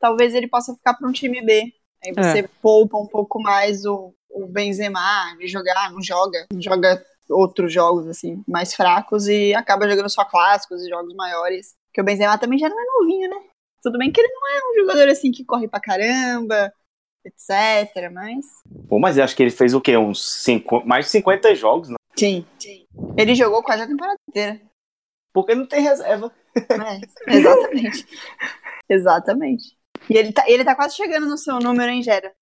talvez 0.00 0.34
ele 0.34 0.48
possa 0.48 0.74
ficar 0.74 0.94
para 0.94 1.08
um 1.08 1.12
time 1.12 1.40
B. 1.40 1.72
Aí 2.04 2.12
você 2.12 2.48
poupa 2.62 2.98
um 2.98 3.06
pouco 3.06 3.40
mais 3.40 3.84
o, 3.84 4.14
o 4.30 4.46
Benzema, 4.46 5.00
ele 5.38 5.48
jogar, 5.48 5.92
não 5.92 6.02
joga, 6.02 6.46
joga 6.58 7.04
outros 7.28 7.72
jogos 7.72 8.08
assim 8.08 8.42
mais 8.46 8.74
fracos 8.74 9.28
e 9.28 9.54
acaba 9.54 9.88
jogando 9.88 10.08
só 10.08 10.24
clássicos 10.24 10.82
e 10.82 10.88
jogos 10.88 11.14
maiores. 11.14 11.74
Porque 11.88 12.00
o 12.00 12.04
Benzema 12.04 12.38
também 12.38 12.58
já 12.58 12.68
não 12.68 12.80
é 12.80 12.84
novinho, 12.84 13.30
né? 13.30 13.36
Tudo 13.82 13.98
bem 13.98 14.10
que 14.10 14.20
ele 14.20 14.32
não 14.32 14.48
é 14.48 14.60
um 14.70 14.80
jogador 14.80 15.08
assim 15.08 15.30
que 15.30 15.44
corre 15.44 15.68
pra 15.68 15.80
caramba, 15.80 16.72
etc. 17.24 18.10
Mas 18.12 18.46
Pô, 18.88 18.98
mas 18.98 19.16
eu 19.16 19.24
acho 19.24 19.36
que 19.36 19.42
ele 19.42 19.50
fez 19.50 19.74
o 19.74 19.80
quê? 19.80 19.96
Uns 19.96 20.42
cinco, 20.42 20.84
mais 20.86 21.06
de 21.06 21.12
50 21.12 21.54
jogos, 21.54 21.88
não? 21.88 21.96
sim, 22.58 22.86
ele 23.16 23.34
jogou 23.34 23.62
quase 23.62 23.82
a 23.82 23.86
temporada 23.86 24.18
inteira. 24.28 24.60
Porque 25.32 25.54
não 25.54 25.66
tem 25.66 25.80
reserva. 25.80 26.32
É, 26.56 27.34
exatamente. 27.36 28.06
exatamente. 28.88 29.79
E 30.08 30.16
ele 30.16 30.32
tá, 30.32 30.44
ele 30.48 30.64
tá 30.64 30.74
quase 30.74 30.96
chegando 30.96 31.26
no 31.26 31.36
seu 31.38 31.58
número, 31.58 31.90
hein, 31.90 32.02
Gera? 32.02 32.32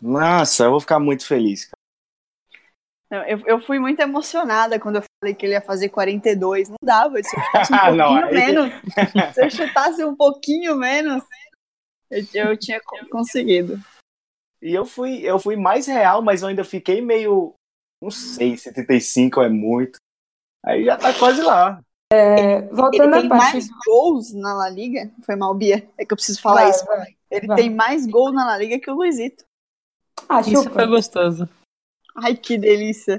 Nossa, 0.00 0.64
eu 0.64 0.70
vou 0.70 0.80
ficar 0.80 0.98
muito 0.98 1.26
feliz, 1.26 1.66
cara. 1.66 3.30
Eu, 3.30 3.38
eu 3.46 3.60
fui 3.60 3.78
muito 3.78 4.00
emocionada 4.00 4.80
quando 4.80 4.96
eu 4.96 5.02
falei 5.22 5.34
que 5.34 5.44
ele 5.44 5.52
ia 5.52 5.60
fazer 5.60 5.90
42. 5.90 6.70
Não 6.70 6.76
dava. 6.82 7.22
Se 7.22 7.36
eu 7.36 7.42
chutasse 7.42 7.72
um 7.72 7.76
Ah, 7.76 7.92
não, 7.94 8.06
pouquinho 8.06 8.26
aí- 8.26 8.34
menos. 8.34 8.72
Se 9.34 9.44
eu 9.44 9.50
chutasse 9.50 10.04
um 10.04 10.16
pouquinho 10.16 10.76
menos, 10.76 11.22
eu, 12.10 12.24
eu 12.32 12.56
tinha 12.56 12.80
co- 12.80 13.06
conseguido. 13.10 13.78
E 14.62 14.72
eu 14.72 14.86
fui, 14.86 15.20
eu 15.22 15.38
fui 15.38 15.56
mais 15.56 15.86
real, 15.86 16.22
mas 16.22 16.40
eu 16.40 16.48
ainda 16.48 16.64
fiquei 16.64 17.02
meio. 17.02 17.54
Não 18.02 18.10
sei, 18.10 18.56
75 18.56 19.42
é 19.42 19.48
muito. 19.50 19.98
Aí 20.64 20.84
já 20.84 20.96
tá 20.96 21.12
quase 21.12 21.42
lá. 21.42 21.82
É, 22.14 22.60
voltando 22.68 22.94
Ele 23.14 23.14
à 23.16 23.20
tem 23.20 23.28
parte. 23.28 23.52
mais 23.54 23.68
gols 23.86 24.32
na 24.34 24.52
La 24.54 24.68
Liga? 24.68 25.10
Foi 25.24 25.34
mal, 25.34 25.54
Bia? 25.54 25.88
É 25.96 26.04
que 26.04 26.12
eu 26.12 26.16
preciso 26.16 26.42
falar 26.42 26.62
Vai, 26.62 26.70
isso. 26.70 26.84
vai, 26.84 27.16
Ele 27.30 27.46
vai. 27.46 27.56
tem 27.56 27.70
mais 27.70 28.06
gols 28.06 28.34
na 28.34 28.44
La 28.44 28.58
Liga 28.58 28.78
que 28.78 28.90
o 28.90 28.94
Luizito. 28.94 29.44
Ah, 30.28 30.40
Isso 30.40 30.50
chupa. 30.64 30.70
foi 30.70 30.86
gostoso. 30.86 31.48
Ai, 32.16 32.36
que 32.36 32.58
delícia. 32.58 33.18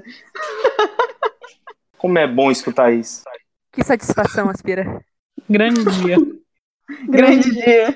Como 1.98 2.16
é 2.18 2.26
bom 2.26 2.50
escutar 2.50 2.92
isso. 2.92 3.24
Que 3.72 3.82
satisfação, 3.82 4.48
Aspira. 4.48 5.04
Grande 5.50 5.84
dia. 6.00 6.16
Grande 7.08 7.50
dia. 7.50 7.88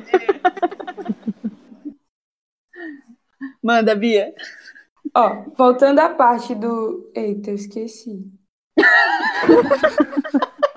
Manda, 3.62 3.94
Bia. 3.94 4.34
Ó, 5.14 5.44
voltando 5.56 6.00
à 6.00 6.08
parte 6.08 6.54
do. 6.54 7.10
Eita, 7.14 7.50
eu 7.50 7.54
esqueci. 7.54 8.26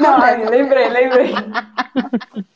Não, 0.00 0.16
ai, 0.20 0.44
lembrei, 0.44 0.88
lembrei. 0.88 1.32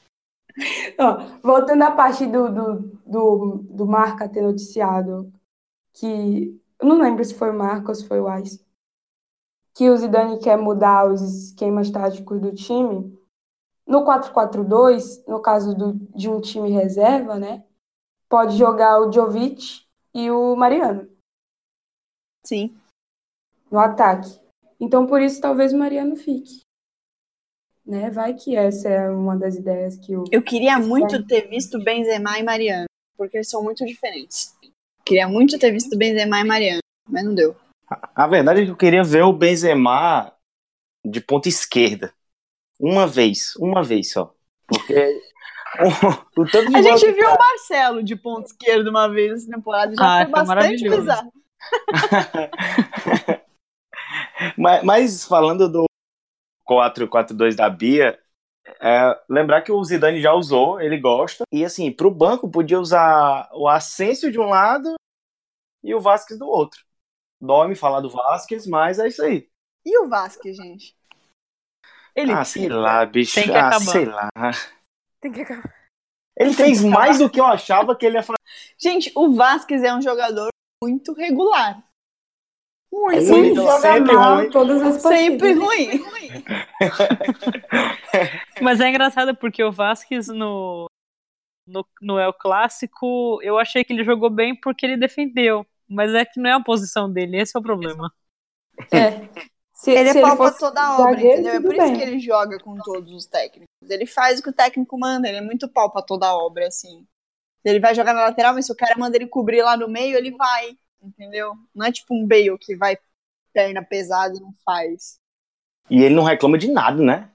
Ó, 0.98 1.38
voltando 1.42 1.82
à 1.82 1.90
parte 1.92 2.26
do, 2.26 2.52
do, 2.52 2.80
do, 3.06 3.56
do 3.70 3.86
Marca 3.86 4.28
ter 4.28 4.42
noticiado 4.42 5.32
que. 5.92 6.60
Eu 6.80 6.88
não 6.88 7.00
lembro 7.00 7.24
se 7.24 7.34
foi 7.34 7.50
o 7.50 7.58
Marca 7.58 7.88
ou 7.88 7.94
se 7.94 8.06
foi 8.06 8.20
o 8.20 8.38
Ice. 8.38 8.64
Que 9.74 9.90
o 9.90 9.96
Zidane 9.96 10.38
quer 10.38 10.56
mudar 10.56 11.10
os 11.10 11.20
esquemas 11.20 11.90
táticos 11.90 12.40
do 12.40 12.54
time. 12.54 13.16
No 13.86 14.04
4-4-2, 14.04 15.24
no 15.26 15.40
caso 15.40 15.74
do, 15.74 15.94
de 16.14 16.28
um 16.28 16.40
time 16.40 16.70
reserva, 16.70 17.38
né? 17.38 17.64
Pode 18.28 18.56
jogar 18.56 19.00
o 19.00 19.10
Jovic 19.10 19.86
e 20.14 20.30
o 20.30 20.54
Mariano 20.54 21.08
Sim. 22.44 22.76
no 23.70 23.78
ataque. 23.78 24.38
Então, 24.78 25.06
por 25.06 25.22
isso, 25.22 25.40
talvez 25.40 25.72
o 25.72 25.78
Mariano 25.78 26.16
fique. 26.16 26.67
Né? 27.88 28.10
Vai 28.10 28.34
que 28.34 28.54
essa 28.54 28.86
é 28.86 29.08
uma 29.08 29.34
das 29.34 29.56
ideias 29.56 29.96
que 29.96 30.14
o. 30.14 30.24
Eu 30.30 30.42
queria 30.42 30.78
muito 30.78 31.26
ter 31.26 31.48
visto 31.48 31.82
Benzema 31.82 32.38
e 32.38 32.42
Mariano, 32.42 32.84
porque 33.16 33.38
eles 33.38 33.48
são 33.48 33.62
muito 33.62 33.82
diferentes. 33.86 34.54
Queria 35.06 35.26
muito 35.26 35.58
ter 35.58 35.72
visto 35.72 35.96
Benzema 35.96 36.38
e 36.38 36.44
Mariano, 36.44 36.82
mas 37.08 37.24
não 37.24 37.34
deu. 37.34 37.56
A 38.14 38.26
verdade 38.26 38.60
é 38.60 38.64
que 38.66 38.70
eu 38.70 38.76
queria 38.76 39.02
ver 39.02 39.22
o 39.22 39.32
Benzema 39.32 40.30
de 41.02 41.18
ponta 41.18 41.48
esquerda. 41.48 42.12
Uma 42.78 43.06
vez, 43.06 43.56
uma 43.56 43.82
vez 43.82 44.12
só. 44.12 44.34
Porque 44.66 45.22
o, 46.36 46.42
o 46.42 46.46
tanto 46.46 46.68
de 46.68 46.76
A 46.76 46.82
gente 46.82 47.10
viu 47.10 47.26
o 47.26 47.38
Marcelo 47.38 48.02
de 48.02 48.14
ponto 48.14 48.48
esquerdo 48.48 48.88
uma 48.88 49.08
vez 49.08 49.32
essa 49.32 49.50
temporada, 49.50 49.94
já 49.96 50.02
Ah, 50.02 50.26
foi 50.26 50.34
foi 50.34 50.44
bastante 50.44 50.88
bizarro. 50.90 51.32
Mas, 54.56 54.84
mas 54.84 55.24
falando 55.24 55.68
do 55.68 55.87
4-4-2 56.68 57.54
da 57.54 57.70
Bia, 57.70 58.18
é, 58.80 59.20
lembrar 59.28 59.62
que 59.62 59.72
o 59.72 59.82
Zidane 59.82 60.20
já 60.20 60.32
usou, 60.34 60.80
ele 60.80 60.98
gosta. 60.98 61.44
E 61.52 61.64
assim, 61.64 61.90
pro 61.90 62.10
banco 62.10 62.50
podia 62.50 62.78
usar 62.78 63.48
o 63.52 63.68
Asensio 63.68 64.30
de 64.30 64.38
um 64.38 64.46
lado 64.46 64.94
e 65.82 65.94
o 65.94 66.00
Vasquez 66.00 66.38
do 66.38 66.46
outro. 66.46 66.80
Dói 67.40 67.68
me 67.68 67.74
falar 67.74 68.00
do 68.00 68.10
Vasquez, 68.10 68.66
mas 68.66 68.98
é 68.98 69.08
isso 69.08 69.22
aí. 69.22 69.48
E 69.84 69.98
o 69.98 70.08
Vasque, 70.08 70.52
gente? 70.52 70.96
Ele 72.14 72.32
ah, 72.32 72.44
sei 72.44 72.68
lá, 72.68 73.06
bicho. 73.06 73.34
Tem 73.34 73.44
que 73.44 73.52
ah, 73.52 73.68
acabar. 73.68 73.92
sei 73.92 74.04
lá. 74.04 74.28
Tem 75.20 75.32
que 75.32 75.40
acabar. 75.40 75.74
Ele 76.36 76.52
fez 76.52 76.84
mais 76.84 77.18
do 77.18 77.30
que 77.30 77.40
eu 77.40 77.44
achava 77.44 77.96
que 77.96 78.04
ele 78.04 78.16
ia 78.16 78.22
fazer. 78.22 78.38
Gente, 78.76 79.12
o 79.14 79.34
Vasquez 79.34 79.82
é 79.82 79.94
um 79.94 80.02
jogador 80.02 80.48
muito 80.82 81.12
regular. 81.12 81.82
Muito 82.90 83.20
Sim, 83.22 83.44
Sim, 83.50 83.54
joga 83.54 83.78
sempre 83.80 84.12
mal 84.12 84.36
ruim. 84.36 84.50
todas 84.50 84.82
as 84.82 85.02
partidas. 85.02 85.18
Sempre 85.18 85.52
ruim. 85.52 86.04
Mas 88.62 88.80
é 88.80 88.88
engraçado 88.88 89.36
porque 89.36 89.62
o 89.62 89.70
Vasquez 89.70 90.28
no, 90.28 90.86
no, 91.66 91.86
no 92.00 92.18
El 92.18 92.32
Clássico, 92.32 93.40
eu 93.42 93.58
achei 93.58 93.84
que 93.84 93.92
ele 93.92 94.04
jogou 94.04 94.30
bem 94.30 94.58
porque 94.58 94.86
ele 94.86 94.96
defendeu. 94.96 95.66
Mas 95.88 96.12
é 96.14 96.24
que 96.24 96.40
não 96.40 96.50
é 96.50 96.52
a 96.54 96.60
posição 96.60 97.10
dele, 97.10 97.40
esse 97.40 97.56
é 97.56 97.60
o 97.60 97.62
problema. 97.62 98.12
É. 98.92 99.28
Se, 99.72 99.92
Ele 99.92 100.10
se 100.10 100.18
é 100.18 100.20
pau 100.20 100.36
pra 100.36 100.46
fosse 100.48 100.58
toda 100.58 100.82
a 100.82 100.94
obra, 100.98 101.12
zagueiro, 101.12 101.40
entendeu? 101.40 101.54
É 101.54 101.60
por 101.60 101.72
isso 101.72 101.86
bem. 101.86 101.96
que 101.96 102.02
ele 102.02 102.18
joga 102.18 102.58
com 102.58 102.76
todos 102.78 103.12
os 103.12 103.26
técnicos. 103.26 103.68
Ele 103.88 104.06
faz 104.06 104.40
o 104.40 104.42
que 104.42 104.50
o 104.50 104.52
técnico 104.52 104.98
manda, 104.98 105.28
ele 105.28 105.36
é 105.38 105.40
muito 105.40 105.68
pau 105.68 105.88
pra 105.90 106.02
toda 106.02 106.26
a 106.26 106.36
obra, 106.36 106.66
assim. 106.66 107.06
Ele 107.64 107.78
vai 107.78 107.94
jogar 107.94 108.12
na 108.12 108.22
lateral, 108.22 108.54
mas 108.54 108.66
se 108.66 108.72
o 108.72 108.76
cara 108.76 108.98
manda 108.98 109.16
ele 109.16 109.28
cobrir 109.28 109.62
lá 109.62 109.76
no 109.76 109.88
meio, 109.88 110.16
ele 110.16 110.32
vai, 110.32 110.76
entendeu? 111.02 111.54
Não 111.74 111.86
é 111.86 111.92
tipo 111.92 112.14
um 112.14 112.26
Bale 112.26 112.58
que 112.58 112.76
vai 112.76 112.96
perna 113.52 113.82
pesada 113.82 114.36
e 114.36 114.40
não 114.40 114.52
faz. 114.64 115.18
E 115.90 116.02
ele 116.02 116.14
não 116.14 116.22
reclama 116.22 116.58
de 116.58 116.70
nada, 116.70 117.02
né? 117.02 117.30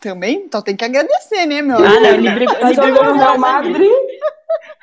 Também? 0.00 0.44
Então 0.44 0.62
tem 0.62 0.76
que 0.76 0.84
agradecer, 0.84 1.46
né, 1.46 1.60
meu? 1.60 1.76
Ah, 1.76 2.00
não, 2.00 2.10
ele 2.10 2.30
brigou, 2.30 2.56
ele 2.56 2.74
brigou 2.74 3.04
no 3.04 3.10
o 3.10 3.14
Real 3.14 3.38
Madrid. 3.38 3.90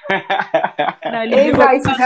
Não, 1.03 1.23
ele 1.23 1.51
vai, 1.51 1.81
com 1.81 1.89
o 1.89 1.95
se. 1.95 2.01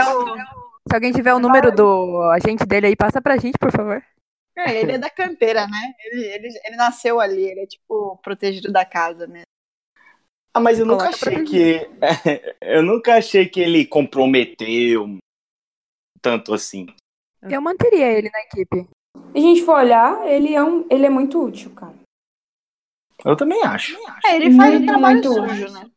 Se 0.88 0.94
alguém 0.94 1.12
tiver 1.12 1.32
o 1.32 1.38
número 1.38 1.70
do 1.70 2.20
agente 2.32 2.66
dele 2.66 2.88
aí, 2.88 2.96
passa 2.96 3.22
pra 3.22 3.36
gente, 3.36 3.56
por 3.58 3.70
favor. 3.70 4.02
É, 4.56 4.80
ele 4.80 4.92
é 4.92 4.98
da 4.98 5.08
canteira, 5.08 5.66
né? 5.66 5.94
Ele, 6.04 6.24
ele, 6.26 6.48
ele 6.64 6.76
nasceu 6.76 7.20
ali, 7.20 7.44
ele 7.44 7.60
é 7.60 7.66
tipo 7.66 8.18
protegido 8.22 8.72
da 8.72 8.84
casa 8.84 9.26
mesmo. 9.26 9.46
Ah, 10.54 10.60
mas 10.60 10.78
eu 10.78 10.84
nunca 10.84 11.08
achei 11.08 11.44
que. 11.44 11.88
eu 12.60 12.82
nunca 12.82 13.16
achei 13.16 13.48
que 13.48 13.60
ele 13.60 13.86
comprometeu 13.86 15.18
tanto 16.22 16.54
assim. 16.54 16.86
Eu 17.42 17.60
manteria 17.60 18.06
ele 18.06 18.30
na 18.30 18.40
equipe. 18.40 18.88
Se 19.32 19.38
a 19.38 19.40
gente 19.40 19.64
for 19.64 19.76
olhar, 19.76 20.26
ele 20.26 20.54
é, 20.54 20.62
um, 20.62 20.86
ele 20.88 21.04
é 21.04 21.10
muito 21.10 21.42
útil, 21.42 21.70
cara. 21.74 21.94
Eu 23.24 23.36
também 23.36 23.62
acho. 23.62 23.96
É, 24.24 24.36
ele 24.36 24.56
faz 24.56 24.72
Muito, 24.74 24.84
o 24.84 24.86
trabalho 24.86 25.24
sujo, 25.24 25.42
útil. 25.42 25.72
né? 25.72 25.90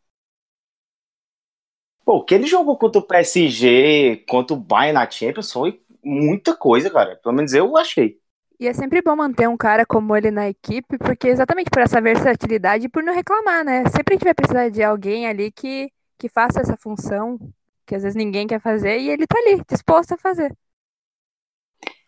Pô, 2.03 2.17
o 2.17 2.23
que 2.23 2.35
ele 2.35 2.45
jogou 2.45 2.77
contra 2.77 2.99
o 2.99 3.05
PSG, 3.07 4.23
contra 4.27 4.55
o 4.55 4.59
Bayern 4.59 4.93
na 4.93 5.09
Champions, 5.09 5.51
foi 5.51 5.81
muita 6.03 6.55
coisa, 6.55 6.89
cara. 6.89 7.15
Pelo 7.15 7.33
menos 7.33 7.53
eu 7.53 7.75
achei. 7.77 8.19
E 8.59 8.67
é 8.67 8.73
sempre 8.73 9.01
bom 9.01 9.15
manter 9.15 9.49
um 9.49 9.57
cara 9.57 9.85
como 9.85 10.15
ele 10.15 10.31
na 10.31 10.47
equipe, 10.47 10.97
porque 10.97 11.27
exatamente 11.27 11.69
por 11.69 11.81
essa 11.81 11.99
versatilidade 11.99 12.85
e 12.85 12.89
por 12.89 13.03
não 13.03 13.13
reclamar, 13.13 13.65
né? 13.65 13.83
Sempre 13.89 14.13
a 14.13 14.17
gente 14.17 14.23
vai 14.23 14.33
precisar 14.33 14.69
de 14.69 14.83
alguém 14.83 15.27
ali 15.27 15.51
que, 15.51 15.91
que 16.17 16.29
faça 16.29 16.61
essa 16.61 16.77
função, 16.77 17.37
que 17.85 17.95
às 17.95 18.03
vezes 18.03 18.15
ninguém 18.15 18.47
quer 18.47 18.59
fazer, 18.59 18.99
e 18.99 19.09
ele 19.09 19.27
tá 19.27 19.37
ali, 19.37 19.61
disposto 19.69 20.13
a 20.13 20.17
fazer. 20.17 20.55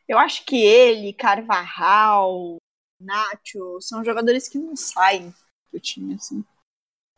Eu 0.07 0.17
acho 0.17 0.45
que 0.45 0.55
ele, 0.55 1.13
Carvajal, 1.13 2.57
Nacho, 2.99 3.80
são 3.82 4.03
jogadores 4.03 4.47
que 4.47 4.57
não 4.57 4.75
saem 4.75 5.34
do 5.71 5.80
time, 5.80 6.15
assim. 6.15 6.43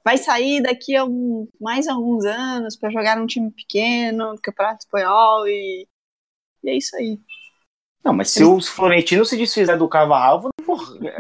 Vai 0.04 0.18
sair 0.18 0.62
daqui 0.62 0.96
a 0.96 1.06
um, 1.06 1.48
mais 1.60 1.88
alguns 1.88 2.26
anos 2.26 2.76
pra 2.76 2.90
jogar 2.90 3.18
num 3.18 3.28
time 3.28 3.52
pequeno, 3.52 4.34
no 4.34 4.42
Campeonato 4.42 4.80
Espanhol 4.80 5.48
e, 5.48 5.88
e 6.64 6.70
é 6.70 6.76
isso 6.76 6.96
aí. 6.96 7.20
Não, 8.04 8.14
mas 8.14 8.30
se 8.32 8.44
os 8.44 8.68
Florentinos 8.68 9.30
se 9.30 9.38
desfizer 9.38 9.78
do 9.78 9.90
Carvajal, 9.90 10.50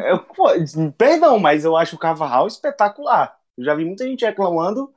eu 0.07 0.91
perdão, 0.93 1.37
mas 1.37 1.65
eu 1.65 1.75
acho 1.75 1.95
o 1.95 1.99
Carvajal 1.99 2.47
espetacular. 2.47 3.37
Eu 3.57 3.65
já 3.65 3.75
vi 3.75 3.83
muita 3.85 4.05
gente 4.05 4.25
reclamando, 4.25 4.93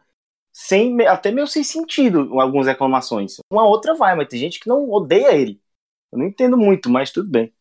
sem, 0.52 1.00
até 1.06 1.30
meio 1.30 1.46
sem 1.46 1.64
sentido, 1.64 2.38
algumas 2.38 2.66
reclamações. 2.66 3.38
Uma 3.50 3.66
outra 3.66 3.94
vai, 3.94 4.14
mas 4.14 4.28
tem 4.28 4.38
gente 4.38 4.60
que 4.60 4.68
não 4.68 4.90
odeia 4.90 5.34
ele. 5.34 5.60
Eu 6.12 6.18
não 6.18 6.26
entendo 6.26 6.58
muito, 6.58 6.90
mas 6.90 7.10
tudo 7.10 7.30
bem. 7.30 7.52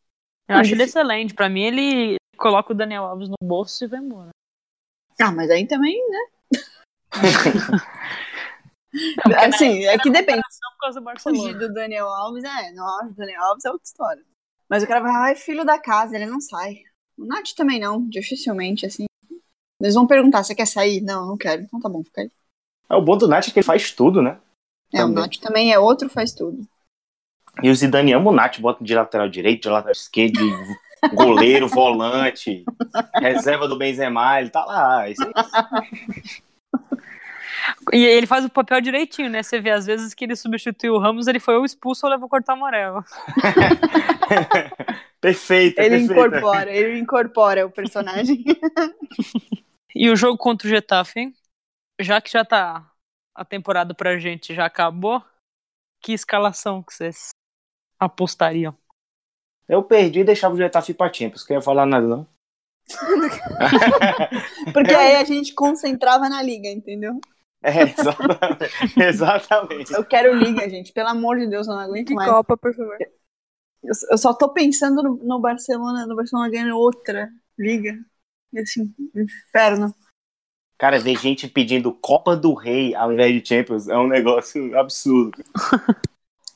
Eu 0.47 0.57
acho 0.57 0.73
ele 0.73 0.83
excelente. 0.83 1.33
Pra 1.33 1.47
mim, 1.47 1.61
ele 1.61 2.17
coloca 2.37 2.73
o 2.73 2.75
Daniel 2.75 3.05
Alves 3.05 3.29
no 3.29 3.37
bolso 3.41 3.83
e 3.83 3.87
vai 3.87 3.99
embora. 3.99 4.29
Ah, 5.21 5.31
mas 5.31 5.49
aí 5.49 5.65
também, 5.65 5.97
né? 6.09 6.19
na 9.29 9.45
assim, 9.45 9.85
é 9.85 9.97
que 9.97 10.09
depende. 10.09 10.41
Fugir 11.19 11.57
do 11.57 11.71
Daniel 11.71 12.07
Alves, 12.07 12.43
é, 12.43 12.71
no 12.71 12.83
auge 12.83 13.09
do 13.09 13.15
Daniel 13.15 13.43
Alves 13.43 13.63
é 13.63 13.71
outra 13.71 13.85
história. 13.85 14.23
Mas 14.67 14.83
o 14.83 14.87
Carvajal 14.87 15.25
é 15.25 15.35
filho 15.35 15.63
da 15.63 15.79
casa, 15.79 16.15
ele 16.15 16.25
não 16.25 16.41
sai. 16.41 16.79
O 17.17 17.25
Nath 17.25 17.53
também 17.55 17.79
não, 17.79 18.07
dificilmente, 18.09 18.85
assim. 18.85 19.05
Eles 19.79 19.95
vão 19.95 20.07
perguntar, 20.07 20.43
você 20.43 20.55
quer 20.55 20.65
sair? 20.65 21.01
Não, 21.01 21.25
não 21.27 21.37
quero. 21.37 21.61
Então 21.61 21.79
tá 21.79 21.87
bom, 21.87 22.03
fica 22.03 22.21
aí. 22.21 22.31
É, 22.91 22.95
o 22.95 23.01
bom 23.01 23.17
do 23.17 23.27
Nath 23.27 23.47
é 23.47 23.51
que 23.51 23.59
ele 23.59 23.65
faz 23.65 23.91
tudo, 23.91 24.21
né? 24.21 24.37
É, 24.93 25.03
o 25.03 25.07
Também. 25.07 25.15
Nath 25.23 25.37
também 25.37 25.71
é 25.73 25.79
outro, 25.79 26.09
faz 26.09 26.33
tudo. 26.33 26.67
E 27.63 27.69
o 27.69 27.75
Zidane 27.75 28.13
ama 28.13 28.29
o 28.31 28.33
Nath, 28.33 28.59
bota 28.59 28.83
de 28.83 28.93
lateral 28.93 29.29
direito, 29.29 29.63
de 29.63 29.69
lateral 29.69 29.91
esquerdo, 29.91 30.33
de 30.39 30.51
goleiro, 31.15 31.67
volante, 31.67 32.63
reserva 33.15 33.67
do 33.67 33.77
Benzema, 33.77 34.39
ele 34.39 34.49
tá 34.49 34.65
lá. 34.65 35.09
Isso 35.09 35.23
aí. 35.23 35.31
E 37.93 38.03
ele 38.03 38.25
faz 38.25 38.43
o 38.43 38.49
papel 38.49 38.81
direitinho, 38.81 39.29
né? 39.29 39.43
Você 39.43 39.59
vê, 39.59 39.69
às 39.71 39.85
vezes 39.85 40.13
que 40.13 40.25
ele 40.25 40.35
substituiu 40.35 40.95
o 40.95 40.99
Ramos, 40.99 41.27
ele 41.27 41.39
foi 41.39 41.55
ou 41.55 41.65
expulso 41.65 42.05
ou 42.05 42.11
levou 42.11 42.27
cortar 42.27 42.53
amarelo. 42.53 43.03
Perfeita, 45.21 45.83
Ele 45.83 46.07
perfeita. 46.07 46.13
incorpora, 46.13 46.71
ele 46.71 46.97
incorpora 46.99 47.65
o 47.65 47.69
personagem. 47.69 48.43
E 49.95 50.09
o 50.09 50.15
jogo 50.15 50.35
contra 50.37 50.67
o 50.67 50.69
Getafe, 50.71 51.19
hein? 51.19 51.33
Já 52.01 52.19
que 52.19 52.31
já 52.31 52.43
tá 52.43 52.91
a 53.33 53.45
temporada 53.45 53.93
pra 53.93 54.17
gente 54.17 54.53
já 54.53 54.65
acabou, 54.65 55.23
que 56.01 56.13
escalação 56.13 56.81
que 56.81 56.93
vocês 56.93 57.29
apostariam? 57.99 58.75
Eu 59.69 59.83
perdi 59.83 60.19
e 60.19 60.23
deixava 60.23 60.53
o 60.53 60.57
Getafe 60.57 60.93
pra 60.93 61.13
Champions. 61.13 61.45
Quer 61.45 61.61
falar 61.61 61.85
nada, 61.85 62.05
não? 62.07 62.27
Porque 64.73 64.93
aí 64.93 65.15
a 65.15 65.23
gente 65.23 65.53
concentrava 65.53 66.27
na 66.27 66.41
liga, 66.41 66.67
entendeu? 66.67 67.21
É, 67.63 67.83
exatamente. 67.83 68.99
exatamente. 68.99 69.93
Eu 69.93 70.03
quero 70.03 70.35
liga, 70.35 70.67
gente. 70.67 70.91
Pelo 70.91 71.09
amor 71.09 71.37
de 71.37 71.47
Deus, 71.47 71.67
eu 71.67 71.75
não 71.75 71.81
aguento 71.81 72.07
De 72.07 72.15
mais. 72.15 72.29
Copa, 72.29 72.57
por 72.57 72.73
favor. 72.73 72.97
Eu, 72.99 73.93
eu 74.09 74.17
só 74.17 74.33
tô 74.33 74.49
pensando 74.49 75.03
no, 75.03 75.15
no 75.23 75.39
Barcelona, 75.39 76.05
no 76.05 76.15
Barcelona 76.15 76.49
ganhando 76.49 76.77
outra 76.77 77.29
liga. 77.57 77.97
E 78.51 78.59
assim, 78.59 78.93
inferno. 79.15 79.93
Cara, 80.81 80.97
ver 80.97 81.15
gente 81.15 81.47
pedindo 81.47 81.93
Copa 81.93 82.35
do 82.35 82.55
Rei 82.55 82.95
ao 82.95 83.13
invés 83.13 83.31
de 83.39 83.47
Champions 83.47 83.87
é 83.87 83.95
um 83.95 84.07
negócio 84.07 84.75
absurdo. 84.75 85.37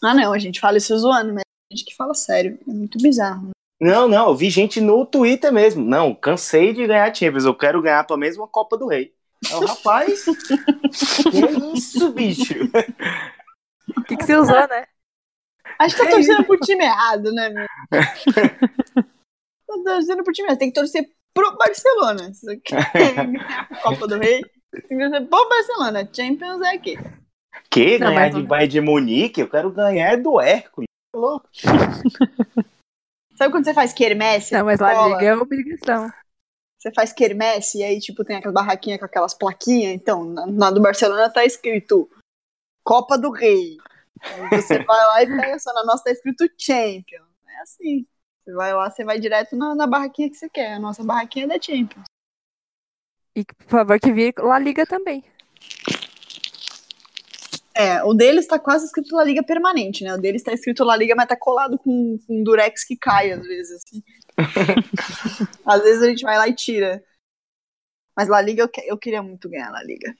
Ah, 0.03 0.15
não, 0.15 0.33
a 0.33 0.39
gente 0.39 0.59
fala 0.59 0.79
isso 0.79 0.97
zoando, 0.97 1.31
mas 1.31 1.43
a 1.71 1.75
gente 1.75 1.85
que 1.85 1.95
fala 1.95 2.15
sério. 2.15 2.57
É 2.67 2.71
muito 2.71 2.97
bizarro. 2.97 3.51
Não, 3.79 4.07
não, 4.07 4.29
eu 4.29 4.35
vi 4.35 4.49
gente 4.49 4.81
no 4.81 5.05
Twitter 5.05 5.53
mesmo. 5.53 5.85
Não, 5.85 6.15
cansei 6.15 6.73
de 6.73 6.87
ganhar 6.87 7.15
Champions, 7.15 7.45
eu 7.45 7.53
quero 7.53 7.83
ganhar 7.83 8.03
pelo 8.03 8.17
menos 8.17 8.35
uma 8.35 8.47
Copa 8.47 8.75
do 8.75 8.87
Rei. 8.87 9.13
É 9.47 9.55
o 9.57 9.63
rapaz. 9.63 10.25
que 11.29 11.77
isso, 11.77 12.11
bicho? 12.11 12.55
O 13.95 14.03
que, 14.05 14.17
que 14.17 14.25
você 14.25 14.35
usou, 14.35 14.67
né? 14.67 14.87
Acho 15.77 15.95
que 15.95 16.03
tá 16.03 16.09
torcendo 16.09 16.43
pro 16.45 16.59
time 16.61 16.83
errado, 16.83 17.31
né, 17.31 17.49
meu? 17.49 17.67
tá 19.67 19.75
torcendo 19.83 20.23
pro 20.23 20.33
time 20.33 20.47
errado. 20.47 20.57
Tem 20.57 20.71
que 20.71 20.79
torcer 20.79 21.07
pro 21.35 21.57
Barcelona. 21.57 22.33
Se 22.33 22.45
você 22.45 22.57
quer 22.57 22.93
ganhar 22.93 23.67
a 23.69 23.75
Copa 23.81 24.07
do 24.07 24.17
Rei, 24.17 24.41
tem 24.71 24.97
que 24.97 25.21
pro 25.25 25.49
Barcelona. 25.49 26.09
Champions 26.11 26.61
é 26.61 26.69
aqui. 26.73 26.95
Que 27.69 27.99
Não, 27.99 28.07
ganhar 28.07 28.31
mas 28.31 28.35
de 28.35 28.43
Bayern 28.43 28.71
de 28.71 28.81
Munique? 28.81 29.41
Eu 29.41 29.49
quero 29.49 29.69
ganhar 29.69 30.13
é 30.13 30.17
do 30.17 30.39
Hércules. 30.39 30.87
Louco? 31.13 31.47
Sabe 33.35 33.51
quando 33.51 33.65
você 33.65 33.73
faz 33.73 33.93
quermesse? 33.93 34.53
Não, 34.53 34.65
mas 34.65 34.79
lá 34.79 35.07
liga 35.07 35.25
é 35.25 35.35
obrigação. 35.35 36.09
Você 36.77 36.91
faz 36.93 37.11
quermesse 37.11 37.79
e 37.79 37.83
aí, 37.83 37.99
tipo, 37.99 38.23
tem 38.23 38.37
aquelas 38.37 38.53
barraquinhas 38.53 38.99
com 38.99 39.05
aquelas 39.05 39.33
plaquinhas. 39.33 39.93
Então, 39.93 40.23
na, 40.23 40.45
na 40.45 40.71
do 40.71 40.81
Barcelona 40.81 41.29
tá 41.29 41.43
escrito 41.43 42.09
Copa 42.83 43.17
do 43.17 43.31
Rei. 43.31 43.77
Aí 44.21 44.61
você 44.61 44.79
vai 44.83 45.05
lá 45.07 45.23
e 45.23 45.27
pega 45.27 45.59
só 45.59 45.73
na 45.73 45.83
nossa 45.83 46.03
tá 46.05 46.11
escrito 46.11 46.49
Champions. 46.57 47.27
É 47.47 47.61
assim. 47.61 48.05
Você 48.45 48.53
vai 48.53 48.73
lá, 48.73 48.89
você 48.91 49.03
vai 49.03 49.19
direto 49.19 49.55
na, 49.55 49.73
na 49.73 49.87
barraquinha 49.87 50.29
que 50.29 50.35
você 50.37 50.47
quer. 50.47 50.73
A 50.75 50.79
nossa 50.79 51.03
barraquinha 51.03 51.45
é 51.45 51.47
da 51.47 51.59
Champions. 51.61 52.05
E, 53.35 53.43
por 53.43 53.67
favor, 53.67 53.99
que 53.99 54.11
vire 54.13 54.33
lá 54.37 54.59
liga 54.59 54.85
também. 54.85 55.23
É, 57.77 58.01
o 58.03 58.13
deles 58.13 58.47
tá 58.47 58.57
quase 58.57 58.85
escrito 58.85 59.13
La 59.13 59.23
Liga 59.25 59.43
permanente, 59.43 60.01
né? 60.03 60.13
O 60.13 60.17
deles 60.17 60.41
tá 60.43 60.53
escrito 60.53 60.85
La 60.85 60.95
Liga, 60.95 61.13
mas 61.13 61.27
tá 61.27 61.35
colado 61.35 61.77
com, 61.77 62.17
com 62.25 62.41
durex 62.43 62.85
que 62.85 62.95
cai, 62.95 63.31
às 63.33 63.41
vezes, 63.41 63.83
assim. 63.83 64.01
às 65.65 65.81
vezes 65.83 66.01
a 66.01 66.07
gente 66.07 66.23
vai 66.23 66.37
lá 66.37 66.47
e 66.47 66.53
tira. 66.55 67.03
Mas 68.15 68.29
La 68.29 68.39
Liga, 68.39 68.61
eu, 68.63 68.69
que- 68.69 68.89
eu 68.89 68.97
queria 68.97 69.21
muito 69.21 69.49
ganhar 69.49 69.71
La 69.71 69.83
Liga. 69.83 70.15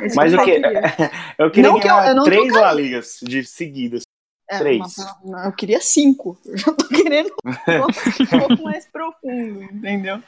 Esse 0.00 0.14
Mas 0.14 0.34
o 0.34 0.44
queria. 0.44 0.82
Eu 1.38 1.50
queria 1.50 1.70
Não 1.70 1.80
que 1.80 1.88
eu- 1.88 1.96
ganhar 1.96 2.14
eu 2.16 2.22
três. 2.22 2.52
La 2.52 2.72
Ligas 2.72 3.18
de 3.22 3.44
seguidas. 3.44 4.02
É, 4.50 4.58
Três. 4.58 4.96
não, 5.24 5.44
eu 5.44 5.52
queria 5.52 5.80
cinco. 5.80 6.36
Eu 6.44 6.58
já 6.58 6.72
tô 6.72 6.88
querendo 6.88 7.32
um 7.46 8.26
pouco 8.48 8.62
mais 8.64 8.84
profundo, 8.84 9.62
entendeu? 9.62 10.20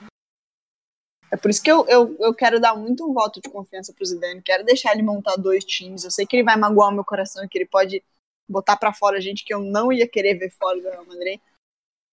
É 1.29 1.37
por 1.37 1.51
isso 1.51 1.63
que 1.63 1.71
eu, 1.71 1.85
eu, 1.89 2.15
eu 2.21 2.33
quero 2.35 2.61
dar 2.61 2.77
muito 2.77 3.09
um 3.09 3.13
voto 3.13 3.41
de 3.41 3.51
confiança 3.51 3.93
pro 3.93 4.05
Zidane. 4.05 4.43
Quero 4.43 4.65
deixar 4.65 4.93
ele 4.93 5.03
montar 5.03 5.35
dois 5.37 5.65
times. 5.65 6.05
Eu 6.05 6.11
sei 6.11 6.27
que 6.27 6.37
ele 6.37 6.45
vai 6.45 6.57
magoar 6.57 6.91
o 6.91 6.93
meu 6.93 7.05
coração, 7.05 7.49
que 7.49 7.59
ele 7.59 7.67
pode 7.67 8.05
botar 8.47 8.77
pra 8.77 8.93
fora 8.93 9.21
gente 9.21 9.45
que 9.45 9.53
eu 9.53 9.61
não 9.61 9.91
ia 9.91 10.07
querer 10.07 10.35
ver 10.35 10.51
fora 10.51 10.79
do 10.79 10.89
Real 10.89 11.07
Madrid. 11.07 11.41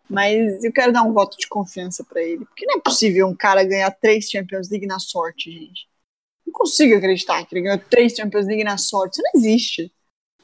Mas 0.10 0.64
eu 0.64 0.72
quero 0.72 0.94
dar 0.94 1.04
um 1.04 1.14
voto 1.14 1.38
de 1.38 1.48
confiança 1.48 2.04
pra 2.04 2.24
ele. 2.24 2.46
Porque 2.46 2.66
não 2.66 2.78
é 2.78 2.82
possível 2.82 3.28
um 3.28 3.36
cara 3.36 3.64
ganhar 3.64 3.92
três 3.92 4.30
Champions 4.30 4.70
League 4.70 4.88
na 4.88 5.00
sorte, 5.00 5.52
gente. 5.52 5.88
Não 6.48 6.54
consigo 6.54 6.96
acreditar 6.96 7.46
que 7.46 7.54
ele 7.54 7.66
ganhou 7.66 7.78
três 7.78 8.16
Champions 8.16 8.48
League 8.48 8.64
na 8.64 8.78
sorte. 8.78 9.16
Isso 9.16 9.22
não 9.22 9.32
existe. 9.36 9.94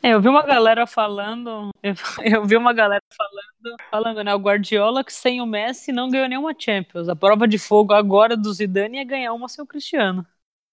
É, 0.05 0.13
eu 0.13 0.21
vi 0.21 0.29
uma 0.29 0.45
galera 0.45 0.85
falando, 0.85 1.71
eu, 1.81 1.95
eu 2.23 2.45
vi 2.45 2.55
uma 2.55 2.71
galera 2.73 3.01
falando, 3.17 3.77
falando, 3.89 4.23
né, 4.23 4.35
o 4.35 4.39
Guardiola 4.39 5.03
que 5.03 5.11
sem 5.11 5.41
o 5.41 5.47
Messi 5.47 5.91
não 5.91 6.11
ganhou 6.11 6.29
nenhuma 6.29 6.53
Champions. 6.55 7.09
A 7.09 7.15
prova 7.15 7.47
de 7.47 7.57
fogo 7.57 7.91
agora 7.91 8.37
do 8.37 8.53
Zidane 8.53 8.99
é 8.99 9.03
ganhar 9.03 9.33
uma 9.33 9.49
sem 9.49 9.63
o 9.63 9.67
Cristiano. 9.67 10.23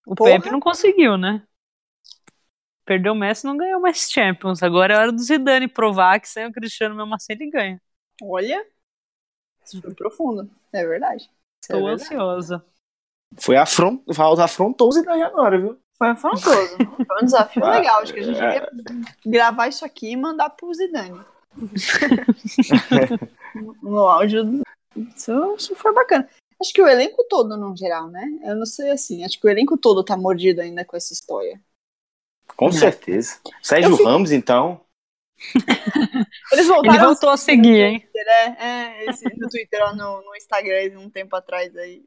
O 0.06 0.14
Porra. 0.14 0.32
Pepe 0.32 0.50
não 0.50 0.60
conseguiu, 0.60 1.16
né? 1.16 1.42
Perdeu 2.84 3.14
o 3.14 3.16
Messi, 3.16 3.46
não 3.46 3.56
ganhou 3.56 3.80
mais 3.80 4.10
Champions. 4.10 4.62
Agora 4.62 4.92
é 4.92 4.98
hora 4.98 5.12
do 5.12 5.22
Zidane 5.22 5.66
provar 5.66 6.20
que 6.20 6.28
sem 6.28 6.44
o 6.44 6.52
Cristiano 6.52 6.94
mesmo 6.94 7.14
assim 7.14 7.32
ele 7.32 7.48
ganha. 7.48 7.80
Olha, 8.20 8.66
isso 9.64 9.80
foi 9.80 9.94
profundo. 9.94 10.50
É 10.70 10.86
verdade. 10.86 11.30
Isso 11.62 11.72
é 11.72 11.90
ansiosa. 11.90 12.62
Foi 13.40 13.56
afron... 13.56 14.04
afrontou 14.38 14.88
o 14.88 14.92
Zidane 14.92 15.22
agora, 15.22 15.58
viu? 15.58 15.81
Foi 15.98 16.08
afrontoso. 16.08 16.76
Foi 17.06 17.22
um 17.22 17.24
desafio 17.24 17.64
legal. 17.64 18.00
Acho 18.00 18.12
que 18.12 18.20
a 18.20 18.22
gente 18.22 18.34
devia 18.34 18.68
gravar 19.24 19.68
isso 19.68 19.84
aqui 19.84 20.10
e 20.10 20.16
mandar 20.16 20.50
pro 20.50 20.72
Zidane. 20.74 21.20
no 23.82 23.98
áudio. 23.98 24.62
Isso, 24.96 25.54
isso 25.56 25.76
foi 25.76 25.92
bacana. 25.92 26.28
Acho 26.60 26.72
que 26.72 26.82
o 26.82 26.88
elenco 26.88 27.24
todo, 27.28 27.56
no 27.56 27.76
geral, 27.76 28.08
né? 28.08 28.24
Eu 28.44 28.56
não 28.56 28.66
sei 28.66 28.90
assim. 28.90 29.24
Acho 29.24 29.40
que 29.40 29.46
o 29.46 29.50
elenco 29.50 29.76
todo 29.76 30.04
tá 30.04 30.16
mordido 30.16 30.60
ainda 30.60 30.84
com 30.84 30.96
essa 30.96 31.12
história. 31.12 31.60
Com 32.56 32.70
certeza. 32.70 33.38
Sérgio 33.62 33.96
fico- 33.96 34.08
Ramos, 34.08 34.30
então. 34.30 34.80
Eles 36.52 36.68
voltaram 36.68 36.94
Ele 36.94 37.04
voltou 37.04 37.30
a 37.30 37.36
seguir, 37.36 37.80
hein? 37.80 38.00
Twitter, 38.00 38.26
é, 38.28 38.56
é, 38.58 39.10
esse, 39.10 39.24
no 39.36 39.48
Twitter, 39.48 39.80
ó, 39.82 39.94
no, 39.94 40.22
no 40.22 40.36
Instagram, 40.36 41.00
um 41.00 41.10
tempo 41.10 41.34
atrás 41.34 41.76
aí. 41.76 42.04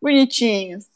Bonitinhos. 0.00 0.86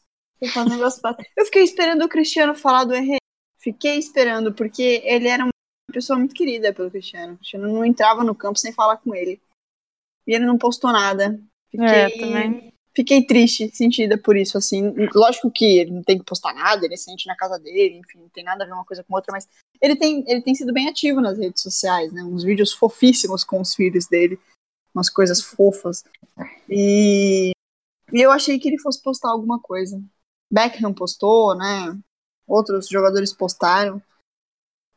Um 0.41 0.69
negócio. 0.69 1.01
Eu 1.37 1.45
fiquei 1.45 1.63
esperando 1.63 2.03
o 2.03 2.09
Cristiano 2.09 2.55
falar 2.55 2.83
do 2.85 2.93
Herrera. 2.93 3.17
Fiquei 3.57 3.97
esperando, 3.97 4.53
porque 4.53 5.01
ele 5.05 5.27
era 5.27 5.43
uma 5.43 5.51
pessoa 5.91 6.19
muito 6.19 6.35
querida 6.35 6.73
pelo 6.73 6.91
Cristiano. 6.91 7.33
O 7.33 7.37
Cristiano 7.37 7.71
não 7.71 7.85
entrava 7.85 8.23
no 8.23 8.35
campo 8.35 8.59
sem 8.59 8.73
falar 8.73 8.97
com 8.97 9.15
ele. 9.15 9.41
E 10.27 10.33
ele 10.33 10.45
não 10.45 10.57
postou 10.57 10.91
nada. 10.91 11.39
Fiquei, 11.69 11.87
É, 11.87 12.09
também. 12.19 12.73
fiquei 12.93 13.25
triste, 13.25 13.73
sentida 13.75 14.17
por 14.17 14.35
isso, 14.35 14.57
assim. 14.57 14.93
Lógico 15.15 15.49
que 15.49 15.79
ele 15.79 15.91
não 15.91 16.03
tem 16.03 16.19
que 16.19 16.25
postar 16.25 16.53
nada, 16.53 16.85
ele 16.85 16.97
sente 16.97 17.25
na 17.25 17.35
casa 17.35 17.57
dele, 17.57 17.97
enfim, 17.97 18.19
não 18.19 18.29
tem 18.29 18.43
nada 18.43 18.63
a 18.63 18.67
ver 18.67 18.73
uma 18.73 18.85
coisa 18.85 19.03
com 19.03 19.15
outra, 19.15 19.31
mas 19.31 19.47
ele 19.81 19.95
tem, 19.95 20.23
ele 20.27 20.41
tem 20.41 20.53
sido 20.53 20.71
bem 20.71 20.87
ativo 20.87 21.19
nas 21.19 21.37
redes 21.37 21.61
sociais, 21.61 22.11
né? 22.13 22.23
Uns 22.23 22.43
vídeos 22.43 22.73
fofíssimos 22.73 23.43
com 23.43 23.59
os 23.59 23.73
filhos 23.73 24.07
dele, 24.07 24.39
umas 24.93 25.09
coisas 25.09 25.41
fofas. 25.41 26.03
E, 26.69 27.51
e 28.11 28.21
eu 28.21 28.31
achei 28.31 28.59
que 28.59 28.67
ele 28.67 28.79
fosse 28.79 29.01
postar 29.01 29.29
alguma 29.31 29.59
coisa. 29.59 30.01
Beckham 30.53 30.93
postou, 30.93 31.55
né? 31.55 31.97
Outros 32.47 32.87
jogadores 32.87 33.33
postaram. 33.33 33.99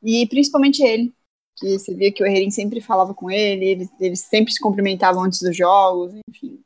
E 0.02 0.26
principalmente 0.28 0.82
ele. 0.82 1.14
Que 1.58 1.78
você 1.78 1.94
via 1.94 2.12
que 2.12 2.22
o 2.22 2.26
Herrerin 2.26 2.50
sempre 2.50 2.82
falava 2.82 3.14
com 3.14 3.30
ele, 3.30 3.64
eles, 3.64 3.88
eles 3.98 4.20
sempre 4.20 4.52
se 4.52 4.60
cumprimentavam 4.60 5.22
antes 5.22 5.40
dos 5.40 5.56
jogos, 5.56 6.12
enfim. 6.28 6.62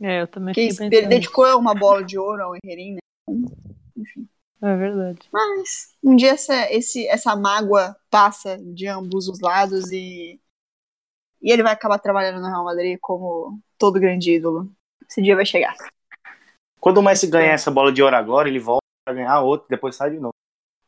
É, 0.00 0.22
eu 0.22 0.26
também 0.26 0.54
Que 0.54 0.70
fiquei 0.70 0.98
ele 0.98 1.06
dedicou 1.08 1.58
uma 1.58 1.74
bola 1.74 2.02
de 2.02 2.18
ouro 2.18 2.42
ao 2.42 2.56
Herrerin, 2.56 2.94
né? 2.94 3.00
Enfim. 3.94 4.26
É 4.62 4.76
verdade. 4.76 5.28
Mas 5.30 5.94
um 6.02 6.16
dia 6.16 6.30
essa, 6.30 6.72
esse, 6.72 7.06
essa 7.06 7.36
mágoa 7.36 7.94
passa 8.08 8.56
de 8.56 8.86
ambos 8.86 9.28
os 9.28 9.38
lados 9.40 9.92
e, 9.92 10.40
e 11.42 11.52
ele 11.52 11.62
vai 11.62 11.74
acabar 11.74 11.98
trabalhando 11.98 12.40
no 12.40 12.48
Real 12.48 12.64
Madrid 12.64 12.98
como 13.02 13.60
todo 13.76 14.00
grande 14.00 14.32
ídolo. 14.32 14.72
Esse 15.06 15.20
dia 15.20 15.36
vai 15.36 15.44
chegar. 15.44 15.76
Quando 16.84 16.98
o 16.98 17.02
Messi 17.02 17.28
ganhar 17.28 17.54
essa 17.54 17.70
bola 17.70 17.90
de 17.90 18.02
ouro 18.02 18.14
agora, 18.14 18.46
ele 18.46 18.58
volta 18.58 18.84
pra 19.06 19.14
ganhar 19.14 19.40
outra, 19.40 19.66
depois 19.70 19.96
sai 19.96 20.10
de 20.10 20.18
novo. 20.18 20.34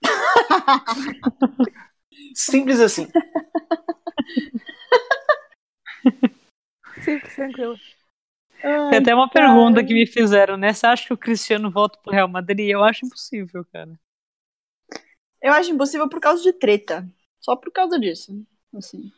Simples 2.36 2.80
assim. 2.80 3.09
Simples, 7.03 7.34
tranquilo. 7.34 7.78
Tem 8.61 8.99
até 8.99 9.14
uma 9.14 9.30
pergunta 9.30 9.82
que 9.82 9.94
me 9.94 10.07
fizeram, 10.07 10.59
né? 10.59 10.74
Você 10.74 10.86
acha 10.86 11.07
que 11.07 11.14
o 11.14 11.16
Cristiano 11.16 11.70
volta 11.70 11.99
pro 12.03 12.12
Real 12.12 12.28
Madrid? 12.28 12.68
Eu 12.68 12.84
acho 12.84 13.07
impossível, 13.07 13.64
cara. 13.72 13.99
Eu 15.40 15.55
acho 15.55 15.70
impossível 15.70 16.11
por 16.11 16.20
causa 16.20 16.42
de 16.42 16.53
treta. 16.53 17.09
Só 17.40 17.57
por 17.57 17.72
causa 17.72 17.99
disso. 17.99 18.38
Assim. 18.74 19.11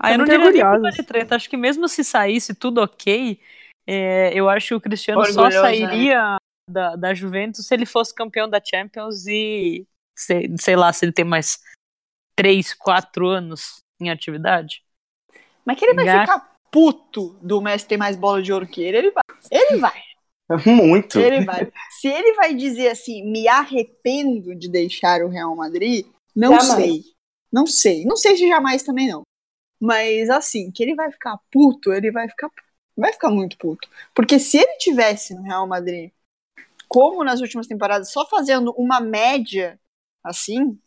Ah, 0.00 0.10
eu 0.10 0.18
não 0.18 0.24
diria 0.24 0.50
nem 0.50 0.52
por 0.52 0.60
causa 0.62 0.90
de 0.90 1.02
treta. 1.04 1.36
Acho 1.36 1.48
que 1.48 1.56
mesmo 1.56 1.86
se 1.86 2.02
saísse 2.02 2.56
tudo 2.56 2.82
ok, 2.82 3.38
é, 3.86 4.32
eu 4.34 4.48
acho 4.48 4.68
que 4.68 4.74
o 4.74 4.80
Cristiano 4.80 5.24
só 5.26 5.42
Orgulhoso, 5.42 5.60
sairia 5.60 6.36
da, 6.68 6.96
da 6.96 7.14
Juventus 7.14 7.66
se 7.66 7.74
ele 7.74 7.86
fosse 7.86 8.14
campeão 8.14 8.48
da 8.48 8.62
Champions 8.62 9.26
e, 9.26 9.86
sei, 10.16 10.54
sei 10.58 10.76
lá, 10.76 10.92
se 10.92 11.04
ele 11.04 11.12
tem 11.12 11.24
mais 11.24 11.60
3, 12.36 12.74
4 12.74 13.26
anos 13.26 13.82
em 14.00 14.10
atividade. 14.10 14.82
Mas 15.64 15.78
que 15.78 15.84
ele 15.84 15.94
vai 15.94 16.04
Ga- 16.04 16.20
ficar 16.20 16.52
puto 16.70 17.36
do 17.42 17.60
Messi 17.60 17.86
ter 17.86 17.96
mais 17.96 18.16
bola 18.16 18.42
de 18.42 18.52
ouro 18.52 18.66
que 18.66 18.82
ele, 18.82 18.96
ele 18.96 19.10
vai. 19.10 19.22
Ele 19.50 19.78
vai. 19.78 20.02
Muito. 20.66 21.18
Ele 21.18 21.44
vai. 21.44 21.70
Se 21.90 22.08
ele 22.08 22.34
vai 22.34 22.54
dizer 22.54 22.88
assim, 22.88 23.22
me 23.30 23.46
arrependo 23.48 24.54
de 24.54 24.68
deixar 24.68 25.22
o 25.22 25.28
Real 25.28 25.54
Madrid, 25.54 26.06
não 26.34 26.58
Jamais. 26.58 26.74
sei. 26.74 27.04
Não 27.52 27.66
sei. 27.66 28.04
Não 28.04 28.16
sei 28.16 28.36
se 28.36 28.48
jamais 28.48 28.82
também 28.82 29.08
não. 29.08 29.22
Mas 29.78 30.30
assim, 30.30 30.70
que 30.70 30.82
ele 30.82 30.94
vai 30.94 31.10
ficar 31.12 31.38
puto, 31.50 31.92
ele 31.92 32.10
vai 32.10 32.28
ficar 32.28 32.50
vai 32.96 33.12
ficar 33.12 33.30
muito 33.30 33.56
puto. 33.56 33.88
Porque 34.14 34.38
se 34.38 34.58
ele 34.58 34.76
tivesse 34.78 35.34
no 35.34 35.42
Real 35.42 35.66
Madrid, 35.66 36.10
como 36.88 37.24
nas 37.24 37.40
últimas 37.40 37.66
temporadas, 37.66 38.12
só 38.12 38.26
fazendo 38.26 38.72
uma 38.72 39.00
média 39.00 39.80
assim, 40.22 40.78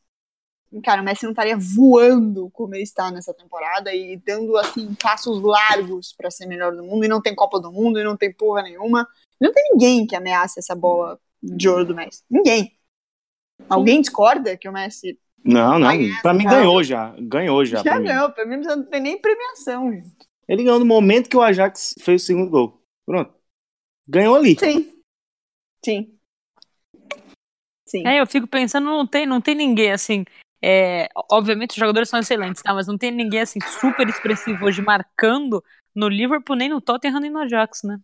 cara, 0.83 1.01
o 1.01 1.05
Messi 1.05 1.23
não 1.23 1.31
estaria 1.31 1.57
voando 1.57 2.49
como 2.51 2.75
ele 2.75 2.83
está 2.83 3.09
nessa 3.11 3.33
temporada 3.33 3.93
e 3.93 4.17
dando 4.17 4.55
assim 4.57 4.93
passos 4.95 5.41
largos 5.41 6.13
para 6.13 6.29
ser 6.29 6.45
melhor 6.45 6.75
do 6.75 6.83
mundo 6.83 7.05
e 7.05 7.07
não 7.07 7.21
tem 7.21 7.35
Copa 7.35 7.59
do 7.59 7.71
Mundo 7.71 7.99
e 7.99 8.03
não 8.03 8.15
tem 8.15 8.31
porra 8.31 8.61
nenhuma. 8.61 9.07
Não 9.39 9.51
tem 9.51 9.71
ninguém 9.71 10.05
que 10.05 10.15
ameace 10.15 10.59
essa 10.59 10.75
bola 10.75 11.19
de 11.41 11.67
ouro 11.67 11.85
do 11.85 11.95
Messi. 11.95 12.23
Ninguém. 12.29 12.77
Alguém 13.69 14.01
discorda 14.01 14.57
que 14.57 14.67
o 14.67 14.71
Messi 14.71 15.17
Não, 15.43 15.79
não. 15.79 15.89
Pra 16.21 16.33
mim 16.33 16.45
ganhou 16.45 16.83
já. 16.83 17.15
Ganhou 17.19 17.65
já. 17.65 17.77
já 17.77 17.83
pra 17.83 17.99
ganhou? 17.99 18.29
Pra 18.31 18.45
mim 18.45 18.57
não 18.57 18.83
tem 18.83 19.01
nem 19.01 19.19
premiação, 19.19 19.91
gente. 19.91 20.34
Ele 20.47 20.63
ganhou 20.63 20.79
no 20.79 20.85
momento 20.85 21.29
que 21.29 21.37
o 21.37 21.41
Ajax 21.41 21.95
fez 21.99 22.23
o 22.23 22.25
segundo 22.25 22.49
gol. 22.49 22.81
Pronto. 23.05 23.33
Ganhou 24.07 24.35
ali. 24.35 24.57
Sim. 24.59 24.93
Sim. 25.83 26.17
Sim. 27.87 28.07
É, 28.07 28.19
eu 28.19 28.27
fico 28.27 28.47
pensando, 28.47 28.85
não 28.85 29.05
tem, 29.05 29.25
não 29.25 29.39
tem 29.39 29.55
ninguém 29.55 29.91
assim. 29.91 30.25
é, 30.61 31.09
obviamente 31.29 31.71
os 31.71 31.75
jogadores 31.75 32.09
são 32.09 32.19
excelentes, 32.19 32.61
tá? 32.61 32.73
Mas 32.73 32.87
não 32.87 32.97
tem 32.97 33.11
ninguém 33.11 33.41
assim 33.41 33.59
super 33.79 34.07
expressivo 34.07 34.65
hoje 34.65 34.81
marcando 34.81 35.63
no 35.93 36.07
Liverpool, 36.07 36.55
nem 36.55 36.69
no 36.69 36.81
Tottenham, 36.81 37.19
nem 37.19 37.29
no 37.29 37.39
Ajax, 37.39 37.83
né? 37.83 37.99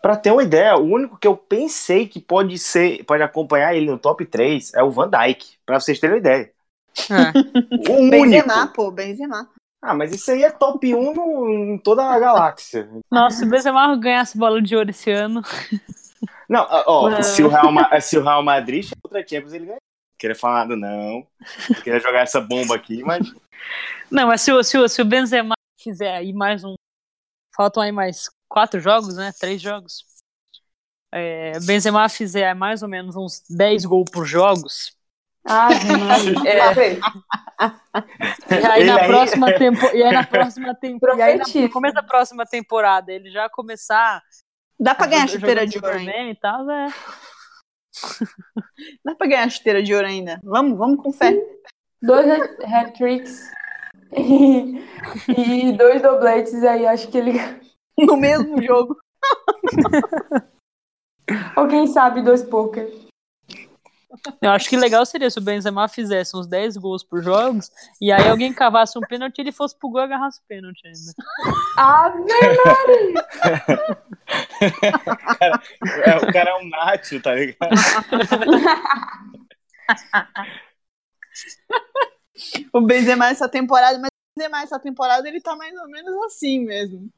Pra 0.00 0.16
ter 0.16 0.30
uma 0.30 0.42
ideia, 0.42 0.76
o 0.76 0.84
único 0.84 1.18
que 1.18 1.26
eu 1.26 1.36
pensei 1.36 2.08
que 2.08 2.20
pode 2.20 2.56
ser, 2.58 3.04
pode 3.04 3.22
acompanhar 3.22 3.74
ele 3.74 3.90
no 3.90 3.98
top 3.98 4.24
3 4.24 4.72
é 4.72 4.82
o 4.82 4.90
Van 4.90 5.10
Dijk, 5.10 5.58
pra 5.66 5.78
vocês 5.78 6.00
terem 6.00 6.14
uma 6.14 6.20
ideia. 6.20 6.52
É. 7.10 7.90
O 7.90 7.96
único. 7.96 8.10
Benzema, 8.10 8.66
pô, 8.68 8.90
Benzema. 8.90 9.50
Ah, 9.82 9.94
mas 9.94 10.12
isso 10.12 10.30
aí 10.30 10.42
é 10.42 10.50
top 10.50 10.94
1 10.94 11.14
no, 11.14 11.48
em 11.74 11.78
toda 11.78 12.04
a 12.04 12.18
galáxia. 12.18 12.88
Nossa, 13.10 13.38
se 13.38 13.44
o 13.44 13.48
Benzema 13.48 13.96
ganhasse 13.96 14.36
bola 14.36 14.60
de 14.60 14.76
ouro 14.76 14.90
esse 14.90 15.10
ano. 15.10 15.42
Não, 16.48 16.66
ó, 16.68 17.08
Não. 17.08 17.22
se 17.22 17.42
o 17.42 17.48
Real, 17.48 17.72
se 18.00 18.18
o 18.18 18.22
Real 18.22 18.42
Madrid 18.42 18.84
chega 18.84 19.00
outra 19.02 19.26
Champions, 19.26 19.52
ele 19.52 19.66
ganha. 19.66 19.76
Não 19.76 20.18
Queria 20.18 20.36
falar 20.36 20.66
nada, 20.66 20.76
não. 20.76 21.26
Não 21.68 21.82
Queria 21.82 21.98
jogar 21.98 22.20
essa 22.20 22.40
bomba 22.40 22.74
aqui, 22.74 23.02
mas. 23.02 23.26
Não, 24.10 24.26
mas 24.26 24.42
se 24.42 24.52
o, 24.52 24.62
se 24.62 24.88
se 24.88 25.00
o 25.00 25.04
Benzema 25.04 25.54
fizer 25.80 26.14
aí 26.14 26.32
mais 26.32 26.62
um. 26.62 26.74
Faltam 27.56 27.82
aí 27.82 27.92
mais 27.92 28.28
quatro 28.48 28.80
jogos, 28.80 29.16
né? 29.16 29.32
Três 29.38 29.62
jogos. 29.62 30.04
É, 31.12 31.58
Benzema 31.60 32.08
fizer 32.08 32.54
mais 32.54 32.82
ou 32.82 32.88
menos 32.88 33.16
uns 33.16 33.42
10 33.48 33.84
gols 33.84 34.10
por 34.10 34.24
jogos. 34.26 34.94
Ah. 35.46 35.68
É. 36.46 36.98
E 38.60 38.66
aí 38.66 38.84
na 38.84 39.00
aí- 39.00 39.06
próxima 39.06 39.52
tempo, 39.58 39.80
e 39.94 40.02
aí 40.02 40.12
na 40.12 40.24
próxima 40.24 40.74
temporada, 40.74 41.18
e 41.18 41.22
aí 41.22 41.32
na- 41.34 41.38
Profetiza. 41.44 41.66
no 41.66 41.72
começo 41.72 41.94
da 41.94 42.02
próxima 42.02 42.46
temporada, 42.46 43.12
ele 43.12 43.30
já 43.30 43.48
começar 43.50 44.22
Dá 44.78 44.94
pra 44.94 45.06
ganhar 45.06 45.24
a 45.24 45.26
chuteira 45.26 45.66
de 45.66 45.78
ouro 45.78 45.98
e 46.00 46.34
tal, 46.40 46.70
é. 46.70 46.88
Dá 49.04 49.14
pra 49.14 49.26
ganhar 49.26 49.44
a 49.44 49.48
chuteira 49.50 49.82
de 49.82 49.94
ouro 49.94 50.06
ainda. 50.06 50.40
Vamos, 50.42 50.78
vamos 50.78 51.02
com 51.02 51.12
fé. 51.12 51.34
Dois 52.02 52.26
hat- 52.30 52.64
hat-tricks 52.64 53.50
e, 54.16 54.82
e 55.28 55.72
dois 55.72 56.00
dobletes 56.00 56.62
aí, 56.64 56.86
acho 56.86 57.08
que 57.08 57.18
ele. 57.18 57.32
No 57.98 58.16
mesmo 58.16 58.62
jogo. 58.62 58.96
Ou 61.56 61.68
quem 61.68 61.86
sabe 61.86 62.22
dois 62.22 62.42
poker. 62.42 62.90
Eu 64.42 64.50
acho 64.50 64.68
que 64.68 64.76
legal 64.76 65.06
seria 65.06 65.30
se 65.30 65.38
o 65.38 65.42
Benzema 65.42 65.86
fizesse 65.88 66.36
uns 66.36 66.46
10 66.46 66.76
gols 66.76 67.04
por 67.04 67.22
jogos 67.22 67.70
e 68.00 68.10
aí 68.10 68.28
alguém 68.28 68.52
cavasse 68.52 68.98
um 68.98 69.02
pênalti 69.02 69.38
e 69.38 69.42
ele 69.42 69.52
fosse 69.52 69.78
pro 69.78 69.88
gol 69.88 70.00
e 70.00 70.04
agarrasse 70.04 70.40
o 70.40 70.42
pênalti 70.48 70.82
ainda. 70.86 71.14
Ah, 71.76 72.12
É, 76.04 76.16
o 76.16 76.32
cara 76.32 76.50
é 76.50 76.54
um 76.56 76.68
Nacho, 76.68 77.20
tá 77.20 77.34
ligado? 77.34 77.56
O 82.72 82.80
Benzema 82.80 83.28
essa 83.28 83.48
temporada, 83.48 83.98
mas 83.98 84.08
o 84.08 84.38
Benzema 84.38 84.62
essa 84.62 84.78
temporada 84.78 85.28
ele 85.28 85.40
tá 85.40 85.56
mais 85.56 85.76
ou 85.78 85.88
menos 85.88 86.14
assim 86.24 86.64
mesmo. 86.64 87.10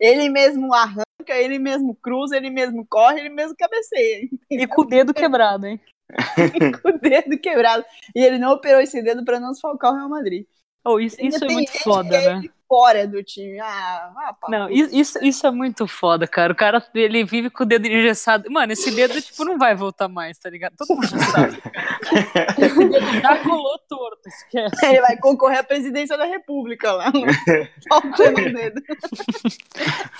Ele 0.00 0.28
mesmo 0.28 0.74
arranca, 0.74 1.05
ele 1.32 1.58
mesmo 1.58 1.94
cruza, 1.94 2.36
ele 2.36 2.50
mesmo 2.50 2.86
corre, 2.88 3.20
ele 3.20 3.28
mesmo 3.28 3.56
cabeceia. 3.56 4.28
E 4.50 4.66
com 4.66 4.82
o 4.82 4.84
dedo 4.84 5.14
quebrado, 5.14 5.66
hein? 5.66 5.80
Com 6.82 6.88
o 6.90 6.98
dedo 6.98 7.36
quebrado. 7.38 7.84
E 8.14 8.22
ele 8.22 8.38
não 8.38 8.52
operou 8.52 8.80
esse 8.80 9.02
dedo 9.02 9.24
pra 9.24 9.40
não 9.40 9.50
desfalcar 9.50 9.92
o 9.92 9.96
Real 9.96 10.08
Madrid. 10.08 10.46
Oh, 10.84 11.00
isso, 11.00 11.16
isso 11.20 11.44
é 11.44 11.48
muito 11.48 11.72
gente 11.72 11.82
foda, 11.82 12.16
é 12.16 12.40
né? 12.40 12.48
Fora 12.68 13.06
do 13.06 13.22
time. 13.22 13.60
Ah, 13.60 14.12
ah 14.16 14.32
pá. 14.32 14.48
Não, 14.50 14.68
isso, 14.68 15.18
isso, 15.22 15.46
é 15.46 15.50
muito 15.50 15.86
foda, 15.86 16.26
cara. 16.26 16.52
O 16.52 16.56
cara, 16.56 16.84
ele 16.94 17.24
vive 17.24 17.48
com 17.48 17.62
o 17.62 17.66
dedo 17.66 17.86
engessado. 17.86 18.50
Mano, 18.50 18.72
esse 18.72 18.90
dedo, 18.90 19.20
tipo, 19.22 19.44
não 19.44 19.56
vai 19.56 19.74
voltar 19.74 20.08
mais, 20.08 20.36
tá 20.38 20.50
ligado? 20.50 20.74
Todo 20.76 20.94
mundo 20.94 21.06
já 21.06 21.18
sabe. 21.18 21.56
cara. 21.60 22.54
Esse 22.58 22.84
dedo 22.88 23.20
já 23.20 23.44
colou 23.44 23.78
torto, 23.88 24.28
esquece. 24.28 24.86
Ele 24.86 25.00
vai 25.00 25.16
concorrer 25.16 25.58
à 25.60 25.62
presidência 25.62 26.18
da 26.18 26.24
República 26.24 26.92
lá. 26.92 27.12
Faltando 27.88 28.40
um 28.40 28.52
dedo. 28.52 28.82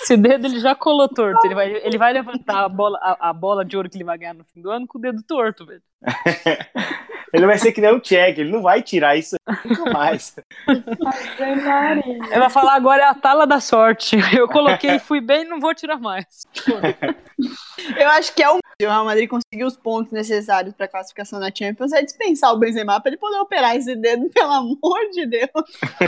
Esse 0.00 0.16
dedo, 0.16 0.46
ele 0.46 0.60
já 0.60 0.74
colou 0.74 1.08
torto. 1.08 1.44
Ele 1.46 1.54
vai, 1.54 1.72
ele 1.72 1.98
vai 1.98 2.12
levantar 2.12 2.64
a 2.64 2.68
bola, 2.68 2.98
a, 3.02 3.30
a 3.30 3.32
bola 3.32 3.64
de 3.64 3.76
ouro 3.76 3.90
que 3.90 3.96
ele 3.96 4.04
vai 4.04 4.18
ganhar 4.18 4.34
no 4.34 4.44
fim 4.44 4.60
do 4.60 4.70
ano 4.70 4.86
com 4.86 4.98
o 4.98 5.00
dedo 5.00 5.22
torto, 5.22 5.66
velho. 5.66 5.82
Ele 7.32 7.46
vai 7.46 7.58
ser 7.58 7.72
que 7.72 7.80
nem 7.80 7.92
o 7.92 8.00
Check, 8.00 8.38
ele 8.38 8.50
não 8.50 8.62
vai 8.62 8.82
tirar 8.82 9.16
isso 9.16 9.36
nunca 9.64 9.90
mais. 9.92 10.36
Ele 10.68 12.38
vai 12.38 12.50
falar 12.50 12.74
agora 12.74 13.02
é 13.02 13.06
a 13.06 13.14
tala 13.14 13.46
da 13.46 13.60
sorte. 13.60 14.16
Eu 14.36 14.48
coloquei, 14.48 14.98
fui 14.98 15.20
bem, 15.20 15.44
não 15.44 15.60
vou 15.60 15.74
tirar 15.74 15.98
mais. 15.98 16.46
Eu 17.98 18.08
acho 18.10 18.34
que 18.34 18.42
é 18.42 18.50
o 18.50 18.58
se 18.78 18.86
o 18.86 18.90
Real 18.90 19.06
Madrid 19.06 19.26
conseguir 19.26 19.64
os 19.64 19.74
pontos 19.74 20.12
necessários 20.12 20.74
para 20.74 20.86
classificação 20.86 21.40
na 21.40 21.50
Champions 21.52 21.92
é 21.92 22.02
dispensar 22.02 22.52
o 22.52 22.58
Benzema 22.58 23.00
para 23.00 23.10
ele 23.10 23.18
poder 23.18 23.38
operar 23.38 23.74
esse 23.74 23.96
dedo, 23.96 24.28
pelo 24.28 24.52
amor 24.52 25.10
de 25.12 25.26
Deus. 25.26 25.50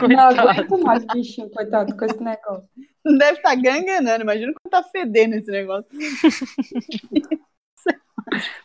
Não 0.07 0.21
aguento 0.21 0.79
mais, 0.79 1.03
bichinho, 1.07 1.49
coitado, 1.49 1.97
com 1.97 2.05
esse 2.05 2.23
negócio. 2.23 2.69
Não 3.03 3.17
deve 3.17 3.39
estar 3.39 3.55
ganhando, 3.55 4.21
imagina 4.21 4.53
como 4.53 4.71
tá 4.71 4.83
fedendo 4.83 5.37
esse 5.37 5.51
negócio. 5.51 5.89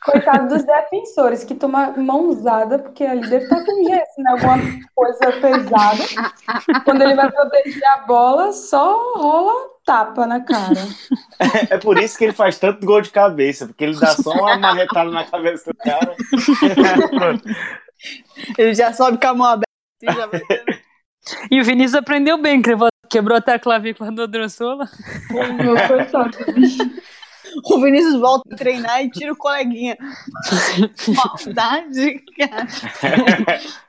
Coitado 0.04 0.50
dos 0.50 0.64
defensores 0.66 1.44
que 1.46 1.56
tomam 1.56 1.96
mãozada, 1.98 2.80
porque 2.80 3.06
ali 3.06 3.22
deve 3.30 3.46
estar 3.46 3.64
com 3.64 3.88
gesso, 3.88 4.12
né? 4.20 4.32
Alguma 4.32 4.58
coisa 4.94 5.32
pesada. 5.40 6.04
Quando 6.84 7.02
ele 7.02 7.16
vai 7.16 7.32
proteger 7.32 7.86
a 7.86 7.98
bola, 8.00 8.52
só 8.52 9.14
rola 9.16 9.70
tapa 9.86 10.26
na 10.28 10.42
cara. 10.42 10.76
É 11.70 11.78
por 11.78 11.98
isso 11.98 12.18
que 12.18 12.26
ele 12.26 12.34
faz 12.34 12.58
tanto 12.60 12.86
gol 12.86 13.00
de 13.02 13.10
cabeça, 13.10 13.66
porque 13.68 13.84
ele 13.86 13.98
dá 14.00 14.08
só 14.08 14.32
uma 14.32 14.58
marretada 14.58 15.10
na 15.12 15.24
cabeça 15.26 15.72
do 15.72 15.78
cara. 15.78 16.14
Ele 18.58 18.74
já 18.74 18.92
sobe 18.92 19.18
com 19.18 19.28
a 19.28 19.34
mão 19.34 19.48
aberta 19.48 19.64
assim, 20.02 20.18
já 20.20 20.26
vai 20.28 20.42
tendo- 20.42 20.80
E 21.52 21.62
o 21.62 21.64
Vinícius 21.64 21.96
aprendeu 21.96 22.38
bem, 22.42 22.62
quebrou, 22.62 22.90
quebrou 23.10 23.38
até 23.38 23.54
a 23.54 23.60
clavícula 23.60 24.12
do 24.12 24.24
Odrossola. 24.24 24.90
Meu 25.32 25.76
coitado, 25.88 26.38
bicho. 26.54 26.84
O 27.66 27.82
Vinícius 27.82 28.20
volta 28.20 28.54
a 28.54 28.58
treinar 28.58 29.04
e 29.04 29.10
tira 29.10 29.34
o 29.34 29.38
coleguinha. 29.38 29.98
Maldade, 31.08 32.24
cara. 32.38 32.68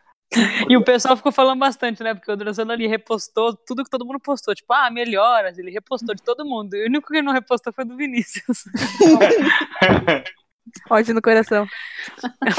E 0.69 0.77
o 0.77 0.83
pessoal 0.83 1.17
ficou 1.17 1.31
falando 1.31 1.61
bastante, 1.61 2.03
né? 2.03 2.13
Porque 2.13 2.29
o 2.29 2.35
Odrossola 2.35 2.73
ali 2.73 2.89
repostou 2.89 3.55
tudo 3.55 3.85
que 3.85 3.91
todo 3.91 4.05
mundo 4.05 4.19
postou. 4.19 4.53
Tipo, 4.53 4.73
ah, 4.73 4.91
melhoras. 4.91 5.57
Ele 5.59 5.71
repostou 5.71 6.13
de 6.13 6.25
todo 6.25 6.45
mundo. 6.45 6.75
E 6.75 6.83
o 6.83 6.89
único 6.89 7.07
que 7.07 7.19
ele 7.19 7.27
não 7.27 7.33
repostou 7.33 7.73
foi 7.73 7.85
do 7.85 7.97
Vinícius. 7.97 8.65
Ódio 10.91 11.15
no 11.15 11.23
coração. 11.23 11.69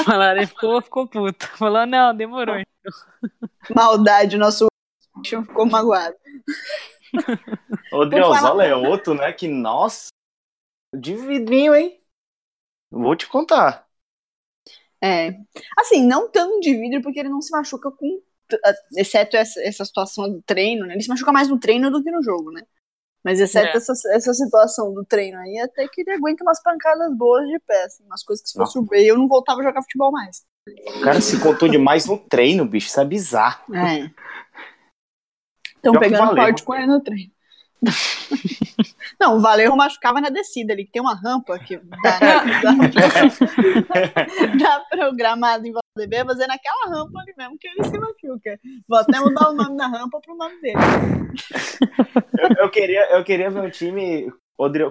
Falaram, 0.06 0.38
ele 0.38 0.48
ficou, 0.48 0.82
ficou 0.82 1.06
puto. 1.06 1.48
Falou, 1.58 1.86
não, 1.86 2.16
demorou. 2.16 2.56
Maldade, 3.76 4.38
o 4.38 4.40
nosso 4.40 4.68
ficou 5.22 5.66
magoado. 5.66 6.16
O 7.92 8.06
Driozola 8.06 8.64
é 8.64 8.76
outro, 8.76 9.14
né? 9.14 9.32
Que, 9.34 9.48
nossa, 9.48 10.08
de 11.00 11.16
vidrinho, 11.16 11.76
hein? 11.76 12.02
Vou 12.92 13.16
te 13.16 13.28
contar. 13.28 13.86
É. 15.04 15.38
Assim, 15.78 16.06
não 16.06 16.30
tão 16.32 16.60
de 16.60 16.74
vidro, 16.76 17.02
porque 17.02 17.20
ele 17.20 17.30
não 17.30 17.42
se 17.42 17.52
machuca 17.52 17.92
com. 17.92 18.22
Exceto 18.96 19.36
essa, 19.38 19.62
essa 19.62 19.84
situação 19.86 20.30
do 20.30 20.42
treino, 20.42 20.86
né? 20.86 20.94
Ele 20.94 21.04
se 21.04 21.10
machuca 21.10 21.32
mais 21.32 21.48
no 21.50 21.60
treino 21.60 21.92
do 21.92 22.04
que 22.04 22.12
no 22.12 22.24
jogo, 22.24 22.52
né? 22.52 22.62
Mas 23.24 23.40
exceto 23.40 23.76
É. 23.76 23.78
essa, 23.78 23.94
essa 24.12 24.34
situação 24.36 24.94
do 24.94 25.04
treino 25.04 25.40
aí, 25.40 25.58
até 25.58 25.88
que 25.88 26.02
ele 26.02 26.12
aguenta 26.12 26.44
umas 26.44 26.62
pancadas 26.62 27.12
boas 27.18 27.48
de 27.48 27.60
pé, 27.60 27.86
assim, 27.86 28.04
umas 28.06 28.24
coisas 28.24 28.44
que 28.44 28.50
se 28.50 28.58
fosse 28.58 28.78
o 28.78 28.84
Bale, 28.84 29.08
eu 29.08 29.18
não 29.18 29.28
voltava 29.28 29.62
a 29.62 29.64
jogar 29.64 29.82
futebol 29.82 30.12
mais. 30.12 30.46
O 30.68 31.02
cara 31.04 31.20
se 31.22 31.42
contou 31.42 31.68
demais 31.68 32.06
no 32.06 32.18
treino, 32.18 32.66
bicho. 32.66 32.88
Isso 32.88 33.00
é 33.00 33.06
bizarro. 33.06 33.76
É. 33.76 34.12
Estão 35.76 36.00
pegando 36.00 36.36
forte 36.36 36.64
com 36.64 36.76
ele 36.76 36.88
no 36.88 37.02
treino. 37.02 37.32
Não, 39.20 39.38
o 39.38 39.40
Valerro 39.40 39.78
machucava 39.78 40.20
na 40.20 40.30
descida 40.30 40.74
ali, 40.74 40.86
que 40.86 40.92
tem 40.92 41.02
uma 41.02 41.16
rampa 41.16 41.58
que 41.60 41.78
dá, 41.78 42.20
dá, 42.20 42.72
dá 44.60 44.86
programado 44.90 45.66
em 45.66 45.72
Valdebebas, 45.72 46.40
é 46.40 46.48
naquela 46.48 46.90
rampa 46.90 47.20
ali 47.20 47.34
mesmo 47.38 47.58
que 47.58 47.68
ele 47.68 47.84
se 47.86 47.98
machuca. 47.98 48.60
Vou 48.88 49.00
até 49.00 49.20
mudar 49.20 49.50
o 49.50 49.54
nome 49.54 49.78
da 49.78 49.88
rampa 49.88 50.20
pro 50.20 50.36
nome 50.36 50.60
dele. 50.62 50.76
Eu, 52.38 52.66
eu 52.66 52.70
queria, 52.70 53.12
eu 53.12 53.24
queria 53.24 53.50
ver 53.50 53.62
um 53.62 53.70
time 53.70 54.32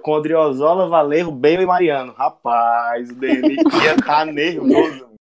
com 0.02 0.12
Odriozola, 0.12 0.88
Valerro, 0.88 1.32
Bale 1.32 1.62
e 1.62 1.66
Mariano. 1.66 2.12
Rapaz, 2.12 3.10
o 3.10 3.14
dele 3.14 3.56
ia 3.82 3.94
estar 3.94 4.26
nervoso. 4.26 5.14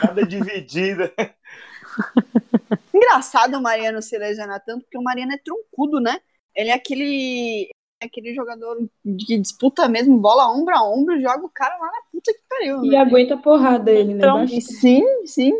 Cada 0.00 0.24
dividida. 0.24 1.12
Engraçado 2.92 3.56
o 3.56 3.62
Mariano 3.62 4.00
se 4.00 4.16
lesionar 4.16 4.62
tanto, 4.64 4.84
porque 4.84 4.98
o 4.98 5.02
Mariano 5.02 5.32
é 5.32 5.38
troncudo, 5.38 6.00
né? 6.00 6.20
Ele 6.56 6.70
é 6.70 6.72
aquele, 6.72 7.68
é 8.02 8.06
aquele 8.06 8.34
jogador 8.34 8.78
que 9.04 9.38
disputa 9.38 9.88
mesmo 9.88 10.18
bola 10.18 10.50
ombro 10.50 10.74
a 10.74 10.82
ombro, 10.82 11.20
joga 11.20 11.44
o 11.44 11.50
cara 11.50 11.76
lá 11.76 11.86
na 11.86 12.00
puta 12.10 12.32
que 12.32 12.40
pariu. 12.48 12.84
E 12.84 12.90
Né? 12.90 12.96
aguenta 12.96 13.34
a 13.34 13.38
porrada 13.38 13.90
ele, 13.90 14.14
né? 14.14 14.18
Então, 14.18 14.48
sim, 14.48 15.04
sim. 15.26 15.52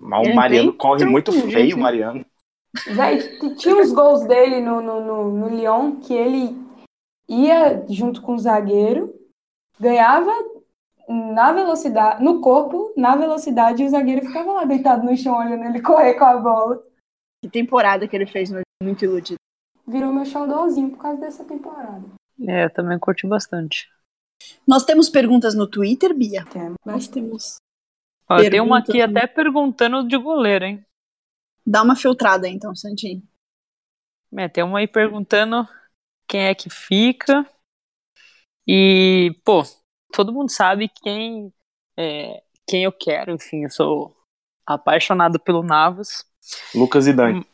Mas 0.00 0.26
o 0.26 0.30
é 0.30 0.34
Mariano 0.34 0.72
corre 0.72 1.04
muito 1.04 1.32
feio, 1.32 1.50
gente. 1.50 1.76
Mariano. 1.76 2.24
Véi, 2.88 3.18
tinha 3.56 3.76
uns 3.76 3.92
gols 3.92 4.26
dele 4.26 4.60
no, 4.60 4.80
no, 4.80 5.00
no, 5.00 5.30
no 5.30 5.48
Lyon 5.48 5.96
que 5.96 6.12
ele 6.12 6.56
ia 7.28 7.84
junto 7.88 8.22
com 8.22 8.34
o 8.34 8.38
zagueiro, 8.38 9.14
ganhava 9.78 10.32
na 11.08 11.52
velocidade, 11.52 12.22
no 12.22 12.40
corpo, 12.40 12.92
na 12.96 13.16
velocidade, 13.16 13.82
e 13.82 13.86
o 13.86 13.88
zagueiro 13.88 14.26
ficava 14.26 14.52
lá 14.52 14.64
deitado 14.64 15.04
no 15.04 15.16
chão 15.16 15.38
olhando 15.38 15.64
ele 15.64 15.80
correr 15.80 16.14
com 16.14 16.24
a 16.24 16.36
bola. 16.36 16.82
Que 17.42 17.50
temporada 17.50 18.08
que 18.08 18.16
ele 18.16 18.26
fez 18.26 18.50
no 18.50 18.60
muito 18.82 19.04
iludido. 19.04 19.38
Virou 19.86 20.12
meu 20.12 20.24
xodózinho 20.24 20.90
por 20.90 20.98
causa 20.98 21.20
dessa 21.20 21.44
temporada. 21.44 22.04
É, 22.40 22.64
eu 22.64 22.70
também 22.70 22.98
curti 22.98 23.26
bastante. 23.26 23.88
Nós 24.66 24.84
temos 24.84 25.08
perguntas 25.08 25.54
no 25.54 25.66
Twitter, 25.66 26.14
Bia? 26.14 26.44
Tem 26.46 26.74
Nós 26.84 27.08
temos. 27.08 27.56
Ó, 28.28 28.36
tem 28.38 28.60
uma 28.60 28.78
aqui 28.78 29.00
até 29.00 29.26
perguntando 29.26 30.06
de 30.06 30.16
goleiro, 30.18 30.64
hein? 30.64 30.84
Dá 31.64 31.82
uma 31.82 31.96
filtrada 31.96 32.48
então, 32.48 32.74
Santinho. 32.74 33.22
É, 34.36 34.48
tem 34.48 34.64
uma 34.64 34.80
aí 34.80 34.88
perguntando 34.88 35.66
quem 36.28 36.46
é 36.46 36.54
que 36.54 36.68
fica. 36.68 37.48
E, 38.66 39.34
pô, 39.44 39.62
todo 40.12 40.32
mundo 40.32 40.50
sabe 40.50 40.88
quem, 40.88 41.52
é, 41.96 42.42
quem 42.68 42.84
eu 42.84 42.92
quero. 42.92 43.32
Enfim, 43.32 43.64
eu 43.64 43.70
sou 43.70 44.16
apaixonado 44.66 45.38
pelo 45.38 45.62
Navas. 45.62 46.24
Lucas 46.74 47.06
e 47.06 47.12
Dani. 47.12 47.46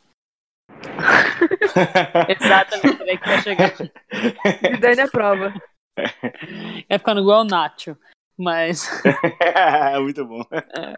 Exatamente, 2.29 3.09
é 3.09 3.17
que 3.17 3.27
vai 3.27 3.41
chegar. 3.41 3.73
Zidane 3.75 5.01
é 5.01 5.07
prova. 5.07 5.53
É 6.89 6.97
ficando 6.97 7.21
igual 7.21 7.41
o 7.41 7.45
Nacho. 7.45 7.97
Mas, 8.37 8.89
muito 10.01 10.25
bom. 10.25 10.41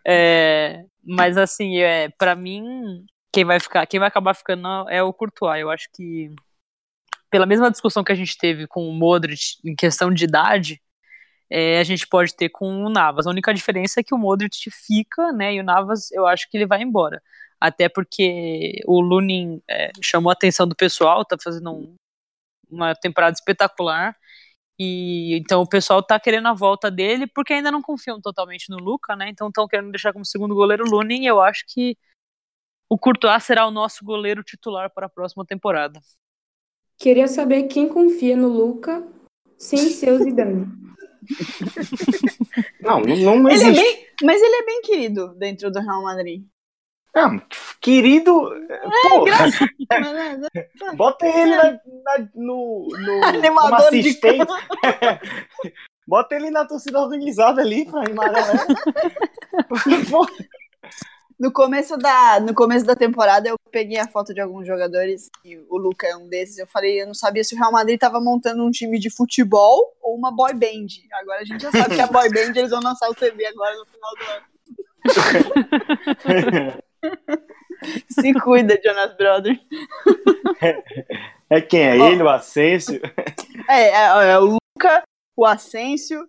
é, 0.07 0.85
mas 1.03 1.37
assim, 1.37 1.79
é, 1.79 2.09
para 2.09 2.33
mim, 2.33 3.05
quem 3.31 3.43
vai 3.43 3.59
ficar, 3.59 3.85
quem 3.85 3.99
vai 3.99 4.07
acabar 4.07 4.33
ficando 4.33 4.89
é 4.89 5.03
o 5.03 5.11
Courtois. 5.11 5.59
Eu 5.59 5.69
acho 5.69 5.89
que 5.93 6.33
pela 7.29 7.45
mesma 7.45 7.69
discussão 7.69 8.03
que 8.03 8.11
a 8.11 8.15
gente 8.15 8.37
teve 8.37 8.65
com 8.67 8.87
o 8.87 8.93
Modric 8.93 9.57
em 9.65 9.75
questão 9.75 10.09
de 10.13 10.23
idade, 10.23 10.81
é, 11.49 11.79
a 11.79 11.83
gente 11.83 12.07
pode 12.07 12.33
ter 12.33 12.49
com 12.49 12.85
o 12.85 12.89
Navas. 12.89 13.27
A 13.27 13.29
única 13.29 13.53
diferença 13.53 13.99
é 13.99 14.03
que 14.03 14.13
o 14.13 14.17
Modric 14.17 14.71
fica, 14.71 15.33
né? 15.33 15.53
E 15.53 15.59
o 15.59 15.63
Navas, 15.63 16.11
eu 16.11 16.25
acho 16.25 16.49
que 16.49 16.57
ele 16.57 16.65
vai 16.65 16.81
embora. 16.81 17.21
Até 17.59 17.87
porque 17.89 18.81
o 18.85 18.99
Lunin 19.01 19.61
é, 19.69 19.91
chamou 20.01 20.29
a 20.29 20.33
atenção 20.33 20.67
do 20.67 20.75
pessoal, 20.75 21.23
tá 21.25 21.35
fazendo 21.41 21.71
um- 21.71 21.95
uma 22.69 22.93
temporada 22.95 23.33
espetacular. 23.33 24.15
E 24.77 25.35
então 25.37 25.61
o 25.61 25.69
pessoal 25.69 26.03
tá 26.03 26.19
querendo 26.19 26.47
a 26.49 26.53
volta 26.53 26.91
dele, 26.91 27.25
porque 27.27 27.53
ainda 27.53 27.71
não 27.71 27.81
confiam 27.81 28.19
totalmente 28.19 28.69
no 28.69 28.77
Luca, 28.77 29.15
né? 29.15 29.29
Então 29.29 29.47
estão 29.47 29.67
querendo 29.67 29.89
deixar 29.91 30.11
como 30.11 30.25
segundo 30.25 30.53
goleiro 30.53 30.83
o 30.85 30.89
Lunin, 30.89 31.23
e 31.23 31.27
eu 31.27 31.41
acho 31.41 31.63
que 31.67 31.97
o 32.89 32.97
Courtois 32.97 33.43
será 33.43 33.65
o 33.65 33.71
nosso 33.71 34.03
goleiro 34.03 34.43
titular 34.43 34.91
para 34.93 35.05
a 35.05 35.09
próxima 35.09 35.45
temporada. 35.45 35.99
Queria 36.99 37.27
saber 37.27 37.63
quem 37.63 37.87
confia 37.87 38.35
no 38.37 38.49
Luca 38.49 39.05
sem 39.57 39.79
ser 39.89 40.11
o 40.11 40.17
Zidane. 40.17 40.67
Não, 42.79 42.99
não, 43.01 43.15
não 43.39 43.49
Ele 43.49 43.63
é 43.63 43.69
existe. 43.69 43.81
bem, 43.81 44.07
mas 44.23 44.39
ele 44.41 44.55
é 44.55 44.65
bem 44.65 44.81
querido 44.81 45.33
dentro 45.35 45.71
do 45.71 45.79
Real 45.79 46.03
Madrid. 46.03 46.45
Ah, 47.15 47.29
querido, 47.79 48.51
pô, 49.09 49.25
Mas, 49.25 49.57
né, 50.51 50.67
bota 50.95 51.25
ele 51.25 51.55
na- 51.55 51.71
na- 51.71 52.27
no, 52.35 52.87
no 52.89 52.91
como 53.21 53.25
Animador 53.25 53.89
de 53.91 53.99
assistente. 53.99 54.45
bota 56.05 56.35
ele 56.35 56.51
na 56.51 56.65
torcida 56.65 56.99
organizada 56.99 57.61
ali 57.61 57.85
pra 57.89 58.01
animar 58.01 58.27
a 58.29 58.33
galera. 58.33 58.65
Pô, 60.09 60.27
No 61.39 61.51
começo, 61.53 61.95
da, 61.97 62.39
no 62.41 62.53
começo 62.53 62.85
da 62.85 62.95
temporada, 62.95 63.47
eu 63.49 63.55
peguei 63.71 63.97
a 63.97 64.07
foto 64.07 64.33
de 64.33 64.39
alguns 64.41 64.65
jogadores, 64.67 65.29
e 65.43 65.57
o 65.69 65.77
Luca 65.77 66.07
é 66.07 66.15
um 66.15 66.27
desses. 66.29 66.57
Eu 66.57 66.67
falei, 66.67 67.01
eu 67.01 67.07
não 67.07 67.13
sabia 67.13 67.43
se 67.45 67.55
o 67.55 67.57
Real 67.57 67.71
Madrid 67.71 67.97
tava 67.99 68.19
montando 68.21 68.63
um 68.63 68.71
time 68.71 68.97
de 68.99 69.09
futebol 69.09 69.95
ou 70.01 70.15
uma 70.15 70.31
boy 70.31 70.53
band. 70.53 70.87
Agora 71.13 71.41
a 71.41 71.45
gente 71.45 71.61
já 71.61 71.71
sabe 71.71 71.95
que 71.95 72.01
a 72.01 72.07
boy 72.07 72.29
band 72.29 72.51
eles 72.55 72.69
vão 72.71 72.79
lançar 72.81 73.09
o 73.09 73.17
CD 73.17 73.45
agora 73.47 73.73
no 73.75 73.85
final 73.85 74.15
do 74.15 74.23
ano. 74.31 74.43
Se 78.09 78.33
cuida, 78.33 78.79
Jonas 78.83 79.15
Brothers. 79.17 79.59
é 81.49 81.61
quem? 81.61 81.81
É 81.81 81.97
ele, 81.97 82.23
o 82.23 82.29
Asensio? 82.29 83.01
É, 83.67 83.89
é, 83.89 84.31
é 84.33 84.37
o 84.39 84.57
Luca, 84.77 85.03
o 85.35 85.43
Asensio. 85.43 86.27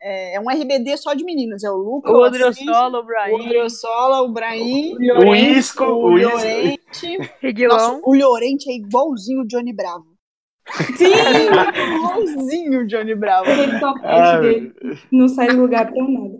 É, 0.00 0.36
é 0.36 0.40
um 0.40 0.48
RBD 0.50 0.96
só 0.96 1.12
de 1.12 1.22
meninos. 1.24 1.62
É 1.62 1.70
o 1.70 1.76
Luca, 1.76 2.10
O 2.10 2.14
o, 2.14 2.22
Odriozola, 2.24 2.98
o 2.98 3.00
o 3.00 3.04
Brahim, 3.04 3.34
Odriozola, 3.34 4.22
o 4.22 4.28
Brahim, 4.32 4.96
O 5.26 5.34
Isco, 5.34 5.84
o 5.84 6.12
o 6.12 6.18
Isco. 6.18 6.30
Llorente. 6.30 7.18
Nossa, 7.18 7.34
Reguilão. 7.42 8.00
o 8.02 8.14
Llorente 8.14 8.70
é 8.70 8.74
igualzinho 8.76 9.42
o 9.42 9.46
Johnny 9.46 9.74
Bravo. 9.74 10.06
Sim! 10.96 11.12
igualzinho 11.96 12.80
o 12.80 12.86
Johnny 12.86 13.14
Bravo. 13.14 13.50
Aquele 13.50 13.78
topete 13.78 14.06
Ah, 14.06 14.40
dele 14.40 14.74
não 15.12 15.28
sai 15.28 15.48
do 15.48 15.60
lugar 15.60 15.90
pra 15.92 16.02
nada. 16.02 16.38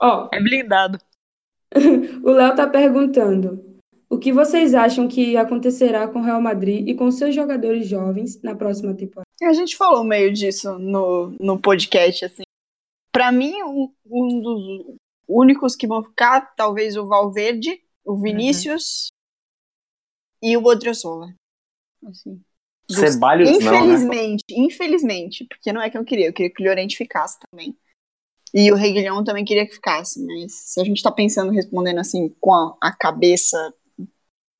Ó, 0.00 0.28
é 0.32 0.40
blindado. 0.40 0.98
o 2.24 2.30
Léo 2.30 2.54
tá 2.54 2.66
perguntando: 2.66 3.64
o 4.08 4.18
que 4.18 4.32
vocês 4.32 4.74
acham 4.74 5.06
que 5.06 5.36
acontecerá 5.36 6.08
com 6.08 6.18
o 6.18 6.22
Real 6.22 6.40
Madrid 6.40 6.88
e 6.88 6.94
com 6.94 7.10
seus 7.10 7.34
jogadores 7.34 7.86
jovens 7.86 8.40
na 8.42 8.54
próxima 8.54 8.94
temporada? 8.94 9.26
A 9.42 9.52
gente 9.52 9.76
falou 9.76 10.04
meio 10.04 10.32
disso 10.32 10.78
no, 10.78 11.30
no 11.40 11.60
podcast, 11.60 12.24
assim. 12.24 12.42
Pra 13.12 13.32
mim, 13.32 13.62
um, 13.62 13.92
um 14.06 14.40
dos 14.40 14.96
únicos 15.28 15.76
que 15.76 15.86
vão 15.86 16.02
ficar, 16.02 16.54
talvez 16.54 16.96
o 16.96 17.06
Valverde, 17.06 17.80
o 18.04 18.16
Vinícius 18.20 19.10
e 20.42 20.56
o 20.56 20.64
Odriozola. 20.64 21.32
Assim. 22.04 22.40
Dos- 22.88 22.98
Ceballos 22.98 23.48
não, 23.48 23.58
né? 23.58 23.66
Infelizmente, 23.66 24.44
infelizmente, 24.50 25.44
porque 25.44 25.72
não 25.72 25.80
é 25.80 25.88
que 25.88 25.96
eu 25.96 26.04
queria, 26.04 26.26
eu 26.26 26.32
queria 26.32 26.52
que 26.52 26.62
o 26.62 26.66
Llorente 26.66 26.96
ficasse 26.96 27.38
também. 27.50 27.76
E 28.52 28.72
o 28.72 28.74
Reguilhão 28.74 29.22
também 29.22 29.44
queria 29.44 29.66
que 29.66 29.74
ficasse, 29.74 30.24
mas 30.24 30.52
se 30.52 30.80
a 30.80 30.84
gente 30.84 31.02
tá 31.02 31.10
pensando, 31.12 31.52
respondendo 31.52 31.98
assim, 31.98 32.34
com 32.40 32.52
a, 32.52 32.76
a 32.80 32.92
cabeça, 32.92 33.72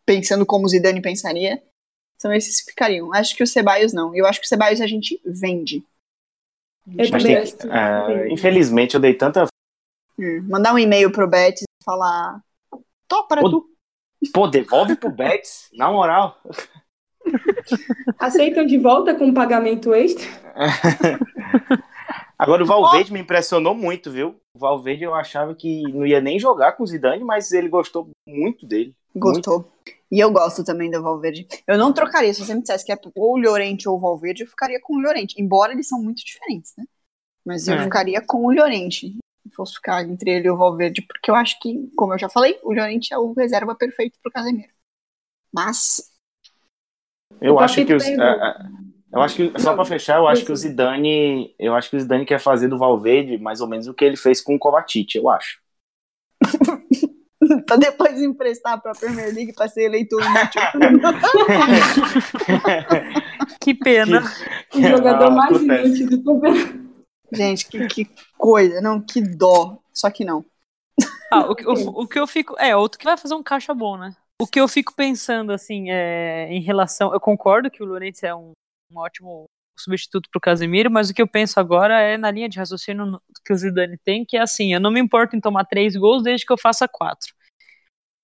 pensando 0.07 0.47
como 0.47 0.65
o 0.65 0.69
Zidane 0.69 1.03
pensaria, 1.03 1.63
são 2.21 2.33
esses 2.33 2.61
que 2.61 2.71
ficariam. 2.71 3.13
Acho 3.13 3.35
que 3.35 3.43
o 3.43 3.47
Ceballos 3.47 3.93
não. 3.93 4.15
Eu 4.15 4.27
acho 4.27 4.41
que 4.41 4.47
o 4.47 4.49
Ceballos 4.49 4.81
a 4.81 4.87
gente 4.87 5.21
vende. 5.25 5.83
Tem, 6.97 7.37
acho 7.37 7.57
que- 7.57 7.69
ah, 7.69 8.27
infelizmente 8.31 8.95
eu 8.95 9.01
dei 9.01 9.15
tanta. 9.15 9.47
Hum, 10.19 10.47
mandar 10.49 10.75
um 10.75 10.79
e-mail 10.79 11.11
pro 11.11 11.29
Betis 11.29 11.63
e 11.63 11.85
falar. 11.85 12.41
Tô 13.09 13.27
para 13.27 13.43
Ô, 13.43 13.51
tu. 13.51 13.71
Pô, 14.33 14.47
devolve 14.47 14.97
pro 14.97 15.11
Betis, 15.11 15.69
na 15.75 15.91
moral. 15.91 16.41
Aceitam 18.19 18.67
de 18.67 18.79
volta 18.79 19.15
com 19.15 19.33
pagamento 19.33 19.95
extra? 19.95 20.29
Agora 22.41 22.63
o 22.63 22.67
Valverde 22.67 23.13
me 23.13 23.21
impressionou 23.21 23.75
muito, 23.75 24.11
viu? 24.11 24.41
O 24.57 24.59
Valverde 24.59 25.05
eu 25.05 25.15
achava 25.15 25.55
que 25.55 25.83
não 25.93 26.07
ia 26.07 26.23
nem 26.23 26.39
jogar 26.41 26.73
com 26.73 26.83
o 26.83 26.87
Zidane, 26.87 27.23
mas 27.23 27.53
ele 27.53 27.69
gostou 27.69 28.09
muito 28.27 28.67
dele. 28.67 28.97
Gostou. 29.15 29.71
E 30.11 30.19
eu 30.19 30.33
gosto 30.33 30.65
também 30.65 30.91
do 30.91 31.03
Valverde. 31.03 31.47
Eu 31.67 31.77
não 31.77 31.93
trocaria, 31.93 32.33
se 32.33 32.43
você 32.43 32.55
me 32.55 32.63
dissesse 32.63 32.87
que 32.87 32.93
é 32.93 32.99
ou 33.15 33.35
o 33.35 33.39
Llorente 33.39 33.87
ou 33.87 33.99
o 33.99 34.01
Valverde, 34.01 34.43
eu 34.43 34.49
ficaria 34.49 34.81
com 34.81 34.97
o 34.97 35.01
Llorente. 35.01 35.35
Embora 35.39 35.75
eles 35.75 35.87
são 35.87 36.03
muito 36.03 36.25
diferentes, 36.25 36.73
né? 36.79 36.87
Mas 37.45 37.69
eu 37.69 37.75
É. 37.75 37.85
ficaria 37.85 38.25
com 38.27 38.39
o 38.47 38.51
Llorente. 38.51 39.19
Se 39.43 39.55
fosse 39.55 39.75
ficar 39.75 40.03
entre 40.09 40.31
ele 40.31 40.49
e 40.49 40.51
o 40.51 40.57
Valverde, 40.57 41.03
porque 41.03 41.31
eu 41.31 41.35
acho 41.35 41.61
que, 41.61 41.91
como 41.95 42.15
eu 42.15 42.19
já 42.19 42.31
falei, 42.31 42.59
o 42.63 42.73
Llorente 42.73 43.13
é 43.13 43.19
o 43.19 43.35
reserva 43.35 43.75
perfeito 43.75 44.19
pro 44.23 44.33
Casemiro. 44.33 44.73
Mas, 45.53 46.11
Eu 47.39 47.59
acho 47.59 47.85
que 47.85 47.95
os, 47.95 48.05
é, 48.05 48.15
é, 48.15 48.57
eu 49.13 49.21
acho 49.21 49.37
que 49.37 49.53
só 49.61 49.75
pra 49.75 49.85
fechar, 49.85 50.19
eu 50.19 50.29
acho 50.29 50.45
que 50.45 50.53
o 50.53 50.57
Zidane, 50.57 51.55
eu 51.59 51.75
acho 51.75 51.91
que 51.91 51.97
o 51.97 52.01
Zidane 52.01 52.25
quer 52.27 52.39
fazer 52.41 52.69
do 52.69 52.79
Valverde 52.79 53.39
mais 53.39 53.61
ou 53.61 53.69
menos 53.69 53.87
o 53.89 53.95
que 53.95 54.05
ele 54.05 54.17
fez 54.17 54.41
com 54.41 54.55
o 54.55 54.59
Kovacic, 54.59 55.17
eu 55.17 55.29
acho. 55.29 55.59
pra 57.67 57.77
depois 57.77 58.21
emprestar 58.23 58.81
pra 58.81 58.93
Premier 58.93 59.35
League 59.35 59.53
pra 59.55 59.67
ser 59.69 59.83
eleitor 59.85 60.23
inútil. 60.23 60.61
Que 63.61 63.75
pena. 63.75 64.23
O 64.75 64.81
jogador 64.83 65.27
Ah, 65.27 65.31
mais 65.31 65.57
acontece. 65.57 66.03
inútil 66.03 66.23
do 66.23 66.41
campeonato. 66.41 66.81
Gente, 67.33 67.67
que, 67.69 67.87
que 67.87 68.11
coisa, 68.39 68.81
não, 68.81 69.01
que 69.01 69.21
dó. 69.21 69.79
Só 69.93 70.11
que 70.11 70.25
não. 70.25 70.45
Ah, 71.33 71.51
o, 71.51 71.55
que- 71.55 71.67
o- 71.67 72.03
o 72.03 72.09
que 72.09 72.19
eu 72.19 72.27
fico. 72.27 72.57
É, 72.59 72.77
outro 72.77 72.99
que 72.99 73.05
vai 73.05 73.17
fazer 73.17 73.35
um 73.35 73.43
caixa 73.43 73.73
bom, 73.75 73.97
né? 73.97 74.15
O 74.41 74.47
que 74.47 74.61
eu 74.61 74.67
fico 74.67 74.95
pensando, 74.95 75.53
assim, 75.53 75.91
é, 75.91 76.49
em 76.51 76.61
relação. 76.61 77.13
Eu 77.13 77.21
concordo 77.21 77.71
que 77.71 77.83
o 77.83 77.87
Lourenço 77.87 78.25
é 78.27 78.35
um, 78.35 78.53
um 78.91 78.99
ótimo 78.99 79.49
substituto 79.79 80.29
pro 80.31 80.41
Casemiro, 80.41 80.91
mas 80.91 81.11
o 81.11 81.15
que 81.15 81.23
eu 81.23 81.29
penso 81.29 81.59
agora 81.59 81.99
é 82.01 82.17
na 82.19 82.31
linha 82.31 82.49
de 82.49 82.59
raciocínio 82.59 83.21
que 83.45 83.53
o 83.53 83.57
Zidane 83.57 83.99
tem, 83.99 84.25
que 84.25 84.37
é 84.37 84.41
assim: 84.43 84.75
eu 84.75 84.81
não 84.81 84.91
me 84.91 85.01
importo 85.01 85.37
em 85.37 85.41
tomar 85.41 85.65
três 85.65 85.97
gols 85.97 86.23
desde 86.23 86.45
que 86.45 86.53
eu 86.53 86.59
faça 86.59 86.87
quatro. 86.89 87.35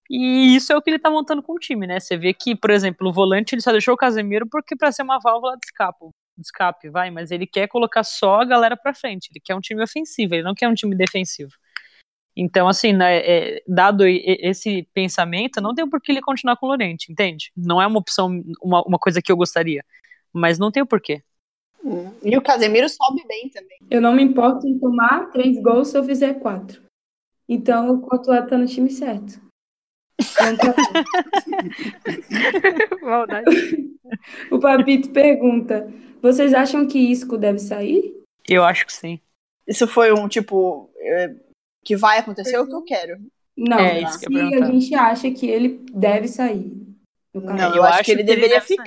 E 0.08 0.54
isso 0.54 0.72
é 0.72 0.76
o 0.76 0.82
que 0.82 0.90
ele 0.90 0.98
tá 0.98 1.10
montando 1.10 1.42
com 1.42 1.54
o 1.54 1.58
time, 1.58 1.86
né? 1.86 1.98
Você 1.98 2.16
vê 2.16 2.32
que, 2.32 2.54
por 2.54 2.70
exemplo, 2.70 3.08
o 3.08 3.12
volante 3.12 3.54
ele 3.54 3.62
só 3.62 3.72
deixou 3.72 3.94
o 3.94 3.96
Casemiro 3.96 4.46
porque 4.48 4.76
para 4.76 4.92
ser 4.92 5.02
uma 5.02 5.18
válvula 5.18 5.56
de 5.56 5.66
escape, 5.66 6.06
de 6.36 6.46
escape, 6.46 6.90
vai, 6.90 7.10
mas 7.10 7.32
ele 7.32 7.46
quer 7.46 7.66
colocar 7.66 8.04
só 8.04 8.42
a 8.42 8.44
galera 8.44 8.76
pra 8.76 8.94
frente. 8.94 9.30
Ele 9.32 9.40
quer 9.42 9.56
um 9.56 9.60
time 9.60 9.82
ofensivo, 9.82 10.34
ele 10.34 10.44
não 10.44 10.54
quer 10.54 10.68
um 10.68 10.74
time 10.74 10.94
defensivo. 10.94 11.50
Então, 12.36 12.68
assim, 12.68 12.92
né, 12.92 13.16
é, 13.18 13.62
dado 13.66 14.06
esse 14.06 14.86
pensamento, 14.92 15.60
não 15.60 15.74
tem 15.74 15.88
por 15.88 16.00
que 16.00 16.12
ele 16.12 16.20
continuar 16.20 16.56
com 16.56 16.66
o 16.66 16.68
Lorente, 16.68 17.10
entende? 17.10 17.50
Não 17.56 17.80
é 17.80 17.86
uma 17.86 17.98
opção, 17.98 18.42
uma, 18.62 18.82
uma 18.82 18.98
coisa 18.98 19.22
que 19.22 19.32
eu 19.32 19.36
gostaria. 19.36 19.82
Mas 20.36 20.58
não 20.58 20.70
tem 20.70 20.82
o 20.82 20.86
porquê. 20.86 21.22
E 22.22 22.36
o 22.36 22.42
Casemiro 22.42 22.86
sobe 22.88 23.24
bem 23.26 23.48
também. 23.48 23.78
Eu 23.90 24.02
não 24.02 24.14
me 24.14 24.22
importo 24.22 24.66
em 24.66 24.78
tomar 24.78 25.30
três 25.30 25.58
gols 25.62 25.88
se 25.88 25.96
eu 25.96 26.04
fizer 26.04 26.34
quatro. 26.34 26.82
Então, 27.48 27.94
o 27.94 28.00
Courtois 28.00 28.46
tá 28.46 28.58
no 28.58 28.66
time 28.66 28.90
certo. 28.90 29.40
O 34.50 34.58
Papito 34.58 35.10
pergunta: 35.10 35.88
vocês 36.20 36.52
acham 36.54 36.86
que 36.86 36.98
Isco 36.98 37.38
deve 37.38 37.58
sair? 37.58 38.14
Eu 38.48 38.64
acho 38.64 38.86
que 38.86 38.92
sim. 38.92 39.20
Isso 39.66 39.88
foi 39.88 40.12
um 40.12 40.28
tipo 40.28 40.90
é, 40.98 41.34
que 41.84 41.96
vai 41.96 42.18
acontecer 42.18 42.58
o 42.58 42.66
que 42.66 42.74
eu 42.74 42.82
quero. 42.82 43.18
Não, 43.56 43.78
É, 43.78 44.02
isso 44.02 44.20
que 44.20 44.26
eu 44.26 44.64
a 44.64 44.66
gente 44.66 44.94
acha 44.94 45.30
que 45.30 45.46
ele 45.46 45.80
deve 45.92 46.28
sair. 46.28 46.70
Não, 47.34 47.70
eu, 47.70 47.76
eu 47.76 47.84
acho, 47.84 47.94
acho 47.94 48.04
que 48.04 48.10
ele 48.12 48.22
que 48.24 48.30
ele 48.30 48.40
deveria 48.40 48.60
deve 48.60 48.74
sair. 48.74 48.86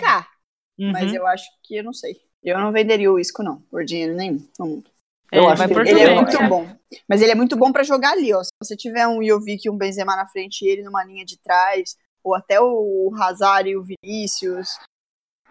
Uhum. 0.79 0.91
Mas 0.91 1.13
eu 1.13 1.27
acho 1.27 1.45
que 1.63 1.75
eu 1.75 1.83
não 1.83 1.93
sei. 1.93 2.15
Eu 2.41 2.57
não 2.57 2.71
venderia 2.71 3.11
o 3.11 3.19
Isco, 3.19 3.43
não, 3.43 3.59
por 3.63 3.83
dinheiro 3.83 4.15
nenhum. 4.15 4.47
no 4.57 4.65
mundo. 4.65 4.89
É, 5.31 5.37
eu 5.37 5.43
ele 5.43 5.51
acho 5.51 5.67
que 5.67 5.73
por 5.73 5.85
Ele 5.85 5.99
é 5.99 6.15
muito 6.15 6.31
cara. 6.31 6.47
bom. 6.47 6.67
Mas 7.07 7.21
ele 7.21 7.31
é 7.31 7.35
muito 7.35 7.55
bom 7.57 7.71
pra 7.71 7.83
jogar 7.83 8.13
ali, 8.13 8.33
ó. 8.33 8.41
Se 8.43 8.49
você 8.63 8.75
tiver 8.75 9.07
um 9.07 9.21
Jovic 9.23 9.67
e 9.67 9.69
um 9.69 9.77
Benzema 9.77 10.15
na 10.15 10.25
frente 10.27 10.63
e 10.63 10.69
ele 10.69 10.81
numa 10.83 11.03
linha 11.03 11.25
de 11.25 11.37
trás, 11.37 11.95
ou 12.23 12.33
até 12.33 12.59
o 12.61 13.11
Hazard 13.19 13.69
e 13.69 13.75
o 13.77 13.83
Vinícius, 13.83 14.69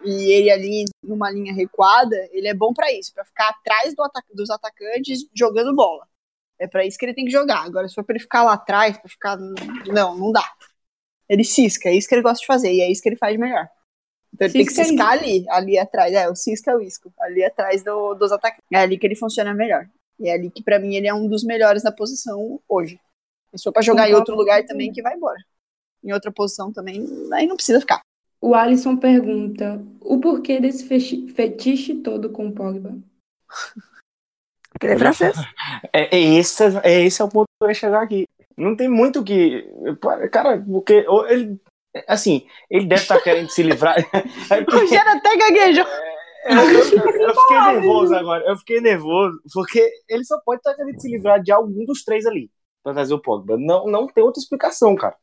e 0.03 0.31
ele 0.31 0.49
ali 0.49 0.85
numa 1.03 1.29
linha 1.29 1.53
recuada, 1.53 2.15
ele 2.31 2.47
é 2.47 2.53
bom 2.53 2.73
pra 2.73 2.91
isso, 2.91 3.13
pra 3.13 3.23
ficar 3.23 3.49
atrás 3.49 3.95
do 3.95 4.01
ata- 4.03 4.23
dos 4.33 4.49
atacantes 4.49 5.25
jogando 5.33 5.75
bola. 5.75 6.07
É 6.57 6.67
pra 6.67 6.85
isso 6.85 6.97
que 6.97 7.05
ele 7.05 7.13
tem 7.13 7.25
que 7.25 7.31
jogar. 7.31 7.63
Agora, 7.63 7.87
se 7.87 7.95
for 7.95 8.03
pra 8.03 8.15
ele 8.15 8.23
ficar 8.23 8.43
lá 8.43 8.53
atrás, 8.53 8.97
pra 8.97 9.07
ficar. 9.09 9.37
Não, 9.37 10.17
não 10.17 10.31
dá. 10.31 10.43
Ele 11.29 11.43
cisca, 11.43 11.87
é 11.89 11.93
isso 11.93 12.07
que 12.09 12.15
ele 12.15 12.21
gosta 12.23 12.39
de 12.41 12.47
fazer, 12.47 12.73
e 12.73 12.81
é 12.81 12.91
isso 12.91 13.01
que 13.01 13.07
ele 13.09 13.15
faz 13.15 13.37
melhor. 13.37 13.69
Então 14.39 14.47
ele 14.47 14.53
tem 14.53 14.65
que 14.65 14.71
Cisca 14.71 14.81
é 14.81 14.85
ciscar 14.85 15.11
ali, 15.11 15.45
ali 15.49 15.77
atrás. 15.77 16.13
É, 16.13 16.29
o 16.29 16.35
cisca 16.35 16.71
é 16.71 16.75
o 16.75 16.81
isco, 16.81 17.11
ali 17.19 17.43
atrás 17.43 17.83
do- 17.83 18.13
dos 18.13 18.31
atacantes. 18.31 18.63
É 18.71 18.77
ali 18.77 18.97
que 18.97 19.05
ele 19.05 19.15
funciona 19.15 19.53
melhor. 19.53 19.85
E 20.17 20.29
é 20.29 20.33
ali 20.33 20.49
que, 20.49 20.63
pra 20.63 20.79
mim, 20.79 20.95
ele 20.95 21.07
é 21.07 21.13
um 21.13 21.27
dos 21.27 21.43
melhores 21.43 21.83
na 21.83 21.91
posição 21.91 22.59
hoje. 22.67 22.97
Se 23.53 23.63
for 23.63 23.73
pra 23.73 23.81
jogar 23.81 24.09
em 24.09 24.13
outro 24.13 24.35
lugar 24.35 24.63
também, 24.65 24.93
que 24.93 25.01
vai 25.01 25.15
embora. 25.15 25.39
Em 26.01 26.13
outra 26.13 26.31
posição 26.31 26.71
também, 26.71 27.05
aí 27.33 27.45
não 27.45 27.57
precisa 27.57 27.81
ficar. 27.81 27.99
O 28.39 28.55
Alisson 28.55 28.95
pergunta: 28.95 29.81
o 29.99 30.19
porquê 30.19 30.61
desse 30.61 30.85
fetiche 30.85 31.95
todo 31.95 32.29
com 32.29 32.47
o 32.47 32.53
Pogba? 32.53 32.97
Porque 34.71 34.85
ele 34.87 34.93
é 34.93 34.97
francês. 34.97 35.35
É, 35.91 36.15
é, 36.15 36.19
esse, 36.37 36.63
é 36.83 37.01
esse 37.01 37.21
é 37.21 37.25
o 37.25 37.29
ponto 37.29 37.47
que 37.47 37.65
eu 37.65 37.69
ia 37.69 37.73
chegar 37.73 38.01
aqui. 38.01 38.25
Não 38.55 38.75
tem 38.75 38.87
muito 38.87 39.23
que. 39.23 39.65
Cara, 40.31 40.61
porque 40.61 41.05
ou 41.07 41.27
ele. 41.27 41.59
Assim, 42.07 42.45
ele 42.69 42.85
deve 42.85 43.01
estar 43.01 43.19
querendo 43.21 43.49
se 43.49 43.63
livrar. 43.63 43.97
É 43.97 44.03
O 44.67 44.79
Rogério 44.79 45.11
até 45.11 45.35
gaguejou. 45.35 45.85
eu, 46.45 46.55
eu- 46.55 47.21
eu 47.21 47.35
fiquei 47.35 47.57
nervoso 47.73 48.15
agora. 48.15 48.43
Eu 48.47 48.57
fiquei 48.57 48.81
nervoso, 48.81 49.39
porque 49.53 49.91
ele 50.07 50.23
só 50.23 50.39
pode 50.45 50.59
estar 50.59 50.75
querendo 50.75 50.99
se 51.01 51.09
livrar 51.09 51.41
de 51.41 51.51
algum 51.51 51.85
dos 51.85 52.03
três 52.03 52.25
ali. 52.25 52.49
Pra 52.83 52.93
trazer 52.93 53.13
o 53.13 53.21
Pogba. 53.21 53.57
Não, 53.57 53.87
não 53.87 54.07
tem 54.07 54.23
outra 54.23 54.39
explicação, 54.41 54.95
cara. 54.95 55.15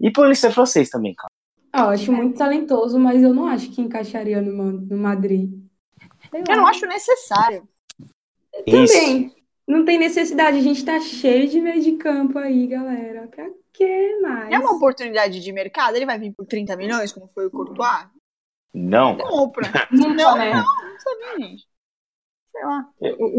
E 0.00 0.10
por 0.12 0.26
ele 0.26 0.34
ser 0.34 0.52
francês 0.52 0.88
também, 0.90 1.14
cara. 1.14 1.28
Ah, 1.72 1.84
eu 1.84 1.88
acho 1.90 2.12
muito 2.12 2.36
talentoso, 2.38 2.98
mas 2.98 3.22
eu 3.22 3.32
não 3.34 3.46
acho 3.46 3.70
que 3.70 3.80
encaixaria 3.80 4.40
no, 4.40 4.72
no 4.72 4.96
Madrid. 4.96 5.50
Eu 6.32 6.56
não 6.56 6.66
acho 6.66 6.86
necessário. 6.86 7.68
Também. 8.64 9.32
Não 9.70 9.84
tem 9.84 10.00
necessidade, 10.00 10.58
a 10.58 10.62
gente 10.62 10.84
tá 10.84 10.98
cheio 10.98 11.48
de 11.48 11.60
meio 11.60 11.80
de 11.80 11.92
campo 11.92 12.36
aí, 12.40 12.66
galera. 12.66 13.28
Pra 13.28 13.48
que 13.72 14.18
mais? 14.20 14.52
É 14.52 14.58
uma 14.58 14.72
oportunidade 14.72 15.40
de 15.40 15.52
mercado, 15.52 15.94
ele 15.94 16.04
vai 16.04 16.18
vir 16.18 16.32
por 16.32 16.44
30 16.44 16.74
milhões, 16.76 17.12
como 17.12 17.30
foi 17.32 17.46
o 17.46 17.50
Courtois? 17.52 18.08
Não. 18.74 19.16
Compra. 19.16 19.70
Nunca, 19.92 20.14
Não, 20.14 20.36
né? 20.36 20.54
não, 20.54 20.64
não 20.64 20.98
sabia, 20.98 21.48
gente. 21.48 21.68
Sei 22.50 22.64
lá. 22.64 22.88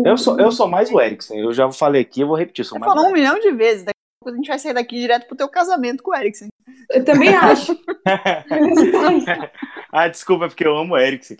Eu 0.06 0.18
sou, 0.18 0.40
eu 0.40 0.54
sou 0.54 0.70
mais 0.70 0.90
o 0.90 1.02
Eriksen. 1.02 1.38
Eu 1.38 1.52
já 1.52 1.70
falei 1.70 2.02
aqui, 2.02 2.22
eu 2.22 2.28
vou 2.28 2.38
repetir. 2.38 2.64
eu 2.64 2.70
Sou 2.70 2.80
Você 2.80 2.86
falou 2.86 3.10
um 3.10 3.12
milhão 3.12 3.38
de 3.38 3.52
vezes. 3.52 3.84
Daqui 3.84 4.00
a 4.00 4.24
pouco 4.24 4.34
a 4.34 4.38
gente 4.38 4.48
vai 4.48 4.58
sair 4.60 4.74
daqui 4.74 4.98
direto 5.02 5.28
pro 5.28 5.36
teu 5.36 5.50
casamento 5.50 6.02
com 6.02 6.12
o 6.12 6.16
Eriksen. 6.16 6.48
Eu 6.90 7.04
também 7.04 7.36
acho. 7.36 7.78
ah, 9.92 10.08
desculpa, 10.08 10.46
é 10.46 10.48
porque 10.48 10.66
eu 10.66 10.78
amo 10.78 10.94
o 10.94 10.98
Eriksen. 10.98 11.36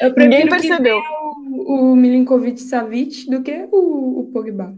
Eu 0.00 0.14
Ninguém 0.16 0.48
percebeu. 0.48 0.98
O, 1.60 1.96
Milinkovic 1.96 2.60
Savic 2.60 3.28
do 3.30 3.42
que 3.42 3.68
o, 3.72 4.20
o 4.20 4.32
Pogba. 4.32 4.76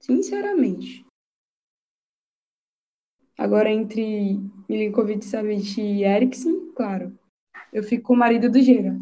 Sinceramente. 0.00 1.04
Agora, 3.36 3.70
entre 3.70 4.38
Milinkovic 4.68 5.24
Savic 5.24 5.80
e 5.80 6.04
Eriksen, 6.04 6.72
claro. 6.72 7.18
Eu 7.72 7.82
fico 7.82 8.04
com 8.04 8.14
o 8.14 8.16
marido 8.16 8.50
do 8.50 8.60
Gera. 8.62 8.96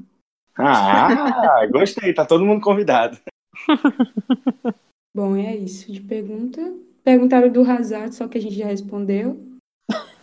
Ah, 0.56 1.66
gostei. 1.70 2.14
Tá 2.14 2.24
todo 2.24 2.44
mundo 2.44 2.62
convidado. 2.62 3.18
Bom, 5.14 5.36
é 5.36 5.54
isso 5.54 5.92
de 5.92 6.00
pergunta. 6.00 6.60
Perguntaram 7.04 7.50
do 7.50 7.62
Hazard, 7.62 8.14
só 8.14 8.26
que 8.26 8.38
a 8.38 8.40
gente 8.40 8.54
já 8.54 8.66
respondeu. 8.66 9.40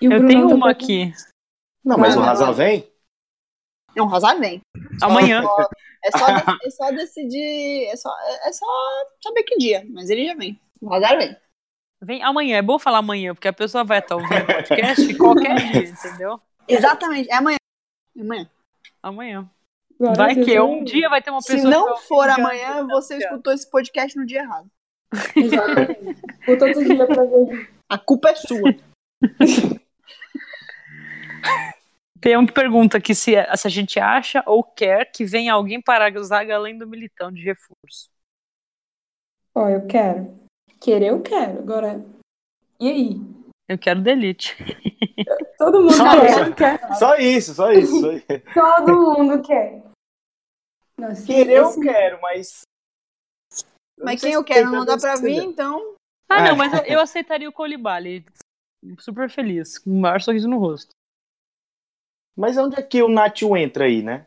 E 0.00 0.06
o 0.06 0.12
Eu 0.12 0.20
Brunão 0.20 0.28
tenho 0.28 0.48
tá 0.48 0.54
uma 0.54 0.70
aqui. 0.70 1.12
Não, 1.84 1.98
mas 1.98 2.16
o 2.16 2.20
Hazard 2.20 2.56
vem? 2.56 2.88
Não, 3.98 4.08
o 4.08 4.14
Hazard 4.14 4.40
vem. 4.40 4.60
Amanhã. 5.02 5.42
Só- 5.42 5.68
É 6.04 6.10
só, 6.16 6.26
dec- 6.26 6.58
é 6.64 6.70
só 6.70 6.90
decidir. 6.92 7.86
É 7.88 7.96
só, 7.96 8.08
é 8.44 8.52
só 8.52 8.66
saber 9.22 9.42
que 9.42 9.56
dia, 9.58 9.84
mas 9.90 10.08
ele 10.10 10.24
já 10.26 10.34
vem. 10.34 10.58
O 10.80 10.88
vem. 11.00 11.36
Vem 12.00 12.22
amanhã. 12.22 12.56
É 12.58 12.62
bom 12.62 12.78
falar 12.78 12.98
amanhã, 12.98 13.34
porque 13.34 13.48
a 13.48 13.52
pessoa 13.52 13.82
vai 13.82 13.98
estar 13.98 14.14
ouvindo 14.14 14.42
o 14.42 14.46
podcast 14.46 15.14
qualquer 15.16 15.54
dia, 15.72 15.88
entendeu? 15.90 16.40
Exatamente, 16.68 17.28
é 17.30 17.34
amanhã. 17.34 17.56
É 18.16 18.20
amanhã. 18.20 18.50
Amanhã. 19.02 19.50
Glória 19.98 20.16
Vai 20.16 20.34
que 20.36 20.60
um 20.60 20.84
dia 20.84 21.08
vai 21.08 21.20
ter 21.20 21.30
uma 21.30 21.40
Se 21.42 21.52
pessoa. 21.54 21.72
que 21.72 21.76
não 21.76 21.96
for 21.96 22.28
amanhã, 22.28 22.86
você 22.86 23.16
escutou 23.16 23.52
esse 23.52 23.68
podcast 23.68 24.16
no 24.16 24.24
dia 24.24 24.42
errado. 24.42 24.70
Exatamente. 25.34 26.22
Por 26.46 26.56
todo 26.58 26.84
dia 26.84 27.06
pra 27.06 27.24
ver. 27.24 27.70
A 27.88 27.98
culpa 27.98 28.30
é 28.30 28.34
sua. 28.36 28.74
Tem 32.20 32.36
um 32.36 32.46
que 32.46 32.52
pergunta 32.52 32.98
aqui 32.98 33.14
se, 33.14 33.32
se 33.56 33.66
a 33.66 33.70
gente 33.70 34.00
acha 34.00 34.42
ou 34.46 34.62
quer 34.62 35.10
que 35.12 35.24
venha 35.24 35.52
alguém 35.52 35.80
para 35.80 36.06
a 36.06 36.22
zaga 36.22 36.56
além 36.56 36.76
do 36.76 36.86
militão 36.86 37.30
de 37.30 37.42
reforço. 37.42 38.10
Ó, 39.54 39.68
eu 39.68 39.86
quero. 39.86 40.38
Querer, 40.80 41.08
eu 41.08 41.22
quero. 41.22 41.58
Agora, 41.58 42.04
e 42.80 42.88
aí? 42.88 43.20
Eu 43.68 43.78
quero 43.78 44.00
delete. 44.00 44.56
Todo 45.58 45.80
mundo 45.80 45.92
Só 45.92 46.54
quer. 46.54 46.80
isso. 46.82 46.98
Só 46.98 47.16
isso, 47.16 47.54
só 47.54 47.72
isso. 47.72 48.00
Só 48.00 48.12
isso. 48.12 48.26
Todo 48.54 49.18
mundo 49.18 49.42
quer. 49.42 49.82
Nossa, 50.98 51.26
Querer 51.26 51.58
eu 51.58 51.80
quero, 51.80 52.20
mas. 52.20 52.62
Mas 54.00 54.20
sei 54.20 54.30
quem 54.30 54.34
eu 54.34 54.44
quero 54.44 54.70
não 54.70 54.84
dá 54.84 54.96
pra 54.96 55.16
vir, 55.16 55.42
então. 55.42 55.94
Ah, 56.28 56.46
É. 56.46 56.48
não, 56.50 56.56
mas 56.56 56.72
eu, 56.72 56.84
eu 56.84 57.00
aceitaria 57.00 57.48
o 57.48 57.52
Colibali. 57.52 58.24
Super 59.00 59.28
feliz, 59.28 59.78
com 59.78 59.90
o 59.90 60.00
maior 60.00 60.20
sorriso 60.20 60.48
no 60.48 60.58
rosto. 60.58 60.90
Mas 62.38 62.56
onde 62.56 62.78
é 62.78 62.82
que 62.82 63.02
o 63.02 63.08
Nacho 63.08 63.56
entra 63.56 63.86
aí, 63.86 64.00
né? 64.00 64.24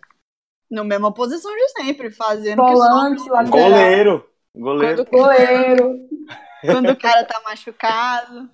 Na 0.69 0.83
mesma 0.83 1.13
posição 1.13 1.49
de 1.55 1.69
sempre, 1.69 2.11
fazendo 2.11 2.61
o 2.61 2.65
que 2.65 2.73
Volante, 2.73 3.21
só. 3.21 3.31
lateral, 3.31 3.69
Goleiro. 3.69 4.29
Goleiro. 4.53 5.05
goleiro. 5.05 6.09
Quando 6.61 6.89
o 6.89 6.97
cara 6.99 7.23
tá 7.23 7.41
machucado. 7.41 8.49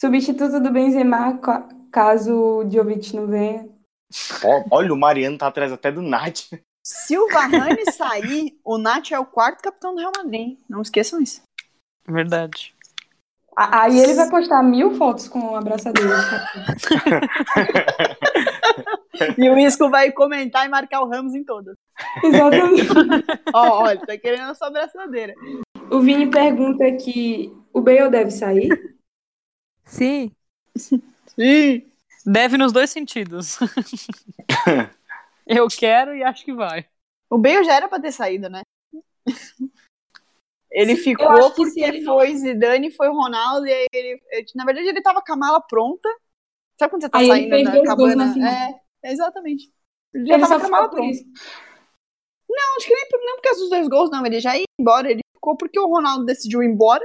Substituto 0.00 0.60
do 0.60 0.70
Benzema, 0.70 1.38
ca- 1.38 1.68
caso 1.92 2.34
o 2.34 2.70
Jovic 2.70 3.14
não 3.14 3.28
venha. 3.28 3.68
Olha, 4.70 4.92
o 4.92 4.96
Mariano 4.96 5.38
tá 5.38 5.46
atrás 5.46 5.72
até 5.72 5.92
do 5.92 6.02
Nath. 6.02 6.50
Se 6.84 7.16
o 7.18 7.28
Varane 7.28 7.90
sair, 7.92 8.58
o 8.64 8.78
Nath 8.78 9.12
é 9.12 9.18
o 9.18 9.26
quarto 9.26 9.62
capitão 9.62 9.94
do 9.94 10.00
Real 10.00 10.12
Madrid. 10.16 10.58
Não 10.68 10.82
esqueçam 10.82 11.20
isso. 11.20 11.42
Verdade. 12.06 12.74
A- 13.58 13.82
Aí 13.82 13.98
ele 13.98 14.14
vai 14.14 14.30
postar 14.30 14.62
mil 14.62 14.94
fotos 14.94 15.26
com 15.28 15.56
abraçadeira. 15.56 16.14
E 19.36 19.50
o 19.50 19.58
Isco 19.58 19.90
vai 19.90 20.12
comentar 20.12 20.64
e 20.64 20.68
marcar 20.68 21.00
o 21.00 21.08
Ramos 21.08 21.34
em 21.34 21.42
todas. 21.42 21.76
Exatamente. 22.22 22.86
Ó, 23.52 23.82
olha, 23.82 23.98
tá 24.06 24.16
querendo 24.16 24.48
a 24.50 24.54
sua 24.54 24.68
abraçadeira. 24.68 25.34
O 25.90 25.98
Vini 26.00 26.30
pergunta 26.30 26.84
que 26.92 27.52
o 27.72 27.80
Bale 27.80 28.10
deve 28.10 28.30
sair. 28.30 28.68
Sim. 29.84 30.30
Sim. 30.76 31.82
Deve 32.24 32.56
nos 32.56 32.72
dois 32.72 32.90
sentidos. 32.90 33.58
Eu 35.44 35.66
quero 35.66 36.14
e 36.14 36.22
acho 36.22 36.44
que 36.44 36.52
vai. 36.52 36.86
O 37.28 37.38
Bale 37.38 37.64
já 37.64 37.74
era 37.74 37.88
pra 37.88 37.98
ter 37.98 38.12
saído, 38.12 38.48
né? 38.48 38.62
Ele 40.70 40.92
acho 40.92 41.02
ficou 41.02 41.50
que 41.50 41.56
porque 41.56 41.80
ele 41.80 42.00
não- 42.00 42.14
foi 42.14 42.34
Zidane, 42.36 42.90
foi 42.90 43.08
o 43.08 43.12
Ronaldo, 43.14 43.66
e 43.66 43.72
aí 43.72 43.86
ele, 43.92 44.20
Na 44.54 44.64
verdade, 44.64 44.88
ele 44.88 45.02
tava 45.02 45.22
com 45.22 45.32
a 45.32 45.36
mala 45.36 45.60
pronta. 45.60 46.08
Sabe 46.78 46.90
quando 46.90 47.02
você 47.02 47.08
tá 47.08 47.18
Aí 47.18 47.26
ele 47.26 47.32
saindo 47.32 47.50
fez 47.50 47.64
da 47.64 47.82
cabana? 47.84 48.34
É, 49.02 49.10
exatamente. 49.10 49.72
Ele 50.14 50.26
já 50.26 50.34
Ele 50.34 50.42
tava 50.46 50.60
com 50.60 50.66
a 50.66 50.70
mala 50.70 50.90
pronta. 50.90 51.10
isso. 51.10 51.24
Não, 52.48 52.76
acho 52.76 52.86
que 52.86 52.94
nem, 52.94 53.08
por- 53.08 53.20
nem 53.20 53.36
por 53.36 53.42
causa 53.42 53.60
dos 53.60 53.70
dois 53.70 53.88
gols, 53.88 54.10
não. 54.10 54.24
Ele 54.24 54.40
já 54.40 54.56
ia 54.56 54.64
embora. 54.80 55.10
Ele 55.10 55.20
ficou 55.34 55.56
porque 55.56 55.78
o 55.78 55.86
Ronaldo 55.88 56.24
decidiu 56.24 56.62
ir 56.62 56.66
embora. 56.66 57.04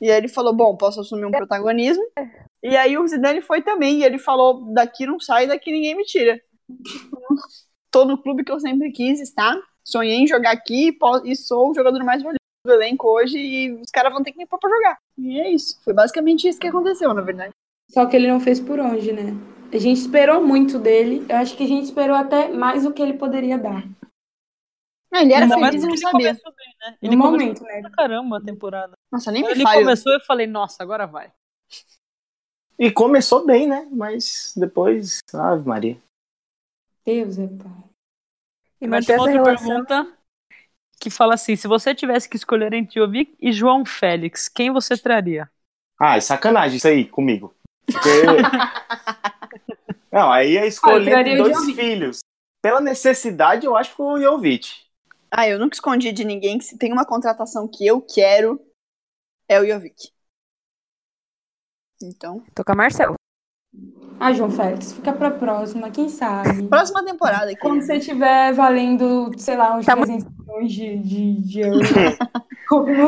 E 0.00 0.10
aí 0.10 0.16
ele 0.16 0.28
falou: 0.28 0.54
Bom, 0.54 0.76
posso 0.76 1.00
assumir 1.00 1.24
um 1.24 1.30
protagonismo. 1.30 2.02
E 2.62 2.76
aí 2.76 2.96
o 2.98 3.06
Zidane 3.06 3.42
foi 3.42 3.62
também. 3.62 4.00
E 4.00 4.04
ele 4.04 4.18
falou: 4.18 4.72
Daqui 4.72 5.06
não 5.06 5.20
sai, 5.20 5.46
daqui 5.46 5.70
ninguém 5.72 5.94
me 5.96 6.04
tira. 6.04 6.40
Tô 7.90 8.04
no 8.04 8.20
clube 8.20 8.44
que 8.44 8.50
eu 8.52 8.58
sempre 8.60 8.90
quis 8.90 9.20
estar. 9.20 9.54
Sonhei 9.84 10.14
em 10.16 10.26
jogar 10.26 10.52
aqui 10.52 10.90
e 10.90 11.30
e 11.30 11.36
sou 11.36 11.70
o 11.70 11.74
jogador 11.74 12.02
mais 12.04 12.22
valioso 12.22 12.41
do 12.64 12.72
elenco 12.72 13.08
hoje. 13.08 13.38
E 13.38 13.72
os 13.72 13.90
caras 13.90 14.12
vão 14.12 14.22
ter 14.22 14.32
que 14.32 14.38
me 14.38 14.46
pôr 14.46 14.58
pra 14.58 14.70
jogar. 14.70 14.98
E 15.18 15.40
é 15.40 15.50
isso. 15.50 15.80
Foi 15.82 15.92
basicamente 15.92 16.48
isso 16.48 16.58
que 16.58 16.68
aconteceu, 16.68 17.12
na 17.12 17.20
verdade. 17.22 17.52
Só 17.90 18.06
que 18.06 18.16
ele 18.16 18.28
não 18.28 18.40
fez 18.40 18.60
por 18.60 18.78
onde, 18.80 19.12
né? 19.12 19.32
A 19.72 19.78
gente 19.78 19.98
esperou 20.00 20.42
muito 20.44 20.78
dele. 20.78 21.24
Eu 21.28 21.36
acho 21.36 21.56
que 21.56 21.64
a 21.64 21.68
gente 21.68 21.84
esperou 21.84 22.16
até 22.16 22.48
mais 22.48 22.84
do 22.84 22.92
que 22.92 23.02
ele 23.02 23.14
poderia 23.14 23.58
dar. 23.58 23.82
Ah, 25.14 25.22
ele 25.22 25.32
era 25.34 25.44
Ainda 25.44 25.58
feliz 25.58 25.84
e 25.84 25.86
não 25.86 25.96
sabia. 25.96 26.28
começou 26.28 26.54
bem, 26.54 26.74
né? 26.80 26.90
No 26.90 27.08
Ele 27.08 27.16
começou 27.16 27.30
momento, 27.32 27.62
né? 27.64 27.82
caramba 27.94 28.38
a 28.38 28.40
temporada. 28.40 28.92
Nossa, 29.10 29.30
nem 29.30 29.44
ele 29.44 29.62
começou, 29.62 30.12
eu 30.12 30.20
falei, 30.20 30.46
nossa, 30.46 30.82
agora 30.82 31.06
vai. 31.06 31.30
E 32.78 32.90
começou 32.90 33.44
bem, 33.44 33.68
né? 33.68 33.86
Mas 33.92 34.54
depois, 34.56 35.18
Ave 35.34 35.68
Maria. 35.68 35.98
Deus 37.04 37.38
é 37.38 37.46
pai. 37.46 37.84
E 38.80 38.86
Mas 38.86 39.04
tem 39.04 39.18
outra 39.18 39.32
relação. 39.32 39.66
pergunta 39.84 40.18
que 41.02 41.10
fala 41.10 41.34
assim: 41.34 41.56
se 41.56 41.66
você 41.66 41.92
tivesse 41.92 42.28
que 42.28 42.36
escolher 42.36 42.72
entre 42.72 43.00
Jovic 43.00 43.34
e 43.40 43.52
João 43.52 43.84
Félix, 43.84 44.48
quem 44.48 44.72
você 44.72 44.96
traria? 44.96 45.50
Ah, 45.98 46.16
é 46.16 46.20
sacanagem 46.20 46.76
isso 46.76 46.86
aí 46.86 47.04
comigo. 47.04 47.52
Porque... 47.84 48.08
Não, 50.12 50.30
aí 50.30 50.56
é 50.56 50.62
Ah, 50.62 50.66
escolher 50.66 51.40
o 51.40 51.42
dois 51.42 51.70
filhos. 51.74 52.20
Pela 52.62 52.80
necessidade, 52.80 53.66
eu 53.66 53.74
acho 53.74 53.96
que 53.96 54.02
o 54.02 54.20
Jovic. 54.20 54.68
Ah, 55.30 55.48
eu 55.48 55.58
nunca 55.58 55.74
escondi 55.74 56.12
de 56.12 56.24
ninguém 56.24 56.58
que 56.58 56.64
se 56.64 56.78
tem 56.78 56.92
uma 56.92 57.06
contratação 57.06 57.66
que 57.66 57.84
eu 57.84 58.00
quero, 58.00 58.60
é 59.48 59.58
o 59.58 59.66
Jovic. 59.66 60.12
Então, 62.00 62.44
Tô 62.54 62.62
com 62.64 62.72
a 62.72 62.76
Marcelo. 62.76 63.14
Ah, 64.24 64.32
João 64.32 64.50
Félix, 64.50 64.92
fica 64.92 65.12
pra 65.12 65.30
próxima, 65.30 65.90
quem 65.90 66.08
sabe? 66.08 66.62
próxima 66.68 67.04
temporada 67.04 67.46
aqui. 67.50 67.56
Quando 67.60 67.82
você 67.82 67.96
estiver 67.96 68.52
valendo, 68.52 69.30
sei 69.36 69.56
lá, 69.56 69.76
uns 69.76 69.84
Tá 69.84 69.96
300 69.96 70.26
milhões 70.38 70.72
de, 70.72 70.96
de, 70.98 71.32
de 71.42 71.60
euros. 71.60 71.88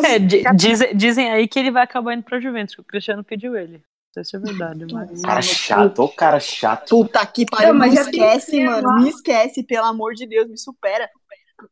É, 0.05 0.19
di- 0.19 0.43
dizem, 0.57 0.95
dizem 0.95 1.31
aí 1.31 1.49
que 1.49 1.59
ele 1.59 1.71
vai 1.71 1.83
acabar 1.85 2.13
indo 2.13 2.23
pra 2.23 2.39
Juventus, 2.39 2.75
que 2.75 2.83
o 2.83 2.85
Cristiano 2.85 3.25
pediu 3.25 3.57
ele. 3.57 3.79
Não 4.15 4.23
sei 4.23 4.25
se 4.25 4.37
é 4.37 4.39
verdade, 4.39 4.85
mas. 4.93 5.23
Cara 5.23 5.41
chato, 5.41 5.99
ô 6.01 6.09
cara 6.09 6.39
chato. 6.39 6.91
Puta 6.91 7.25
que 7.25 7.47
pariu, 7.47 7.73
mas 7.73 7.95
tem 7.95 8.03
esquece, 8.03 8.51
que 8.51 8.65
mano. 8.65 8.77
levar. 8.77 9.01
Me 9.01 9.09
esquece, 9.09 9.63
pelo 9.63 9.87
amor 9.87 10.13
de 10.13 10.27
Deus, 10.27 10.49
me 10.51 10.59
supera. 10.59 11.09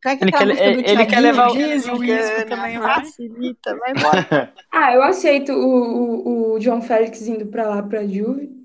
É 0.07 0.17
que 0.17 0.25
é 0.25 0.27
Ele 0.27 0.33
quer- 0.33 0.91
ele 0.91 1.07
quer 1.07 1.21
levar 1.21 1.51
o- 1.51 1.53
Diz, 1.53 1.85
Isco 1.85 1.99
também, 2.49 2.79
vai. 2.79 2.95
Facilita, 2.95 3.77
vai 3.77 3.91
embora. 3.91 4.53
Ah, 4.73 4.95
eu 4.95 5.03
aceito 5.03 5.53
o, 5.53 5.59
o, 5.59 6.55
o 6.55 6.61
João 6.63 6.81
Félix 6.81 7.21
indo 7.27 7.45
pra 7.47 7.69
lá, 7.69 7.83
pra 7.83 8.07
Juve. 8.07 8.62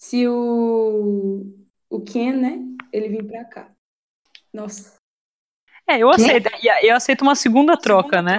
Se 0.00 0.26
o, 0.26 1.44
o 1.90 2.00
Ken, 2.00 2.32
né, 2.32 2.58
ele 2.90 3.10
vir 3.10 3.26
pra 3.26 3.44
cá. 3.44 3.70
Nossa. 4.52 4.98
É, 5.86 5.98
eu 5.98 6.08
aceito. 6.08 6.48
Eu 6.82 6.96
aceito 6.96 7.20
uma 7.20 7.34
segunda 7.34 7.76
troca, 7.76 8.22
né? 8.22 8.38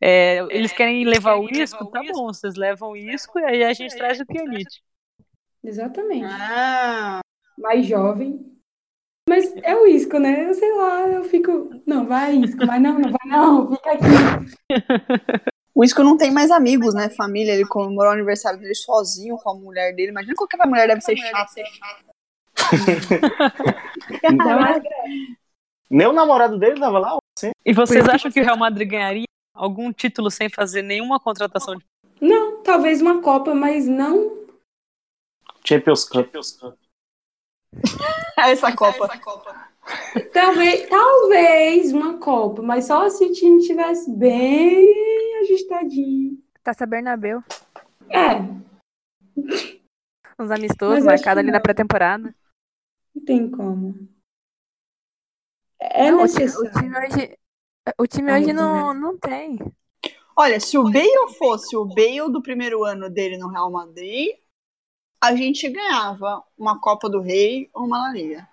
É, 0.00 0.38
eles 0.50 0.70
querem 0.70 1.04
levar 1.04 1.36
o 1.36 1.48
Isco, 1.50 1.84
tá 1.86 2.00
bom, 2.12 2.26
vocês 2.26 2.54
levam 2.54 2.90
o 2.90 2.96
Isco 2.96 3.40
e 3.40 3.44
aí 3.44 3.64
a 3.64 3.72
gente 3.72 3.96
traz 3.96 4.20
o 4.20 4.26
Pjanic. 4.26 4.70
Exatamente. 5.64 6.24
Ah, 6.24 7.20
Mais 7.58 7.84
jovem. 7.84 8.56
Mas 9.28 9.52
é 9.56 9.74
o 9.74 9.86
Isco, 9.86 10.18
né? 10.18 10.48
Eu 10.48 10.54
sei 10.54 10.72
lá, 10.74 11.08
eu 11.08 11.24
fico. 11.24 11.70
Não, 11.84 12.06
vai, 12.06 12.36
Isco, 12.36 12.64
vai 12.64 12.78
não, 12.78 12.98
não 12.98 13.10
vai 13.10 13.26
não, 13.26 13.74
fica 13.74 13.92
aqui. 13.92 14.04
o 15.78 15.84
Isco 15.84 16.02
não 16.02 16.16
tem 16.16 16.32
mais 16.32 16.50
amigos, 16.50 16.92
né? 16.92 17.08
Família, 17.08 17.54
ele 17.54 17.64
comemorou 17.64 18.10
o 18.10 18.14
aniversário 18.14 18.58
dele 18.58 18.74
sozinho 18.74 19.36
com 19.36 19.50
a 19.50 19.54
mulher 19.54 19.94
dele. 19.94 20.10
Imagina 20.10 20.34
qualquer 20.34 20.66
mulher 20.66 20.88
deve 20.88 21.00
ser 21.00 21.16
chata. 21.16 21.62
Ainda 24.24 24.44
mais 24.58 24.82
Nem 25.88 26.08
o 26.08 26.12
namorado 26.12 26.58
dele 26.58 26.80
tava 26.80 26.98
lá. 26.98 27.14
ó. 27.14 27.18
E 27.64 27.72
vocês 27.72 28.00
Por 28.00 28.06
isso 28.06 28.10
acham 28.16 28.32
que 28.32 28.40
o 28.40 28.44
Real 28.44 28.56
Madrid 28.56 28.90
ganharia 28.90 29.26
algum 29.54 29.92
título 29.92 30.32
sem 30.32 30.48
fazer 30.48 30.82
nenhuma 30.82 31.20
contratação 31.20 31.76
de 31.76 31.84
Não, 32.20 32.60
talvez 32.64 33.00
uma 33.00 33.22
Copa, 33.22 33.54
mas 33.54 33.86
não. 33.86 34.48
Champions 35.64 36.04
Cup. 36.04 36.34
Essa 38.36 38.74
Copa. 38.74 39.08
Talvez, 40.32 40.88
talvez 40.88 41.92
uma 41.92 42.18
Copa, 42.18 42.62
mas 42.62 42.86
só 42.86 43.08
se 43.08 43.24
o 43.24 43.32
time 43.32 43.60
tivesse 43.62 44.10
bem 44.10 45.38
ajustadinho. 45.42 46.38
Taça 46.62 46.86
Bernabéu. 46.86 47.42
É, 48.10 48.38
Uns 50.38 50.50
amistosos 50.50 51.04
marcados 51.04 51.40
ali 51.42 51.50
na 51.50 51.60
pré-temporada. 51.60 52.34
não 53.14 53.24
tem 53.24 53.50
como. 53.50 54.08
É 55.80 56.10
Não, 56.10 56.22
necessário. 56.22 56.68
O 56.70 56.72
time 56.72 56.98
hoje, 56.98 57.38
o 57.98 58.06
time 58.06 58.30
Ai, 58.32 58.42
hoje 58.42 58.52
não, 58.52 58.92
não 58.94 59.18
tem. 59.18 59.58
Olha, 60.36 60.60
se 60.60 60.76
o 60.78 60.84
Bale 60.84 61.32
fosse 61.36 61.76
o 61.76 61.84
Bale 61.84 62.30
do 62.30 62.42
primeiro 62.42 62.84
ano 62.84 63.10
dele 63.10 63.36
no 63.38 63.48
Real 63.48 63.70
Madrid, 63.70 64.36
a 65.20 65.34
gente 65.34 65.68
ganhava 65.68 66.44
uma 66.56 66.80
Copa 66.80 67.08
do 67.08 67.20
Rei 67.20 67.68
ou 67.74 67.84
uma 67.86 67.98
La 67.98 68.12
Liga. 68.12 68.48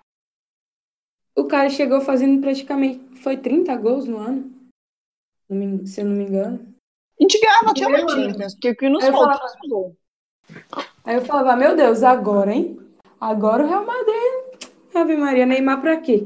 O 1.36 1.46
cara 1.46 1.70
chegou 1.70 2.00
fazendo 2.02 2.40
praticamente. 2.42 3.02
Foi 3.22 3.36
30 3.38 3.76
gols 3.76 4.06
no 4.06 4.18
ano? 4.18 4.52
Se 5.86 6.02
eu 6.02 6.06
não 6.06 6.16
me 6.16 6.24
engano. 6.26 6.74
A 7.20 7.24
gente 7.24 7.40
ganhava 7.40 7.72
até. 7.72 7.82
Champions, 7.82 8.54
porque 8.56 8.70
o 8.70 8.76
que 8.76 8.90
nos 8.90 9.04
gol. 9.70 9.96
Aí 11.04 11.16
eu 11.16 11.22
falava, 11.26 11.56
meu 11.56 11.76
Deus, 11.76 12.04
agora, 12.04 12.54
hein? 12.54 12.80
Agora 13.20 13.64
o 13.64 13.68
Real 13.68 13.86
Madrid. 13.86 14.70
Ave 14.94 15.18
Maria, 15.18 15.46
Neymar 15.46 15.82
pra 15.82 15.98
quê? 15.98 16.24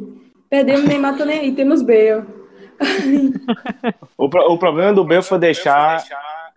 Perdemos 0.50 0.86
Neymar, 0.88 1.18
tô 1.18 1.26
nem 1.26 1.40
aí, 1.40 1.56
temos 1.56 1.82
Bale. 1.82 2.24
O, 4.18 4.30
pro- 4.30 4.52
o 4.52 4.58
problema 4.60 4.94
do 4.94 5.04
Bale 5.06 5.22
foi 5.24 5.40
deixar 5.40 6.04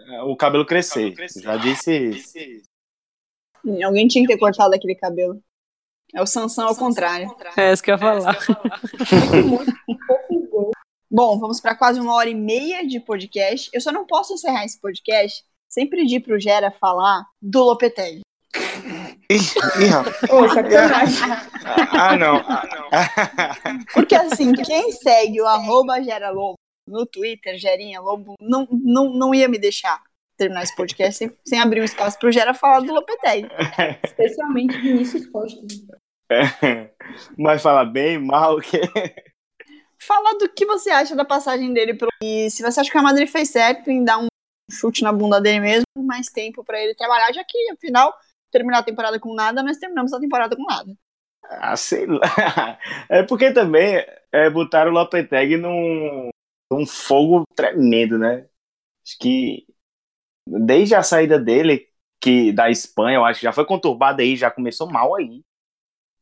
eh, 0.01 0.23
o 0.23 0.37
cabelo 0.37 0.67
crescer. 0.67 1.15
Já 1.41 1.57
disse 1.57 2.11
isso. 2.11 2.33
Alguém 3.85 4.07
tinha 4.09 4.27
que 4.27 4.33
ter 4.33 4.39
cortado 4.39 4.75
aquele 4.75 4.95
cabelo. 4.95 5.41
É 6.15 6.21
o 6.21 6.27
Sansão 6.27 6.69
ao 6.69 6.77
contrário. 6.77 7.35
É 7.57 7.73
isso 7.73 7.83
que 7.83 7.91
eu 7.91 7.95
ia 7.95 7.99
falar. 7.99 8.39
Bom, 11.11 11.39
vamos 11.39 11.61
para 11.61 11.75
quase 11.75 12.01
uma 12.01 12.15
hora 12.15 12.29
e 12.29 12.35
meia 12.35 12.87
de 12.87 13.01
podcast. 13.01 13.71
Eu 13.73 13.81
só 13.81 13.91
não 13.91 14.07
posso 14.07 14.35
encerrar 14.35 14.65
esse 14.65 14.81
podcast 14.81 15.43
sem 15.69 15.89
pedir 15.89 16.21
pro 16.21 16.39
Gera 16.41 16.71
falar 16.71 17.25
do 17.41 17.63
Lopetegui. 17.63 18.21
Ih, 19.31 19.87
rapaz. 19.89 20.53
Sacanagem. 20.53 21.19
Ah, 21.93 22.17
não. 22.17 22.37
Ah, 22.37 22.69
não. 23.73 23.85
Porque 23.95 24.15
assim, 24.15 24.53
quem 24.65 24.93
segue 24.93 25.41
o 25.41 25.47
arroba 25.47 26.03
Gera 26.03 26.31
Lobo 26.31 26.57
no 26.87 27.07
Twitter, 27.07 27.57
Gerinha 27.59 28.01
Lobo, 28.01 28.35
não, 28.41 28.69
não, 28.71 29.13
não 29.13 29.35
ia 29.35 29.49
me 29.49 29.59
deixar 29.59 30.03
terminar 30.43 30.62
esse 30.62 30.74
podcast 30.74 31.16
sem, 31.16 31.32
sem 31.45 31.61
abrir 31.61 31.80
um 31.80 31.84
espaço 31.84 32.18
pro 32.18 32.32
Gera 32.32 32.53
falar 32.53 32.80
do 32.80 32.93
Lopetegui. 32.93 33.49
Especialmente 34.05 34.76
Vinícius 34.80 35.26
Costa. 35.26 35.61
Mas 37.38 37.62
fala 37.62 37.84
bem, 37.84 38.18
mal, 38.18 38.61
que 38.61 38.80
Fala 40.05 40.36
do 40.36 40.49
que 40.49 40.66
você 40.66 40.90
acha 40.90 41.14
da 41.14 41.24
passagem 41.24 41.72
dele 41.72 41.95
pelo. 41.95 42.11
E 42.22 42.51
se 42.51 42.62
você 42.62 42.80
acha 42.80 42.90
que 42.90 42.99
a 42.99 43.03
Madrid 43.03 43.28
fez 43.28 43.51
certo 43.51 43.88
em 43.88 44.03
dar 44.03 44.18
um 44.18 44.26
chute 44.68 45.03
na 45.03 45.12
bunda 45.12 45.40
dele 45.40 45.61
mesmo, 45.61 45.84
mais 45.97 46.26
tempo 46.26 46.64
para 46.64 46.82
ele 46.82 46.95
trabalhar, 46.95 47.32
já 47.32 47.45
que 47.45 47.70
afinal 47.70 48.12
terminar 48.51 48.78
a 48.78 48.82
temporada 48.82 49.20
com 49.20 49.32
nada, 49.32 49.62
nós 49.62 49.78
terminamos 49.78 50.12
a 50.12 50.18
temporada 50.18 50.57
com 50.57 50.64
nada. 50.64 50.93
Ah, 51.45 51.76
sei 51.76 52.07
lá. 52.07 52.78
É 53.09 53.22
porque 53.22 53.53
também 53.53 54.05
é, 54.32 54.51
botaram 54.51 54.90
o 54.90 54.95
Lopetegui 54.95 55.57
num, 55.57 56.30
num 56.72 56.84
fogo 56.84 57.45
tremendo, 57.55 58.18
né? 58.18 58.47
Acho 59.07 59.18
que 59.20 59.66
desde 60.47 60.95
a 60.95 61.03
saída 61.03 61.38
dele, 61.38 61.88
que 62.20 62.53
da 62.53 62.70
Espanha, 62.70 63.16
eu 63.16 63.24
acho 63.24 63.40
que 63.40 63.47
já 63.47 63.53
foi 63.53 63.64
conturbada 63.64 64.22
aí, 64.22 64.36
já 64.36 64.51
começou 64.51 64.90
mal 64.90 65.14
aí. 65.14 65.43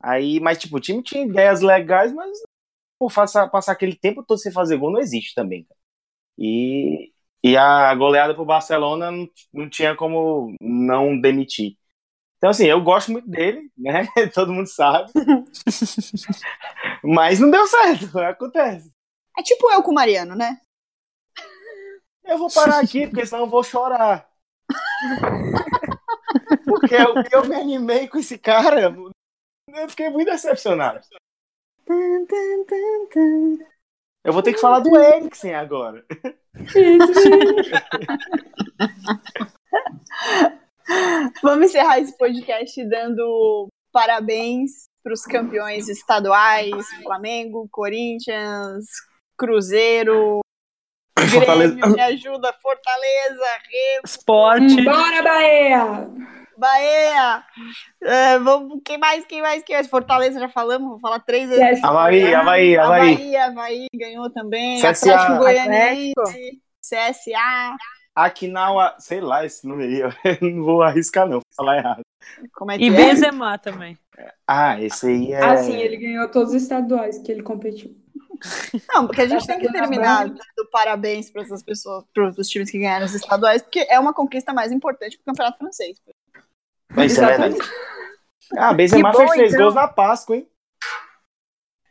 Aí, 0.03 0.41
mas 0.41 0.59
tipo, 0.59 0.77
o 0.77 0.81
time 0.81 1.03
tinha 1.03 1.25
ideias 1.25 1.61
legais, 1.61 2.13
mas 2.13 2.39
por 2.99 3.13
passar, 3.13 3.49
passar 3.49 3.73
aquele 3.73 3.97
tempo 3.97 4.25
todo 4.25 4.39
sem 4.39 4.53
fazer 4.53 4.77
gol 4.79 4.93
não 4.93 5.01
existe 5.01 5.35
também. 5.35 5.65
Cara. 5.65 5.79
E, 6.39 7.13
e 7.45 7.57
a 7.57 7.95
goleada 7.95 8.35
pro 8.35 8.45
Barcelona 8.45 9.11
não, 9.11 9.29
não 9.53 9.71
tinha 9.71 9.97
como 9.97 10.55
não 10.61 11.21
demitir. 11.21 11.77
Então, 12.39 12.51
assim, 12.51 12.67
eu 12.67 12.83
gosto 12.83 13.13
muito 13.13 13.29
dele, 13.29 13.71
né? 13.77 14.07
Todo 14.35 14.53
mundo 14.53 14.67
sabe. 14.67 15.13
Mas 17.05 17.39
não 17.39 17.51
deu 17.51 17.67
certo, 17.67 18.17
acontece. 18.21 18.91
É 19.39 19.43
tipo 19.43 19.71
eu 19.71 19.83
com 19.83 19.91
o 19.91 19.95
Mariano, 19.95 20.35
né? 20.35 20.59
Eu 22.31 22.39
vou 22.39 22.49
parar 22.49 22.79
aqui, 22.79 23.09
porque 23.09 23.27
senão 23.27 23.43
eu 23.43 23.51
vou 23.51 23.65
chorar. 23.65 24.31
Porque 26.65 26.95
eu, 26.95 27.15
eu 27.33 27.45
me 27.49 27.57
animei 27.57 28.07
com 28.07 28.19
esse 28.19 28.39
cara, 28.39 28.83
eu 28.83 29.11
fiquei 29.89 30.09
muito 30.09 30.31
decepcionado. 30.31 31.01
Eu 34.23 34.33
vou 34.33 34.43
ter 34.43 34.53
que 34.53 34.61
falar 34.61 34.79
do 34.79 34.97
Eriksen 34.97 35.57
agora. 35.57 36.07
Vamos 41.43 41.67
encerrar 41.67 41.99
esse 41.99 42.17
podcast 42.17 42.89
dando 42.89 43.67
parabéns 43.91 44.85
para 45.03 45.13
os 45.13 45.25
campeões 45.25 45.89
estaduais, 45.89 46.87
Flamengo, 47.03 47.67
Corinthians, 47.73 48.85
Cruzeiro, 49.37 50.39
Fortaleza. 51.19 51.75
Grêmio, 51.75 51.95
me 51.97 52.01
ajuda, 52.01 52.55
Fortaleza, 52.63 53.47
Remo, 53.71 54.03
Esporte. 54.05 54.83
Bora, 54.83 55.23
Bahia! 55.23 56.09
Bahia. 56.57 57.43
É, 58.03 58.39
vamos, 58.39 58.81
quem 58.85 58.99
mais, 58.99 59.25
quem 59.25 59.41
mais, 59.41 59.63
quem 59.63 59.75
mais? 59.75 59.89
Fortaleza 59.89 60.39
já 60.39 60.49
falamos, 60.49 60.91
vou 60.91 61.01
falar 61.01 61.21
três 61.21 61.49
vezes. 61.49 61.77
Yes. 61.77 61.85
Havaí, 61.85 62.35
Havaí, 62.35 62.77
Havaí. 62.77 63.13
Havaí, 63.15 63.37
Havaí 63.37 63.87
ganhou 63.95 64.31
também. 64.31 64.79
CSA. 64.79 65.15
Atlético 65.15 65.39
Goianiense, 65.39 66.61
CSA. 66.81 67.77
Akinawa, 68.15 68.95
sei 68.99 69.21
lá 69.21 69.45
esse 69.45 69.67
nome 69.67 69.85
aí, 69.85 70.01
eu 70.41 70.51
não 70.51 70.63
vou 70.63 70.83
arriscar 70.83 71.25
não, 71.27 71.35
vou 71.35 71.43
falar 71.57 71.79
errado. 71.79 72.03
Como 72.53 72.71
é 72.71 72.77
que 72.77 72.85
E 72.85 72.89
é? 72.89 72.91
Benzema 72.91 73.57
também. 73.57 73.97
Ah, 74.47 74.79
esse 74.81 75.07
aí 75.07 75.33
é... 75.33 75.43
Ah, 75.43 75.57
sim, 75.57 75.77
ele 75.77 75.97
ganhou 75.97 76.29
todos 76.29 76.53
os 76.53 76.63
estaduais 76.63 77.19
que 77.19 77.33
ele 77.33 77.43
competiu. 77.43 77.97
Não, 78.93 79.07
porque 79.07 79.23
a 79.23 79.29
gente 79.29 79.47
tem 79.47 79.59
que 79.59 79.71
terminar 79.71 80.29
dando 80.29 80.71
parabéns 80.71 81.31
para 81.31 81.43
essas 81.43 81.63
pessoas, 81.63 82.05
para 82.13 82.29
os 82.29 82.49
times 82.49 82.71
que 82.71 82.79
ganharam 82.79 83.07
os 83.07 83.15
estaduais, 83.15 83.63
porque 83.63 83.87
é 83.89 83.99
uma 83.99 84.15
conquista 84.15 84.53
mais 84.53 84.73
importante 84.73 85.17
que 85.17 85.23
o 85.23 85.27
campeonato 85.27 85.59
francês. 85.59 85.99
Isso 86.99 87.23
é 87.23 87.27
verdade. 87.27 87.57
Ah, 88.57 88.73
Benzema 88.73 89.15
fez 89.15 89.31
três 89.31 89.53
então. 89.53 89.65
gols 89.65 89.75
na 89.75 89.89
Páscoa, 89.89 90.37
hein? 90.37 90.49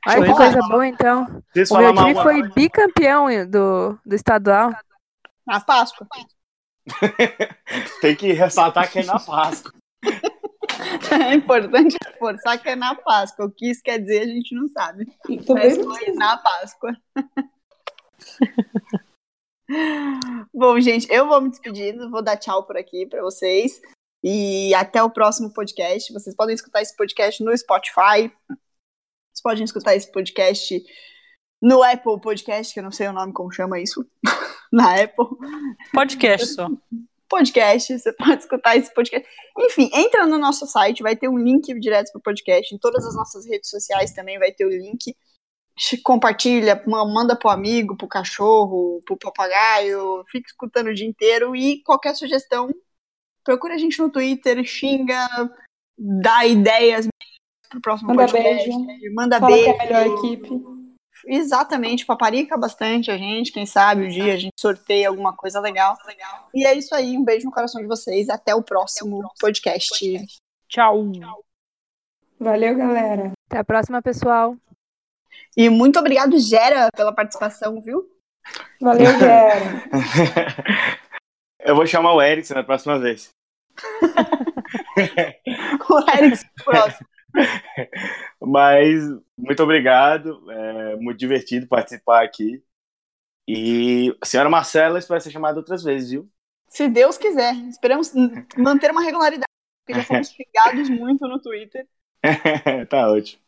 Olha 0.07 0.25
que 0.25 0.33
coisa 0.33 0.59
boa, 0.67 0.87
então. 0.87 1.23
O 1.23 1.77
meu 1.77 1.93
time 1.93 2.13
uma 2.13 2.23
foi 2.23 2.39
coisa? 2.39 2.53
bicampeão 2.55 3.27
do, 3.47 3.99
do 4.05 4.15
estadual. 4.15 4.71
Na 5.45 5.59
Páscoa. 5.59 6.07
Tem 8.01 8.15
que 8.15 8.31
ressaltar 8.33 8.89
que 8.91 8.99
é 8.99 9.03
na 9.03 9.19
Páscoa. 9.19 9.73
É 11.29 11.33
importante 11.33 11.95
reforçar 12.05 12.57
que 12.57 12.69
é 12.69 12.75
na 12.75 12.95
Páscoa. 12.95 13.45
O 13.45 13.51
que 13.51 13.69
isso 13.69 13.81
quer 13.83 13.99
dizer, 13.99 14.21
a 14.21 14.27
gente 14.27 14.55
não 14.55 14.67
sabe. 14.67 15.07
Mas 15.27 15.77
foi 15.77 16.11
na 16.13 16.37
Páscoa. 16.37 16.95
Bom, 20.53 20.79
gente, 20.79 21.07
eu 21.11 21.27
vou 21.27 21.41
me 21.41 21.49
despedindo, 21.49 22.09
vou 22.09 22.23
dar 22.23 22.37
tchau 22.37 22.65
por 22.65 22.77
aqui 22.77 23.05
para 23.05 23.21
vocês. 23.21 23.81
E 24.23 24.73
até 24.73 25.01
o 25.01 25.09
próximo 25.09 25.53
podcast. 25.53 26.11
Vocês 26.11 26.35
podem 26.35 26.55
escutar 26.55 26.81
esse 26.81 26.95
podcast 26.95 27.43
no 27.43 27.57
Spotify. 27.57 28.31
Vocês 28.47 29.41
podem 29.41 29.63
escutar 29.63 29.95
esse 29.95 30.11
podcast 30.11 30.83
no 31.61 31.83
Apple 31.83 32.19
Podcast, 32.21 32.73
que 32.73 32.79
eu 32.79 32.83
não 32.83 32.91
sei 32.91 33.07
o 33.07 33.13
nome 33.13 33.33
como 33.33 33.51
chama 33.51 33.79
isso. 33.79 34.05
Na 34.71 35.01
Apple 35.01 35.25
Podcast 35.91 36.47
só. 36.47 36.69
Podcast, 37.29 37.97
você 37.97 38.11
pode 38.13 38.41
escutar 38.41 38.75
esse 38.75 38.93
podcast. 38.93 39.27
Enfim, 39.59 39.89
entra 39.93 40.25
no 40.25 40.37
nosso 40.37 40.65
site, 40.67 41.03
vai 41.03 41.15
ter 41.15 41.29
um 41.29 41.37
link 41.37 41.73
direto 41.79 42.11
pro 42.11 42.21
podcast. 42.21 42.73
Em 42.73 42.77
todas 42.77 43.05
as 43.05 43.15
nossas 43.15 43.45
redes 43.45 43.69
sociais 43.69 44.11
também 44.13 44.37
vai 44.39 44.51
ter 44.51 44.65
o 44.65 44.69
link. 44.69 45.15
Compartilha, 46.03 46.83
ma- 46.85 47.05
manda 47.05 47.37
pro 47.37 47.49
amigo, 47.49 47.95
pro 47.95 48.07
cachorro, 48.07 48.99
pro 49.05 49.15
papagaio, 49.17 50.25
fica 50.29 50.47
escutando 50.47 50.87
o 50.87 50.93
dia 50.93 51.07
inteiro. 51.07 51.55
E 51.55 51.81
qualquer 51.83 52.15
sugestão, 52.15 52.69
procura 53.45 53.75
a 53.75 53.77
gente 53.77 53.97
no 53.99 54.11
Twitter, 54.11 54.61
xinga, 54.65 55.25
dá 55.97 56.45
ideias 56.45 57.07
pro 57.69 57.79
próximo 57.79 58.09
Manda 58.09 58.23
podcast. 58.25 58.67
beijo. 58.67 59.13
Manda 59.13 59.39
fala 59.39 59.55
que 59.55 59.63
beijo. 59.63 59.77
é 59.77 59.81
a 59.81 59.85
melhor 59.85 60.17
equipe. 60.17 60.78
Exatamente, 61.25 62.05
paparica 62.05 62.57
bastante 62.57 63.11
a 63.11 63.17
gente. 63.17 63.51
Quem 63.51 63.65
sabe 63.65 64.05
um 64.05 64.09
dia 64.09 64.33
a 64.33 64.37
gente 64.37 64.53
sorteia 64.59 65.09
alguma 65.09 65.35
coisa 65.35 65.59
legal. 65.59 65.97
E 66.53 66.65
é 66.65 66.73
isso 66.73 66.93
aí, 66.95 67.17
um 67.17 67.23
beijo 67.23 67.45
no 67.45 67.51
coração 67.51 67.81
de 67.81 67.87
vocês. 67.87 68.29
Até 68.29 68.55
o 68.55 68.63
próximo 68.63 69.21
podcast. 69.39 69.89
Tchau. 70.67 71.11
Valeu, 72.39 72.75
galera. 72.75 73.31
Até 73.47 73.59
a 73.59 73.63
próxima, 73.63 74.01
pessoal. 74.01 74.55
E 75.57 75.69
muito 75.69 75.99
obrigado, 75.99 76.39
Gera, 76.39 76.89
pela 76.95 77.13
participação, 77.13 77.81
viu? 77.81 78.05
Valeu, 78.81 79.19
Gera. 79.19 79.83
Eu 81.59 81.75
vou 81.75 81.85
chamar 81.85 82.13
o 82.13 82.21
Eriksen 82.21 82.55
na 82.55 82.63
próxima 82.63 82.97
vez. 82.97 83.29
O 85.89 85.99
Eric, 86.11 86.45
próximo. 86.63 87.07
Mas 88.41 89.03
muito 89.37 89.63
obrigado, 89.63 90.49
é 90.51 90.95
muito 90.97 91.17
divertido 91.17 91.67
participar 91.67 92.23
aqui. 92.23 92.63
E 93.47 94.15
a 94.21 94.25
senhora 94.25 94.49
Marcela 94.49 94.99
espera 94.99 95.19
ser 95.19 95.31
chamada 95.31 95.57
outras 95.57 95.83
vezes, 95.83 96.11
viu? 96.11 96.29
Se 96.67 96.87
Deus 96.87 97.17
quiser. 97.17 97.55
Esperamos 97.67 98.13
manter 98.55 98.91
uma 98.91 99.01
regularidade. 99.01 99.49
Porque 99.83 99.99
já 99.99 100.05
fomos 100.05 100.29
xingados 100.29 100.89
muito 100.89 101.27
no 101.27 101.41
Twitter. 101.41 101.87
tá 102.89 103.11
ótimo. 103.11 103.41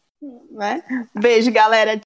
Né? 0.50 0.84
Beijo, 1.14 1.52
galera. 1.52 2.02